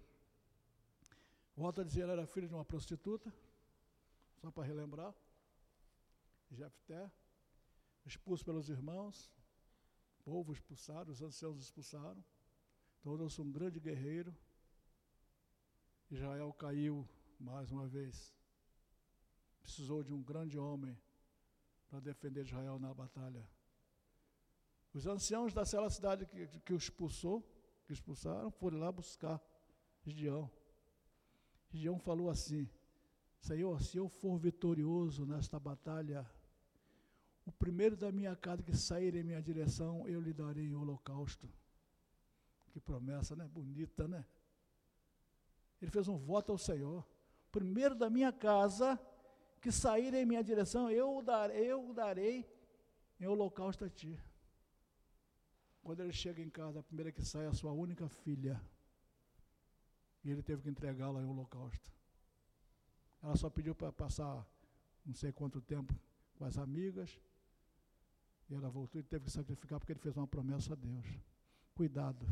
Volto 1.56 1.80
a 1.80 1.84
dizer, 1.84 2.02
ele 2.02 2.12
era 2.12 2.26
filho 2.26 2.46
de 2.46 2.54
uma 2.54 2.64
prostituta, 2.64 3.32
só 4.40 4.50
para 4.50 4.64
relembrar. 4.64 5.14
Jefté, 6.50 7.10
expulso 8.06 8.44
pelos 8.44 8.68
irmãos, 8.68 9.30
povo 10.24 10.52
expulsaram, 10.52 11.10
os 11.10 11.22
anciãos 11.22 11.60
expulsaram. 11.60 12.22
Tornou-se 13.02 13.40
um 13.40 13.50
grande 13.50 13.80
guerreiro. 13.80 14.34
Israel 16.10 16.52
caiu 16.52 17.08
mais 17.40 17.70
uma 17.72 17.86
vez. 17.86 18.34
Precisou 19.62 20.02
de 20.02 20.12
um 20.12 20.22
grande 20.22 20.58
homem 20.58 20.96
para 21.88 22.00
defender 22.00 22.44
Israel 22.44 22.78
na 22.78 22.92
batalha. 22.92 23.46
Os 24.98 25.06
anciãos 25.06 25.54
daquela 25.54 25.88
cidade 25.88 26.26
que, 26.26 26.48
que 26.64 26.72
o 26.72 26.76
expulsou, 26.76 27.40
que 27.86 27.92
expulsaram, 27.92 28.50
foram 28.50 28.80
lá 28.80 28.90
buscar 28.90 29.40
Gideão. 30.02 30.50
Gideão 31.70 32.00
falou 32.00 32.28
assim: 32.28 32.68
Senhor, 33.40 33.80
se 33.80 33.96
eu 33.96 34.08
for 34.08 34.36
vitorioso 34.38 35.24
nesta 35.24 35.56
batalha, 35.60 36.28
o 37.46 37.52
primeiro 37.52 37.96
da 37.96 38.10
minha 38.10 38.34
casa 38.34 38.60
que 38.60 38.76
sair 38.76 39.14
em 39.14 39.22
minha 39.22 39.40
direção, 39.40 40.08
eu 40.08 40.20
lhe 40.20 40.32
darei 40.32 40.74
o 40.74 40.80
holocausto. 40.80 41.48
Que 42.72 42.80
promessa, 42.80 43.36
né? 43.36 43.46
Bonita, 43.46 44.08
né? 44.08 44.26
Ele 45.80 45.92
fez 45.92 46.08
um 46.08 46.18
voto 46.18 46.50
ao 46.50 46.58
Senhor. 46.58 47.06
Primeiro 47.52 47.94
da 47.94 48.10
minha 48.10 48.32
casa 48.32 48.98
que 49.60 49.70
sair 49.70 50.12
em 50.14 50.26
minha 50.26 50.42
direção, 50.42 50.90
eu 50.90 51.22
darei, 51.22 51.70
eu 51.70 51.94
darei 51.94 52.44
em 53.20 53.28
holocausto 53.28 53.84
a 53.84 53.88
ti. 53.88 54.18
Quando 55.88 56.00
ele 56.00 56.12
chega 56.12 56.42
em 56.42 56.50
casa, 56.50 56.80
a 56.80 56.82
primeira 56.82 57.10
que 57.10 57.24
sai 57.24 57.46
é 57.46 57.48
a 57.48 57.52
sua 57.54 57.72
única 57.72 58.06
filha. 58.10 58.60
E 60.22 60.30
ele 60.30 60.42
teve 60.42 60.60
que 60.60 60.68
entregá-la 60.68 61.22
em 61.22 61.24
holocausto. 61.24 61.90
Ela 63.22 63.34
só 63.36 63.48
pediu 63.48 63.74
para 63.74 63.90
passar 63.90 64.46
não 65.02 65.14
sei 65.14 65.32
quanto 65.32 65.62
tempo 65.62 65.98
com 66.36 66.44
as 66.44 66.58
amigas. 66.58 67.18
E 68.50 68.54
ela 68.54 68.68
voltou 68.68 69.00
e 69.00 69.02
teve 69.02 69.24
que 69.24 69.30
sacrificar 69.30 69.78
porque 69.78 69.92
ele 69.92 69.98
fez 69.98 70.14
uma 70.14 70.26
promessa 70.26 70.74
a 70.74 70.76
Deus. 70.76 71.06
Cuidado. 71.74 72.26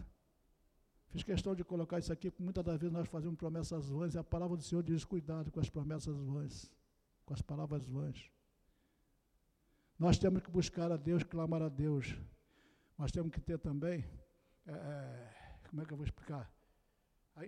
Fiz 1.08 1.22
questão 1.22 1.54
de 1.54 1.64
colocar 1.64 1.98
isso 1.98 2.12
aqui, 2.12 2.30
porque 2.30 2.42
muitas 2.42 2.62
das 2.62 2.78
vezes 2.78 2.92
nós 2.92 3.08
fazemos 3.08 3.38
promessas 3.38 3.88
vãs 3.88 4.14
e 4.14 4.18
a 4.18 4.22
palavra 4.22 4.58
do 4.58 4.62
Senhor 4.62 4.82
diz: 4.82 5.02
cuidado 5.02 5.50
com 5.50 5.60
as 5.60 5.70
promessas 5.70 6.14
vãs, 6.14 6.70
com 7.24 7.32
as 7.32 7.40
palavras 7.40 7.88
vãs. 7.88 8.30
Nós 9.98 10.18
temos 10.18 10.42
que 10.42 10.50
buscar 10.50 10.92
a 10.92 10.98
Deus, 10.98 11.22
clamar 11.22 11.62
a 11.62 11.70
Deus. 11.70 12.14
Nós 12.98 13.12
temos 13.12 13.30
que 13.30 13.40
ter 13.40 13.58
também, 13.58 14.04
é, 14.66 14.72
é, 14.72 15.58
como 15.68 15.82
é 15.82 15.84
que 15.84 15.92
eu 15.92 15.96
vou 15.96 16.06
explicar? 16.06 16.50
A, 17.34 17.42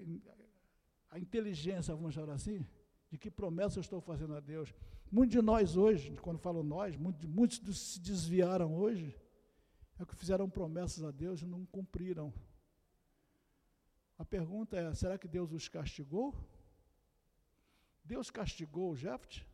a 1.10 1.18
inteligência, 1.18 1.94
vamos 1.94 2.14
chamar 2.14 2.34
assim, 2.34 2.66
de 3.10 3.16
que 3.16 3.30
promessa 3.30 3.78
eu 3.78 3.80
estou 3.80 4.00
fazendo 4.00 4.34
a 4.34 4.40
Deus. 4.40 4.74
Muitos 5.10 5.32
de 5.32 5.42
nós 5.42 5.76
hoje, 5.76 6.14
quando 6.18 6.38
falo 6.38 6.62
nós, 6.62 6.96
muitos, 6.96 7.24
muitos 7.24 7.78
se 7.78 8.00
desviaram 8.00 8.76
hoje, 8.76 9.18
é 9.98 10.04
que 10.04 10.14
fizeram 10.14 10.48
promessas 10.48 11.02
a 11.02 11.10
Deus 11.10 11.40
e 11.40 11.46
não 11.46 11.64
cumpriram. 11.66 12.32
A 14.18 14.24
pergunta 14.24 14.76
é: 14.76 14.94
será 14.94 15.16
que 15.16 15.26
Deus 15.26 15.52
os 15.52 15.68
castigou? 15.68 16.34
Deus 18.04 18.30
castigou 18.30 18.92
o 18.92 18.96
Jefte? 18.96 19.46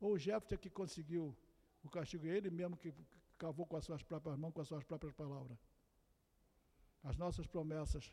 Ou 0.00 0.12
o 0.14 0.18
Jefte 0.18 0.54
é 0.54 0.58
que 0.58 0.68
conseguiu 0.68 1.36
o 1.82 1.88
castigo? 1.88 2.26
Ele 2.26 2.50
mesmo 2.50 2.76
que 2.76 2.92
cavou 3.38 3.66
com 3.66 3.76
as 3.76 3.84
suas 3.84 4.02
próprias 4.02 4.38
mãos, 4.38 4.52
com 4.52 4.60
as 4.60 4.68
suas 4.68 4.84
próprias 4.84 5.12
palavras. 5.12 5.58
As 7.02 7.16
nossas 7.16 7.46
promessas 7.46 8.12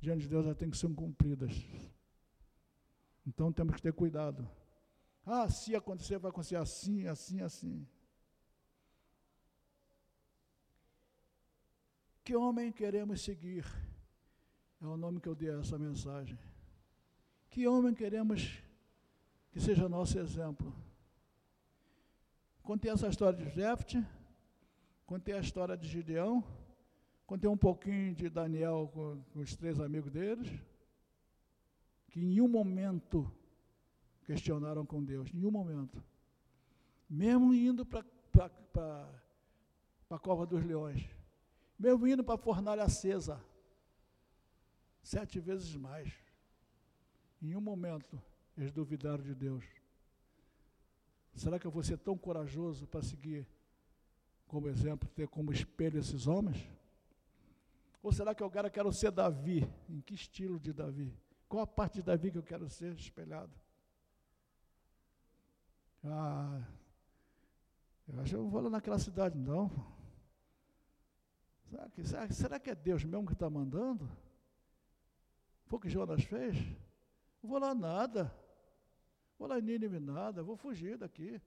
diante 0.00 0.22
de 0.22 0.28
Deus 0.28 0.46
já 0.46 0.54
têm 0.54 0.70
que 0.70 0.76
ser 0.76 0.92
cumpridas. 0.94 1.52
Então 3.26 3.52
temos 3.52 3.76
que 3.76 3.82
ter 3.82 3.92
cuidado. 3.92 4.48
Ah, 5.24 5.48
se 5.48 5.76
acontecer, 5.76 6.18
vai 6.18 6.30
acontecer 6.30 6.56
assim, 6.56 7.06
assim, 7.06 7.40
assim. 7.42 7.86
Que 12.24 12.34
homem 12.34 12.72
queremos 12.72 13.20
seguir? 13.22 13.64
É 14.80 14.86
o 14.86 14.96
nome 14.96 15.20
que 15.20 15.28
eu 15.28 15.34
dei 15.34 15.50
a 15.50 15.60
essa 15.60 15.78
mensagem. 15.78 16.38
Que 17.50 17.66
homem 17.66 17.92
queremos 17.92 18.62
que 19.52 19.60
seja 19.60 19.88
nosso 19.88 20.18
exemplo? 20.18 20.74
Contei 22.62 22.90
essa 22.90 23.08
história 23.08 23.36
de 23.36 23.50
Jefte, 23.50 24.06
contei 25.10 25.34
a 25.34 25.40
história 25.40 25.76
de 25.76 25.88
Gideão, 25.88 26.44
contei 27.26 27.50
um 27.50 27.56
pouquinho 27.56 28.14
de 28.14 28.28
Daniel 28.28 28.88
com, 28.94 29.20
com 29.32 29.40
os 29.40 29.56
três 29.56 29.80
amigos 29.80 30.08
deles, 30.08 30.48
que 32.10 32.20
em 32.20 32.26
nenhum 32.26 32.46
momento 32.46 33.28
questionaram 34.22 34.86
com 34.86 35.02
Deus, 35.02 35.28
em 35.30 35.38
nenhum 35.38 35.50
momento. 35.50 36.00
Mesmo 37.08 37.52
indo 37.52 37.84
para 37.84 38.04
a 40.08 40.18
cova 40.20 40.46
dos 40.46 40.64
leões, 40.64 41.04
mesmo 41.76 42.06
indo 42.06 42.22
para 42.22 42.36
a 42.36 42.38
fornalha 42.38 42.84
acesa, 42.84 43.44
sete 45.02 45.40
vezes 45.40 45.74
mais. 45.74 46.08
em 47.42 47.56
um 47.56 47.60
momento, 47.60 48.22
eles 48.56 48.70
duvidaram 48.70 49.24
de 49.24 49.34
Deus. 49.34 49.64
Será 51.34 51.58
que 51.58 51.66
eu 51.66 51.70
vou 51.72 51.82
ser 51.82 51.98
tão 51.98 52.16
corajoso 52.16 52.86
para 52.86 53.02
seguir 53.02 53.44
como 54.50 54.68
exemplo, 54.68 55.08
ter 55.10 55.28
como 55.28 55.52
espelho 55.52 56.00
esses 56.00 56.26
homens? 56.26 56.68
Ou 58.02 58.12
será 58.12 58.34
que 58.34 58.42
eu 58.42 58.50
quero 58.50 58.92
ser 58.92 59.12
Davi? 59.12 59.64
Em 59.88 60.00
que 60.00 60.12
estilo 60.12 60.58
de 60.58 60.72
Davi? 60.72 61.16
Qual 61.48 61.62
a 61.62 61.66
parte 61.68 61.94
de 61.94 62.02
Davi 62.02 62.32
que 62.32 62.38
eu 62.38 62.42
quero 62.42 62.68
ser 62.68 62.92
espelhado? 62.96 63.52
Ah, 66.02 66.66
eu 68.08 68.20
acho 68.20 68.30
que 68.30 68.36
eu 68.36 68.48
vou 68.48 68.62
lá 68.62 68.70
naquela 68.70 68.98
cidade, 68.98 69.38
não. 69.38 69.70
Será 71.68 71.88
que, 71.88 72.02
será, 72.02 72.30
será 72.30 72.58
que 72.58 72.70
é 72.70 72.74
Deus 72.74 73.04
mesmo 73.04 73.26
que 73.26 73.34
está 73.34 73.48
mandando? 73.48 74.10
Foi 75.66 75.78
o 75.78 75.80
que 75.80 75.88
Jonas 75.88 76.24
fez? 76.24 76.56
Não 77.40 77.50
vou 77.50 77.60
lá 77.60 77.72
nada. 77.72 78.34
Vou 79.38 79.46
lá 79.46 79.60
em 79.60 79.62
Nínive 79.62 80.00
nada, 80.00 80.42
vou 80.42 80.56
fugir 80.56 80.98
daqui. 80.98 81.40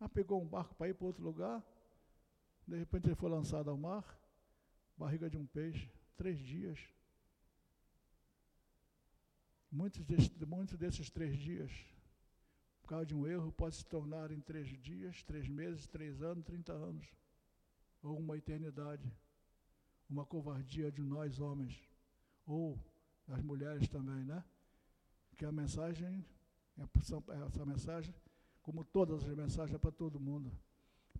Ah, 0.00 0.08
pegou 0.08 0.42
um 0.42 0.46
barco 0.46 0.74
para 0.74 0.88
ir 0.88 0.94
para 0.94 1.06
outro 1.06 1.22
lugar. 1.22 1.62
De 2.66 2.76
repente 2.76 3.06
ele 3.06 3.14
foi 3.14 3.30
lançado 3.30 3.70
ao 3.70 3.76
mar, 3.76 4.18
barriga 4.96 5.28
de 5.28 5.36
um 5.36 5.46
peixe, 5.46 5.90
três 6.16 6.38
dias. 6.38 6.78
Muitos 9.70 10.04
desses, 10.04 10.30
muitos 10.46 10.76
desses 10.78 11.10
três 11.10 11.36
dias, 11.38 11.72
por 12.82 12.88
causa 12.88 13.06
de 13.06 13.14
um 13.14 13.26
erro, 13.26 13.52
pode 13.52 13.76
se 13.76 13.86
tornar 13.86 14.30
em 14.30 14.40
três 14.40 14.68
dias, 14.80 15.22
três 15.22 15.48
meses, 15.48 15.86
três 15.86 16.22
anos, 16.22 16.44
trinta 16.44 16.72
anos 16.72 17.06
ou 18.02 18.18
uma 18.18 18.36
eternidade, 18.36 19.10
uma 20.10 20.26
covardia 20.26 20.90
de 20.90 21.02
nós 21.02 21.38
homens, 21.38 21.80
ou 22.44 22.78
das 23.26 23.40
mulheres 23.40 23.88
também, 23.88 24.24
né? 24.24 24.44
Que 25.36 25.44
a 25.44 25.52
mensagem, 25.52 26.26
essa 27.46 27.64
mensagem, 27.64 28.14
como 28.60 28.84
todas 28.84 29.24
as 29.24 29.34
mensagens, 29.34 29.74
é 29.74 29.78
para 29.78 29.92
todo 29.92 30.20
mundo. 30.20 30.50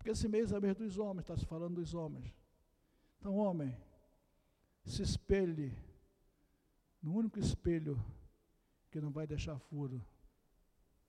Porque 0.03 0.11
esse 0.11 0.27
mês 0.27 0.51
é 0.51 0.59
mês 0.59 0.75
dos 0.75 0.97
homens, 0.97 1.23
está 1.23 1.37
se 1.37 1.45
falando 1.45 1.75
dos 1.75 1.93
homens. 1.93 2.35
Então, 3.17 3.37
homem, 3.37 3.73
se 4.83 5.01
espelhe 5.01 5.73
no 7.01 7.15
único 7.15 7.39
espelho 7.39 7.97
que 8.91 8.99
não 8.99 9.11
vai 9.11 9.25
deixar 9.25 9.57
furo, 9.57 10.05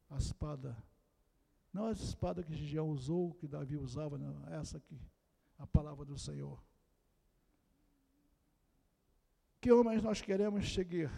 a 0.08 0.16
espada. 0.16 0.80
Não 1.72 1.86
a 1.86 1.90
espada 1.90 2.44
que 2.44 2.54
Gideão 2.54 2.88
usou, 2.88 3.34
que 3.34 3.48
Davi 3.48 3.76
usava, 3.76 4.16
não, 4.16 4.46
essa 4.54 4.76
aqui 4.76 4.96
a 5.58 5.66
palavra 5.66 6.04
do 6.04 6.16
Senhor. 6.16 6.62
Que 9.60 9.72
homens 9.72 10.04
nós 10.04 10.22
queremos 10.22 10.72
seguir? 10.72 11.10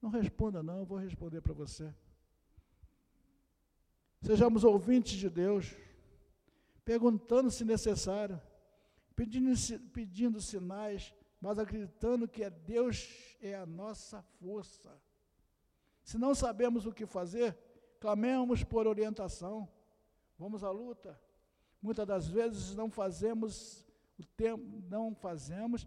Não 0.00 0.10
responda, 0.10 0.62
não, 0.62 0.78
eu 0.78 0.86
vou 0.86 0.98
responder 0.98 1.40
para 1.40 1.54
você. 1.54 1.92
Sejamos 4.20 4.62
ouvintes 4.62 5.14
de 5.14 5.28
Deus, 5.28 5.76
perguntando 6.84 7.50
se 7.50 7.64
necessário, 7.64 8.40
pedindo, 9.14 9.52
pedindo 9.92 10.40
sinais, 10.40 11.14
mas 11.40 11.58
acreditando 11.58 12.28
que 12.28 12.44
é 12.44 12.50
Deus 12.50 13.36
é 13.40 13.54
a 13.54 13.66
nossa 13.66 14.22
força. 14.22 15.00
Se 16.02 16.18
não 16.18 16.34
sabemos 16.34 16.86
o 16.86 16.92
que 16.92 17.06
fazer, 17.06 17.56
clamemos 18.00 18.64
por 18.64 18.86
orientação. 18.86 19.68
Vamos 20.38 20.64
à 20.64 20.70
luta. 20.70 21.20
Muitas 21.80 22.06
das 22.06 22.28
vezes 22.28 22.74
não 22.74 22.90
fazemos 22.90 23.86
o 24.18 24.24
tempo, 24.24 24.82
não 24.88 25.14
fazemos 25.14 25.86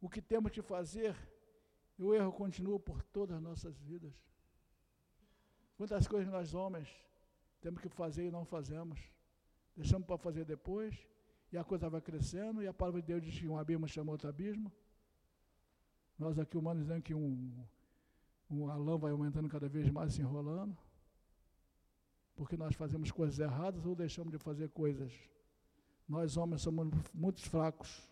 o 0.00 0.08
que 0.08 0.22
temos 0.22 0.52
que 0.52 0.62
fazer, 0.62 1.14
e 1.98 2.02
o 2.04 2.14
erro 2.14 2.32
continua 2.32 2.78
por 2.78 3.02
todas 3.02 3.36
as 3.36 3.42
nossas 3.42 3.78
vidas. 3.80 4.14
Quantas 5.76 6.06
coisas 6.06 6.32
nós 6.32 6.54
homens 6.54 6.88
temos 7.60 7.80
que 7.80 7.88
fazer 7.88 8.26
e 8.26 8.30
não 8.30 8.44
fazemos. 8.44 9.00
Deixamos 9.78 10.06
para 10.06 10.18
fazer 10.18 10.44
depois, 10.44 10.94
e 11.50 11.56
a 11.56 11.64
coisa 11.64 11.88
vai 11.88 12.02
crescendo, 12.02 12.62
e 12.62 12.66
a 12.66 12.74
palavra 12.74 13.00
de 13.00 13.06
Deus 13.06 13.22
diz 13.22 13.38
que 13.38 13.48
um 13.48 13.56
abismo 13.56 13.88
chama 13.88 14.12
outro 14.12 14.28
abismo. 14.28 14.70
Nós 16.18 16.38
aqui 16.38 16.58
humanos 16.58 16.82
dizemos 16.82 17.04
que 17.04 17.14
um, 17.14 17.64
um 18.50 18.98
vai 18.98 19.12
aumentando 19.12 19.48
cada 19.48 19.68
vez 19.68 19.88
mais, 19.88 20.12
se 20.12 20.20
enrolando 20.20 20.76
porque 22.38 22.56
nós 22.56 22.76
fazemos 22.76 23.10
coisas 23.10 23.40
erradas 23.40 23.84
ou 23.84 23.96
deixamos 23.96 24.30
de 24.30 24.38
fazer 24.38 24.68
coisas. 24.68 25.12
Nós, 26.08 26.36
homens, 26.36 26.62
somos 26.62 26.88
muito 27.12 27.42
fracos. 27.42 28.08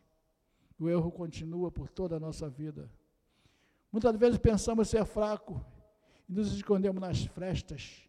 O 0.81 0.89
erro 0.89 1.13
continua 1.13 1.71
por 1.71 1.89
toda 1.89 2.17
a 2.17 2.21
nossa 2.21 2.51
vida. 2.51 2.91
Muitas 3.93 4.17
vezes 4.17 4.37
pensamos 4.37 4.89
ser 4.89 5.05
fraco 5.07 5.65
e 6.29 6.33
nos 6.33 6.53
escondemos 6.53 7.01
nas 7.01 7.25
frestas 7.25 8.03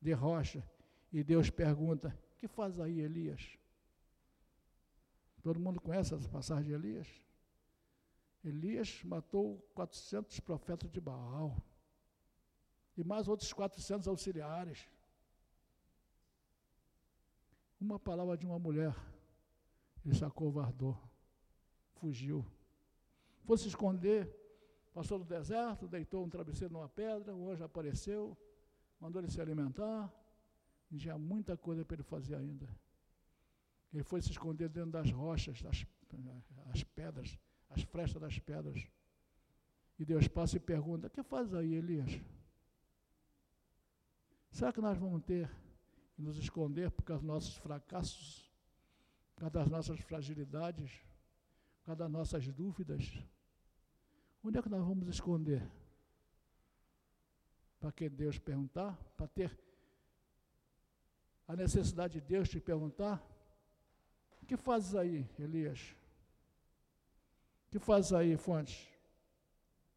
de 0.00 0.12
rocha. 0.14 0.66
E 1.12 1.22
Deus 1.22 1.50
pergunta: 1.50 2.18
que 2.38 2.48
faz 2.48 2.78
aí, 2.78 3.00
Elias? 3.00 3.58
Todo 5.42 5.60
mundo 5.60 5.80
conhece 5.80 6.14
essa 6.14 6.28
passagem 6.28 6.64
de 6.64 6.72
Elias? 6.72 7.08
Elias 8.44 9.02
matou 9.04 9.58
400 9.74 10.40
profetas 10.40 10.90
de 10.90 11.00
Baal 11.00 11.56
e 12.96 13.04
mais 13.04 13.28
outros 13.28 13.52
400 13.52 14.06
auxiliares. 14.08 14.88
Uma 17.80 17.98
palavra 17.98 18.36
de 18.36 18.46
uma 18.46 18.58
mulher, 18.58 18.94
ele 20.04 20.14
se 20.14 20.24
acovardou, 20.24 20.98
fugiu. 21.94 22.44
Foi 23.44 23.56
se 23.56 23.68
esconder, 23.68 24.34
passou 24.92 25.18
no 25.18 25.24
deserto, 25.24 25.86
deitou 25.86 26.24
um 26.24 26.28
travesseiro 26.28 26.72
numa 26.72 26.88
pedra, 26.88 27.34
o 27.34 27.50
anjo 27.50 27.64
apareceu, 27.64 28.36
mandou 29.00 29.22
ele 29.22 29.30
se 29.30 29.40
alimentar, 29.40 30.12
e 30.90 30.98
tinha 30.98 31.18
muita 31.18 31.56
coisa 31.56 31.84
para 31.84 31.96
ele 31.96 32.02
fazer 32.02 32.34
ainda. 32.34 32.68
Ele 33.92 34.02
foi 34.02 34.20
se 34.20 34.30
esconder 34.30 34.68
dentro 34.68 34.90
das 34.90 35.10
rochas, 35.10 35.60
das 35.62 35.86
as 36.72 36.82
pedras, 36.82 37.38
as 37.70 37.82
frestas 37.82 38.20
das 38.20 38.38
pedras. 38.38 38.86
E 39.98 40.04
Deus 40.04 40.28
passa 40.28 40.56
e 40.56 40.60
pergunta: 40.60 41.06
O 41.06 41.10
que 41.10 41.22
faz 41.22 41.52
aí, 41.54 41.74
Elias? 41.74 42.20
Será 44.50 44.72
que 44.72 44.80
nós 44.80 44.96
vamos 44.96 45.22
ter 45.24 45.50
e 46.18 46.22
nos 46.22 46.36
esconder 46.38 46.90
por 46.90 47.04
causa 47.04 47.20
dos 47.20 47.28
nossos 47.28 47.54
fracassos, 47.56 48.50
por 49.34 49.40
causa 49.42 49.54
das 49.54 49.68
nossas 49.68 50.00
fragilidades, 50.00 50.90
por 51.78 51.86
causa 51.86 51.98
das 52.00 52.10
nossas 52.10 52.48
dúvidas. 52.48 53.04
Onde 54.42 54.58
é 54.58 54.62
que 54.62 54.68
nós 54.68 54.84
vamos 54.84 55.06
esconder? 55.08 55.62
Para 57.78 57.92
que 57.92 58.08
Deus 58.08 58.38
perguntar? 58.38 58.96
Para 59.16 59.28
ter 59.28 59.56
a 61.48 61.56
necessidade 61.56 62.20
de 62.20 62.20
Deus 62.20 62.48
te 62.48 62.60
perguntar? 62.60 63.26
O 64.42 64.46
que 64.46 64.56
fazes 64.56 64.94
aí, 64.94 65.26
Elias? 65.38 65.96
O 67.66 67.70
que 67.70 67.78
faz 67.78 68.12
aí, 68.12 68.36
Fontes? 68.36 68.86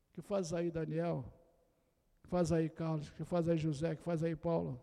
O 0.10 0.14
que 0.14 0.22
faz 0.22 0.54
aí, 0.54 0.72
Daniel? 0.72 1.26
O 2.18 2.22
que 2.24 2.30
faz 2.30 2.54
aí, 2.54 2.70
Carlos? 2.70 3.10
O 3.10 3.14
que 3.14 3.26
faz 3.26 3.49
aí, 3.49 3.58
José? 3.58 3.91
O 3.91 3.97
que 3.97 4.04
faz 4.04 4.24
aí, 4.24 4.36
Paulo? 4.36 4.82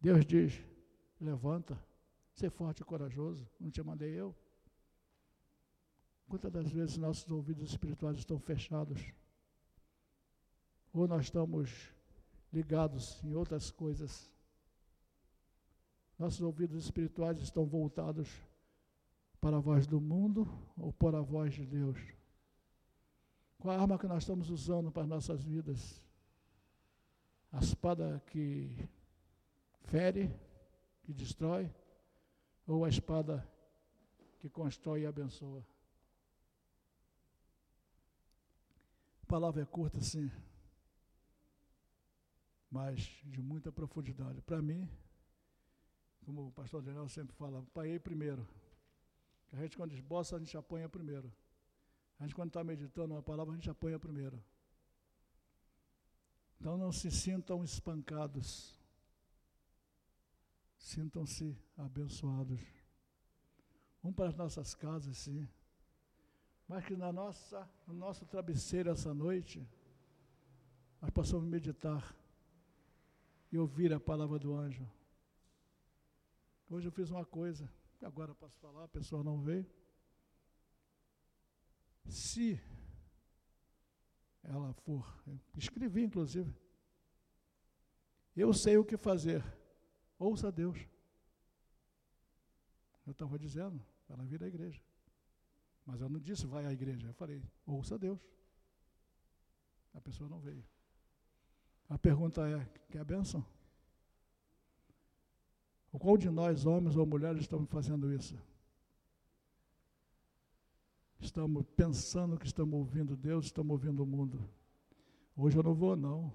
Deus 0.00 0.24
diz: 0.24 0.64
levanta, 1.20 1.76
ser 2.32 2.50
forte 2.50 2.82
e 2.82 2.84
corajoso, 2.84 3.48
não 3.58 3.70
te 3.70 3.82
mandei 3.82 4.14
eu. 4.14 4.34
Quantas 6.28 6.52
das 6.52 6.70
vezes 6.70 6.96
nossos 6.96 7.30
ouvidos 7.30 7.70
espirituais 7.70 8.18
estão 8.18 8.38
fechados? 8.38 9.00
Ou 10.92 11.06
nós 11.08 11.24
estamos 11.24 11.95
ligados 12.56 13.22
em 13.22 13.34
outras 13.34 13.70
coisas? 13.70 14.32
Nossos 16.18 16.40
ouvidos 16.40 16.84
espirituais 16.84 17.38
estão 17.42 17.66
voltados 17.66 18.30
para 19.38 19.58
a 19.58 19.60
voz 19.60 19.86
do 19.86 20.00
mundo 20.00 20.48
ou 20.78 20.90
para 20.90 21.18
a 21.18 21.22
voz 21.22 21.52
de 21.52 21.66
Deus? 21.66 21.98
Qual 23.58 23.76
a 23.76 23.80
arma 23.82 23.98
que 23.98 24.06
nós 24.06 24.22
estamos 24.22 24.48
usando 24.48 24.90
para 24.90 25.02
as 25.02 25.08
nossas 25.08 25.44
vidas? 25.44 26.02
A 27.52 27.58
espada 27.58 28.22
que 28.26 28.88
fere, 29.82 30.34
que 31.02 31.12
destrói, 31.12 31.70
ou 32.66 32.86
a 32.86 32.88
espada 32.88 33.46
que 34.40 34.48
constrói 34.48 35.02
e 35.02 35.06
abençoa. 35.06 35.62
A 39.22 39.26
palavra 39.26 39.62
é 39.62 39.66
curta, 39.66 40.00
sim, 40.00 40.30
mas 42.76 42.98
de 43.24 43.40
muita 43.40 43.72
profundidade. 43.72 44.42
Para 44.42 44.60
mim, 44.60 44.86
como 46.26 46.48
o 46.48 46.52
pastor 46.52 46.82
Daniel 46.82 47.08
sempre 47.08 47.34
fala, 47.34 47.60
apanhei 47.60 47.98
primeiro. 47.98 48.46
A 49.50 49.56
gente, 49.56 49.78
quando 49.78 49.92
esboça, 49.94 50.36
a 50.36 50.38
gente 50.38 50.54
apanha 50.58 50.86
primeiro. 50.86 51.32
A 52.18 52.24
gente, 52.24 52.34
quando 52.34 52.50
está 52.50 52.62
meditando 52.62 53.14
uma 53.14 53.22
palavra, 53.22 53.54
a 53.54 53.56
gente 53.56 53.70
apanha 53.70 53.98
primeiro. 53.98 54.38
Então, 56.60 56.76
não 56.76 56.92
se 56.92 57.10
sintam 57.10 57.64
espancados. 57.64 58.78
Sintam-se 60.76 61.56
abençoados. 61.78 62.60
Vamos 64.02 64.16
para 64.16 64.28
as 64.28 64.36
nossas 64.36 64.74
casas, 64.74 65.16
sim. 65.16 65.48
mas 66.68 66.84
que 66.84 66.94
na 66.94 67.10
nossa, 67.10 67.66
no 67.86 67.94
nosso 67.94 68.26
travesseiro 68.26 68.90
essa 68.90 69.14
noite, 69.14 69.66
nós 71.00 71.10
possamos 71.10 71.48
meditar 71.48 72.14
e 73.50 73.58
ouvir 73.58 73.92
a 73.92 74.00
palavra 74.00 74.38
do 74.38 74.54
anjo. 74.54 74.88
Hoje 76.68 76.88
eu 76.88 76.92
fiz 76.92 77.10
uma 77.10 77.24
coisa, 77.24 77.70
agora 78.02 78.34
posso 78.34 78.58
falar, 78.58 78.84
a 78.84 78.88
pessoa 78.88 79.22
não 79.22 79.40
veio. 79.40 79.66
Se 82.08 82.60
ela 84.42 84.72
for, 84.72 85.06
escrevi 85.56 86.02
inclusive, 86.02 86.54
eu 88.36 88.52
sei 88.52 88.76
o 88.76 88.84
que 88.84 88.96
fazer, 88.96 89.42
ouça 90.18 90.52
Deus. 90.52 90.78
Eu 93.06 93.12
estava 93.12 93.38
dizendo, 93.38 93.84
ela 94.08 94.24
vir 94.24 94.42
à 94.42 94.48
igreja. 94.48 94.82
Mas 95.84 96.00
eu 96.00 96.08
não 96.08 96.18
disse 96.18 96.46
vai 96.46 96.66
à 96.66 96.72
igreja, 96.72 97.06
eu 97.06 97.14
falei, 97.14 97.42
ouça 97.64 97.96
Deus. 97.96 98.20
A 99.94 100.00
pessoa 100.00 100.28
não 100.28 100.40
veio. 100.40 100.64
A 101.88 101.98
pergunta 101.98 102.48
é: 102.48 102.66
quer 102.90 103.00
a 103.00 103.04
bênção? 103.04 103.44
O 105.92 105.98
qual 105.98 106.16
de 106.18 106.28
nós, 106.28 106.66
homens 106.66 106.96
ou 106.96 107.06
mulheres, 107.06 107.42
estamos 107.42 107.70
fazendo 107.70 108.12
isso? 108.12 108.36
Estamos 111.18 111.64
pensando 111.74 112.38
que 112.38 112.46
estamos 112.46 112.74
ouvindo 112.74 113.16
Deus, 113.16 113.46
estamos 113.46 113.72
ouvindo 113.72 114.02
o 114.02 114.06
mundo. 114.06 114.46
Hoje 115.36 115.56
eu 115.56 115.62
não 115.62 115.74
vou, 115.74 115.96
não. 115.96 116.32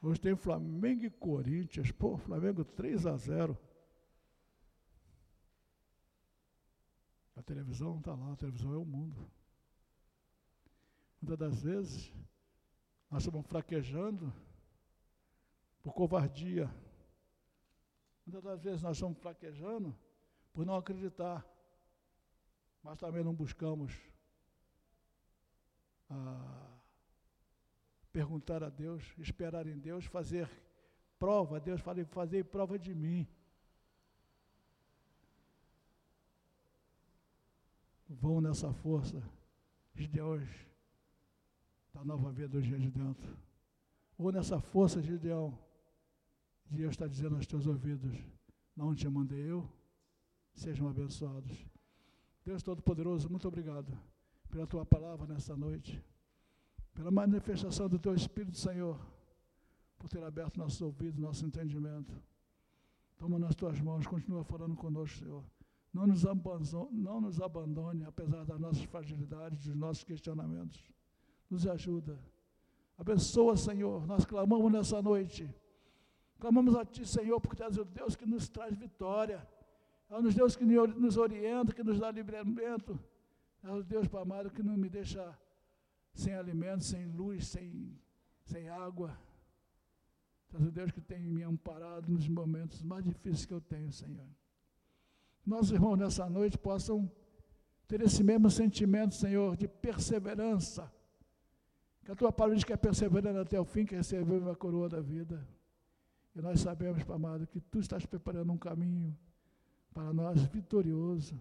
Hoje 0.00 0.20
tem 0.20 0.34
Flamengo 0.36 1.04
e 1.04 1.10
Corinthians. 1.10 1.90
Pô, 1.90 2.16
Flamengo 2.16 2.64
3 2.64 3.06
a 3.06 3.16
0. 3.16 3.58
A 7.36 7.42
televisão 7.42 7.98
está 7.98 8.14
lá, 8.14 8.32
a 8.32 8.36
televisão 8.36 8.72
é 8.72 8.76
o 8.76 8.84
mundo. 8.84 9.28
Muitas 11.20 11.38
das 11.38 11.62
vezes, 11.62 12.12
nós 13.10 13.22
estamos 13.22 13.46
fraquejando 13.46 14.32
por 15.88 15.94
covardia. 15.94 16.70
Muitas 18.26 18.42
das 18.42 18.60
vezes 18.60 18.82
nós 18.82 18.96
estamos 18.96 19.18
fraquejando 19.18 19.96
por 20.52 20.66
não 20.66 20.76
acreditar, 20.76 21.46
mas 22.82 22.98
também 22.98 23.24
não 23.24 23.34
buscamos 23.34 23.98
ah, 26.10 26.78
perguntar 28.12 28.62
a 28.62 28.68
Deus, 28.68 29.02
esperar 29.16 29.66
em 29.66 29.78
Deus, 29.78 30.04
fazer 30.04 30.50
prova. 31.18 31.58
Deus 31.58 31.80
fala, 31.80 32.04
fazer 32.04 32.44
prova 32.44 32.78
de 32.78 32.94
mim. 32.94 33.26
Vão 38.06 38.42
nessa 38.42 38.72
força, 38.74 39.22
Gideões, 39.94 40.50
da 41.94 42.04
nova 42.04 42.30
vida 42.30 42.48
do 42.48 42.60
dia 42.60 42.78
de 42.78 42.90
dentro. 42.90 43.38
Vão 44.18 44.32
nessa 44.32 44.60
força, 44.60 45.00
Gideão 45.00 45.50
Deus 45.50 45.67
está 46.90 47.06
dizendo 47.06 47.36
aos 47.36 47.46
teus 47.46 47.66
ouvidos: 47.66 48.16
Não 48.76 48.94
te 48.94 49.08
mandei 49.08 49.50
eu, 49.50 49.68
sejam 50.54 50.88
abençoados. 50.88 51.66
Deus 52.44 52.62
Todo-Poderoso, 52.62 53.28
muito 53.28 53.46
obrigado 53.46 53.96
pela 54.50 54.66
tua 54.66 54.84
palavra 54.84 55.26
nessa 55.26 55.56
noite, 55.56 56.02
pela 56.94 57.10
manifestação 57.10 57.88
do 57.88 57.98
teu 57.98 58.14
Espírito, 58.14 58.56
Senhor, 58.56 58.98
por 59.98 60.08
ter 60.08 60.22
aberto 60.22 60.56
nossos 60.56 60.80
ouvidos, 60.80 61.20
nosso 61.20 61.44
entendimento. 61.44 62.12
Toma 63.18 63.38
nas 63.38 63.54
tuas 63.54 63.80
mãos, 63.80 64.06
continua 64.06 64.44
falando 64.44 64.76
conosco, 64.76 65.18
Senhor. 65.18 65.44
Não 65.92 66.06
nos, 66.06 66.24
abandone, 66.24 66.88
não 66.92 67.20
nos 67.20 67.40
abandone, 67.40 68.04
apesar 68.04 68.44
das 68.44 68.60
nossas 68.60 68.84
fragilidades, 68.84 69.66
dos 69.66 69.74
nossos 69.74 70.04
questionamentos. 70.04 70.82
Nos 71.50 71.66
ajuda. 71.66 72.18
Abençoa, 72.96 73.56
Senhor. 73.56 74.06
Nós 74.06 74.24
clamamos 74.24 74.70
nessa 74.70 75.02
noite 75.02 75.52
Clamamos 76.38 76.76
a 76.76 76.84
Ti, 76.84 77.04
Senhor, 77.06 77.40
porque 77.40 77.56
Tu 77.56 77.64
és 77.64 77.76
o 77.78 77.84
Deus 77.84 78.14
que 78.14 78.24
nos 78.24 78.48
traz 78.48 78.74
vitória. 78.76 79.46
É 80.08 80.16
o 80.16 80.22
Deus 80.22 80.56
que 80.56 80.64
nos 80.64 81.16
orienta, 81.16 81.74
que 81.74 81.82
nos 81.82 81.98
dá 81.98 82.10
livramento. 82.10 82.98
É 83.62 83.70
o 83.70 83.82
Deus, 83.82 84.06
amado, 84.14 84.50
que 84.50 84.62
não 84.62 84.76
me 84.76 84.88
deixa 84.88 85.36
sem 86.14 86.34
alimento, 86.34 86.84
sem 86.84 87.06
luz, 87.06 87.46
sem, 87.46 87.98
sem 88.44 88.68
água. 88.68 89.18
Tu 90.48 90.56
és 90.56 90.64
o 90.64 90.70
Deus 90.70 90.90
que 90.90 91.00
tem 91.00 91.20
me 91.28 91.42
amparado 91.42 92.10
nos 92.10 92.28
momentos 92.28 92.82
mais 92.82 93.04
difíceis 93.04 93.44
que 93.44 93.52
eu 93.52 93.60
tenho, 93.60 93.92
Senhor. 93.92 94.26
Nossos 95.44 95.72
irmãos 95.72 95.96
nessa 95.96 96.28
noite 96.28 96.56
possam 96.56 97.10
ter 97.86 98.00
esse 98.00 98.22
mesmo 98.22 98.50
sentimento, 98.50 99.14
Senhor, 99.14 99.56
de 99.56 99.66
perseverança. 99.66 100.92
Que 102.04 102.12
a 102.12 102.14
tua 102.14 102.32
palavra 102.32 102.56
diz 102.56 102.64
que 102.64 102.72
é 102.72 102.76
perseverando 102.76 103.40
até 103.40 103.60
o 103.60 103.64
fim, 103.64 103.84
que 103.84 103.94
recebeu 103.94 104.50
a 104.50 104.56
coroa 104.56 104.88
da 104.88 105.00
vida. 105.00 105.46
E 106.38 106.40
nós 106.40 106.60
sabemos, 106.60 107.02
amado, 107.10 107.48
que 107.48 107.60
Tu 107.60 107.80
estás 107.80 108.06
preparando 108.06 108.52
um 108.52 108.56
caminho 108.56 109.12
para 109.92 110.12
nós 110.12 110.40
vitorioso. 110.44 111.34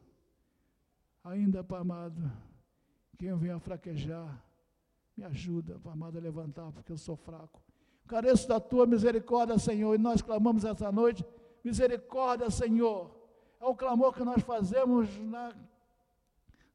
Ainda, 1.23 1.63
amado, 1.77 2.19
quem 3.15 3.31
venha 3.37 3.59
fraquejar, 3.59 4.43
me 5.15 5.23
ajuda, 5.23 5.79
amado, 5.85 6.17
a 6.17 6.21
levantar, 6.21 6.71
porque 6.71 6.91
eu 6.91 6.97
sou 6.97 7.15
fraco. 7.15 7.61
Careço 8.07 8.47
da 8.47 8.59
Tua 8.59 8.87
misericórdia, 8.87 9.59
Senhor, 9.59 9.93
e 9.93 9.99
nós 9.99 10.23
clamamos 10.23 10.65
essa 10.65 10.91
noite, 10.91 11.23
misericórdia, 11.63 12.49
Senhor. 12.49 13.15
É 13.61 13.65
o 13.67 13.75
clamor 13.75 14.15
que 14.15 14.23
nós 14.23 14.41
fazemos 14.41 15.15
na 15.19 15.53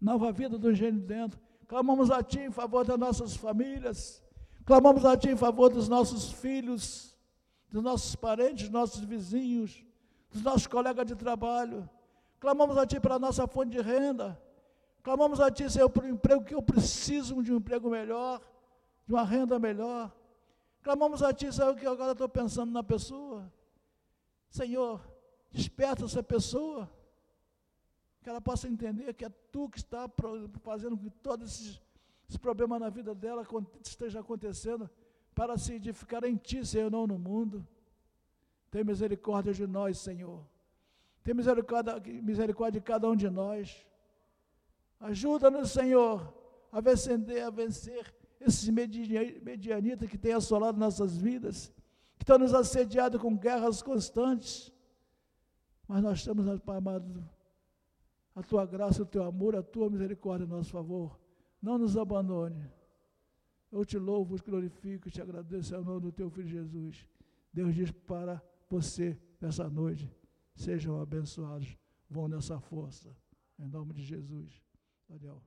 nova 0.00 0.30
vida 0.30 0.56
do 0.56 0.72
gênio 0.72 1.00
dentro. 1.00 1.40
Clamamos 1.66 2.08
a 2.08 2.22
Ti 2.22 2.38
em 2.38 2.52
favor 2.52 2.84
das 2.84 2.98
nossas 2.98 3.34
famílias, 3.34 4.22
clamamos 4.64 5.04
a 5.04 5.16
Ti 5.16 5.30
em 5.30 5.36
favor 5.36 5.70
dos 5.70 5.88
nossos 5.88 6.30
filhos, 6.30 7.11
dos 7.72 7.82
nossos 7.82 8.14
parentes, 8.14 8.64
dos 8.64 8.70
nossos 8.70 9.00
vizinhos, 9.00 9.82
dos 10.30 10.42
nossos 10.42 10.66
colegas 10.66 11.06
de 11.06 11.16
trabalho. 11.16 11.88
Clamamos 12.38 12.76
a 12.76 12.86
Ti 12.86 13.00
para 13.00 13.14
a 13.14 13.18
nossa 13.18 13.46
fonte 13.46 13.70
de 13.70 13.80
renda. 13.80 14.38
Clamamos 15.02 15.40
a 15.40 15.50
Ti, 15.50 15.70
Senhor, 15.70 15.90
um 16.02 16.08
emprego 16.08 16.44
que 16.44 16.54
eu 16.54 16.62
preciso 16.62 17.42
de 17.42 17.50
um 17.50 17.56
emprego 17.56 17.88
melhor, 17.88 18.42
de 19.06 19.14
uma 19.14 19.24
renda 19.24 19.58
melhor. 19.58 20.14
Clamamos 20.82 21.22
a 21.22 21.32
Ti, 21.32 21.50
Senhor, 21.50 21.74
que 21.74 21.86
agora 21.86 22.12
estou 22.12 22.28
pensando 22.28 22.70
na 22.70 22.82
pessoa. 22.82 23.50
Senhor, 24.50 25.00
desperta 25.50 26.04
essa 26.04 26.22
pessoa, 26.22 26.90
que 28.22 28.28
ela 28.28 28.40
possa 28.40 28.68
entender 28.68 29.14
que 29.14 29.24
é 29.24 29.30
Tu 29.50 29.70
que 29.70 29.78
está 29.78 30.10
fazendo 30.62 30.96
com 30.96 31.04
que 31.04 31.10
todo 31.10 31.44
esse, 31.44 31.80
esse 32.28 32.38
problema 32.38 32.78
na 32.78 32.90
vida 32.90 33.14
dela 33.14 33.46
esteja 33.82 34.20
acontecendo 34.20 34.90
para 35.34 35.56
se 35.56 35.74
edificar 35.74 36.24
em 36.24 36.36
Ti, 36.36 36.64
Senhor, 36.64 36.90
não 36.90 37.06
no 37.06 37.18
mundo. 37.18 37.66
Tem 38.70 38.84
misericórdia 38.84 39.52
de 39.52 39.66
nós, 39.66 39.98
Senhor. 39.98 40.44
Tem 41.22 41.34
misericórdia, 41.34 42.00
misericórdia 42.22 42.80
de 42.80 42.84
cada 42.84 43.08
um 43.08 43.16
de 43.16 43.28
nós. 43.30 43.86
Ajuda-nos, 45.00 45.70
Senhor, 45.70 46.32
a 46.70 46.80
vencer, 46.80 47.42
a 47.42 47.50
vencer 47.50 48.14
esses 48.40 48.68
medianitas 48.68 50.08
que 50.08 50.18
têm 50.18 50.32
assolado 50.32 50.78
nossas 50.78 51.16
vidas, 51.16 51.72
que 52.16 52.24
estão 52.24 52.38
nos 52.38 52.54
assediando 52.54 53.18
com 53.18 53.36
guerras 53.36 53.82
constantes. 53.82 54.72
Mas 55.86 56.02
nós 56.02 56.18
estamos, 56.18 56.60
Pai 56.60 56.78
amado, 56.78 57.28
a 58.34 58.42
tua 58.42 58.64
graça, 58.64 59.02
o 59.02 59.06
teu 59.06 59.24
amor, 59.24 59.54
a 59.54 59.62
tua 59.62 59.90
misericórdia 59.90 60.46
a 60.46 60.48
nosso 60.48 60.70
favor. 60.70 61.18
Não 61.60 61.78
nos 61.78 61.96
abandone. 61.96 62.70
Eu 63.72 63.86
te 63.86 63.98
louvo, 63.98 64.38
te 64.38 64.44
glorifico, 64.44 65.10
te 65.10 65.22
agradeço 65.22 65.74
em 65.74 65.82
nome 65.82 66.02
do 66.02 66.12
teu 66.12 66.28
filho 66.28 66.46
Jesus. 66.46 67.06
Deus 67.50 67.74
diz 67.74 67.90
para 67.90 68.42
você 68.68 69.18
nessa 69.40 69.68
noite: 69.68 70.14
sejam 70.54 71.00
abençoados, 71.00 71.76
vão 72.08 72.28
nessa 72.28 72.60
força. 72.60 73.16
Em 73.58 73.66
nome 73.66 73.94
de 73.94 74.02
Jesus. 74.02 74.62
Daniel. 75.08 75.42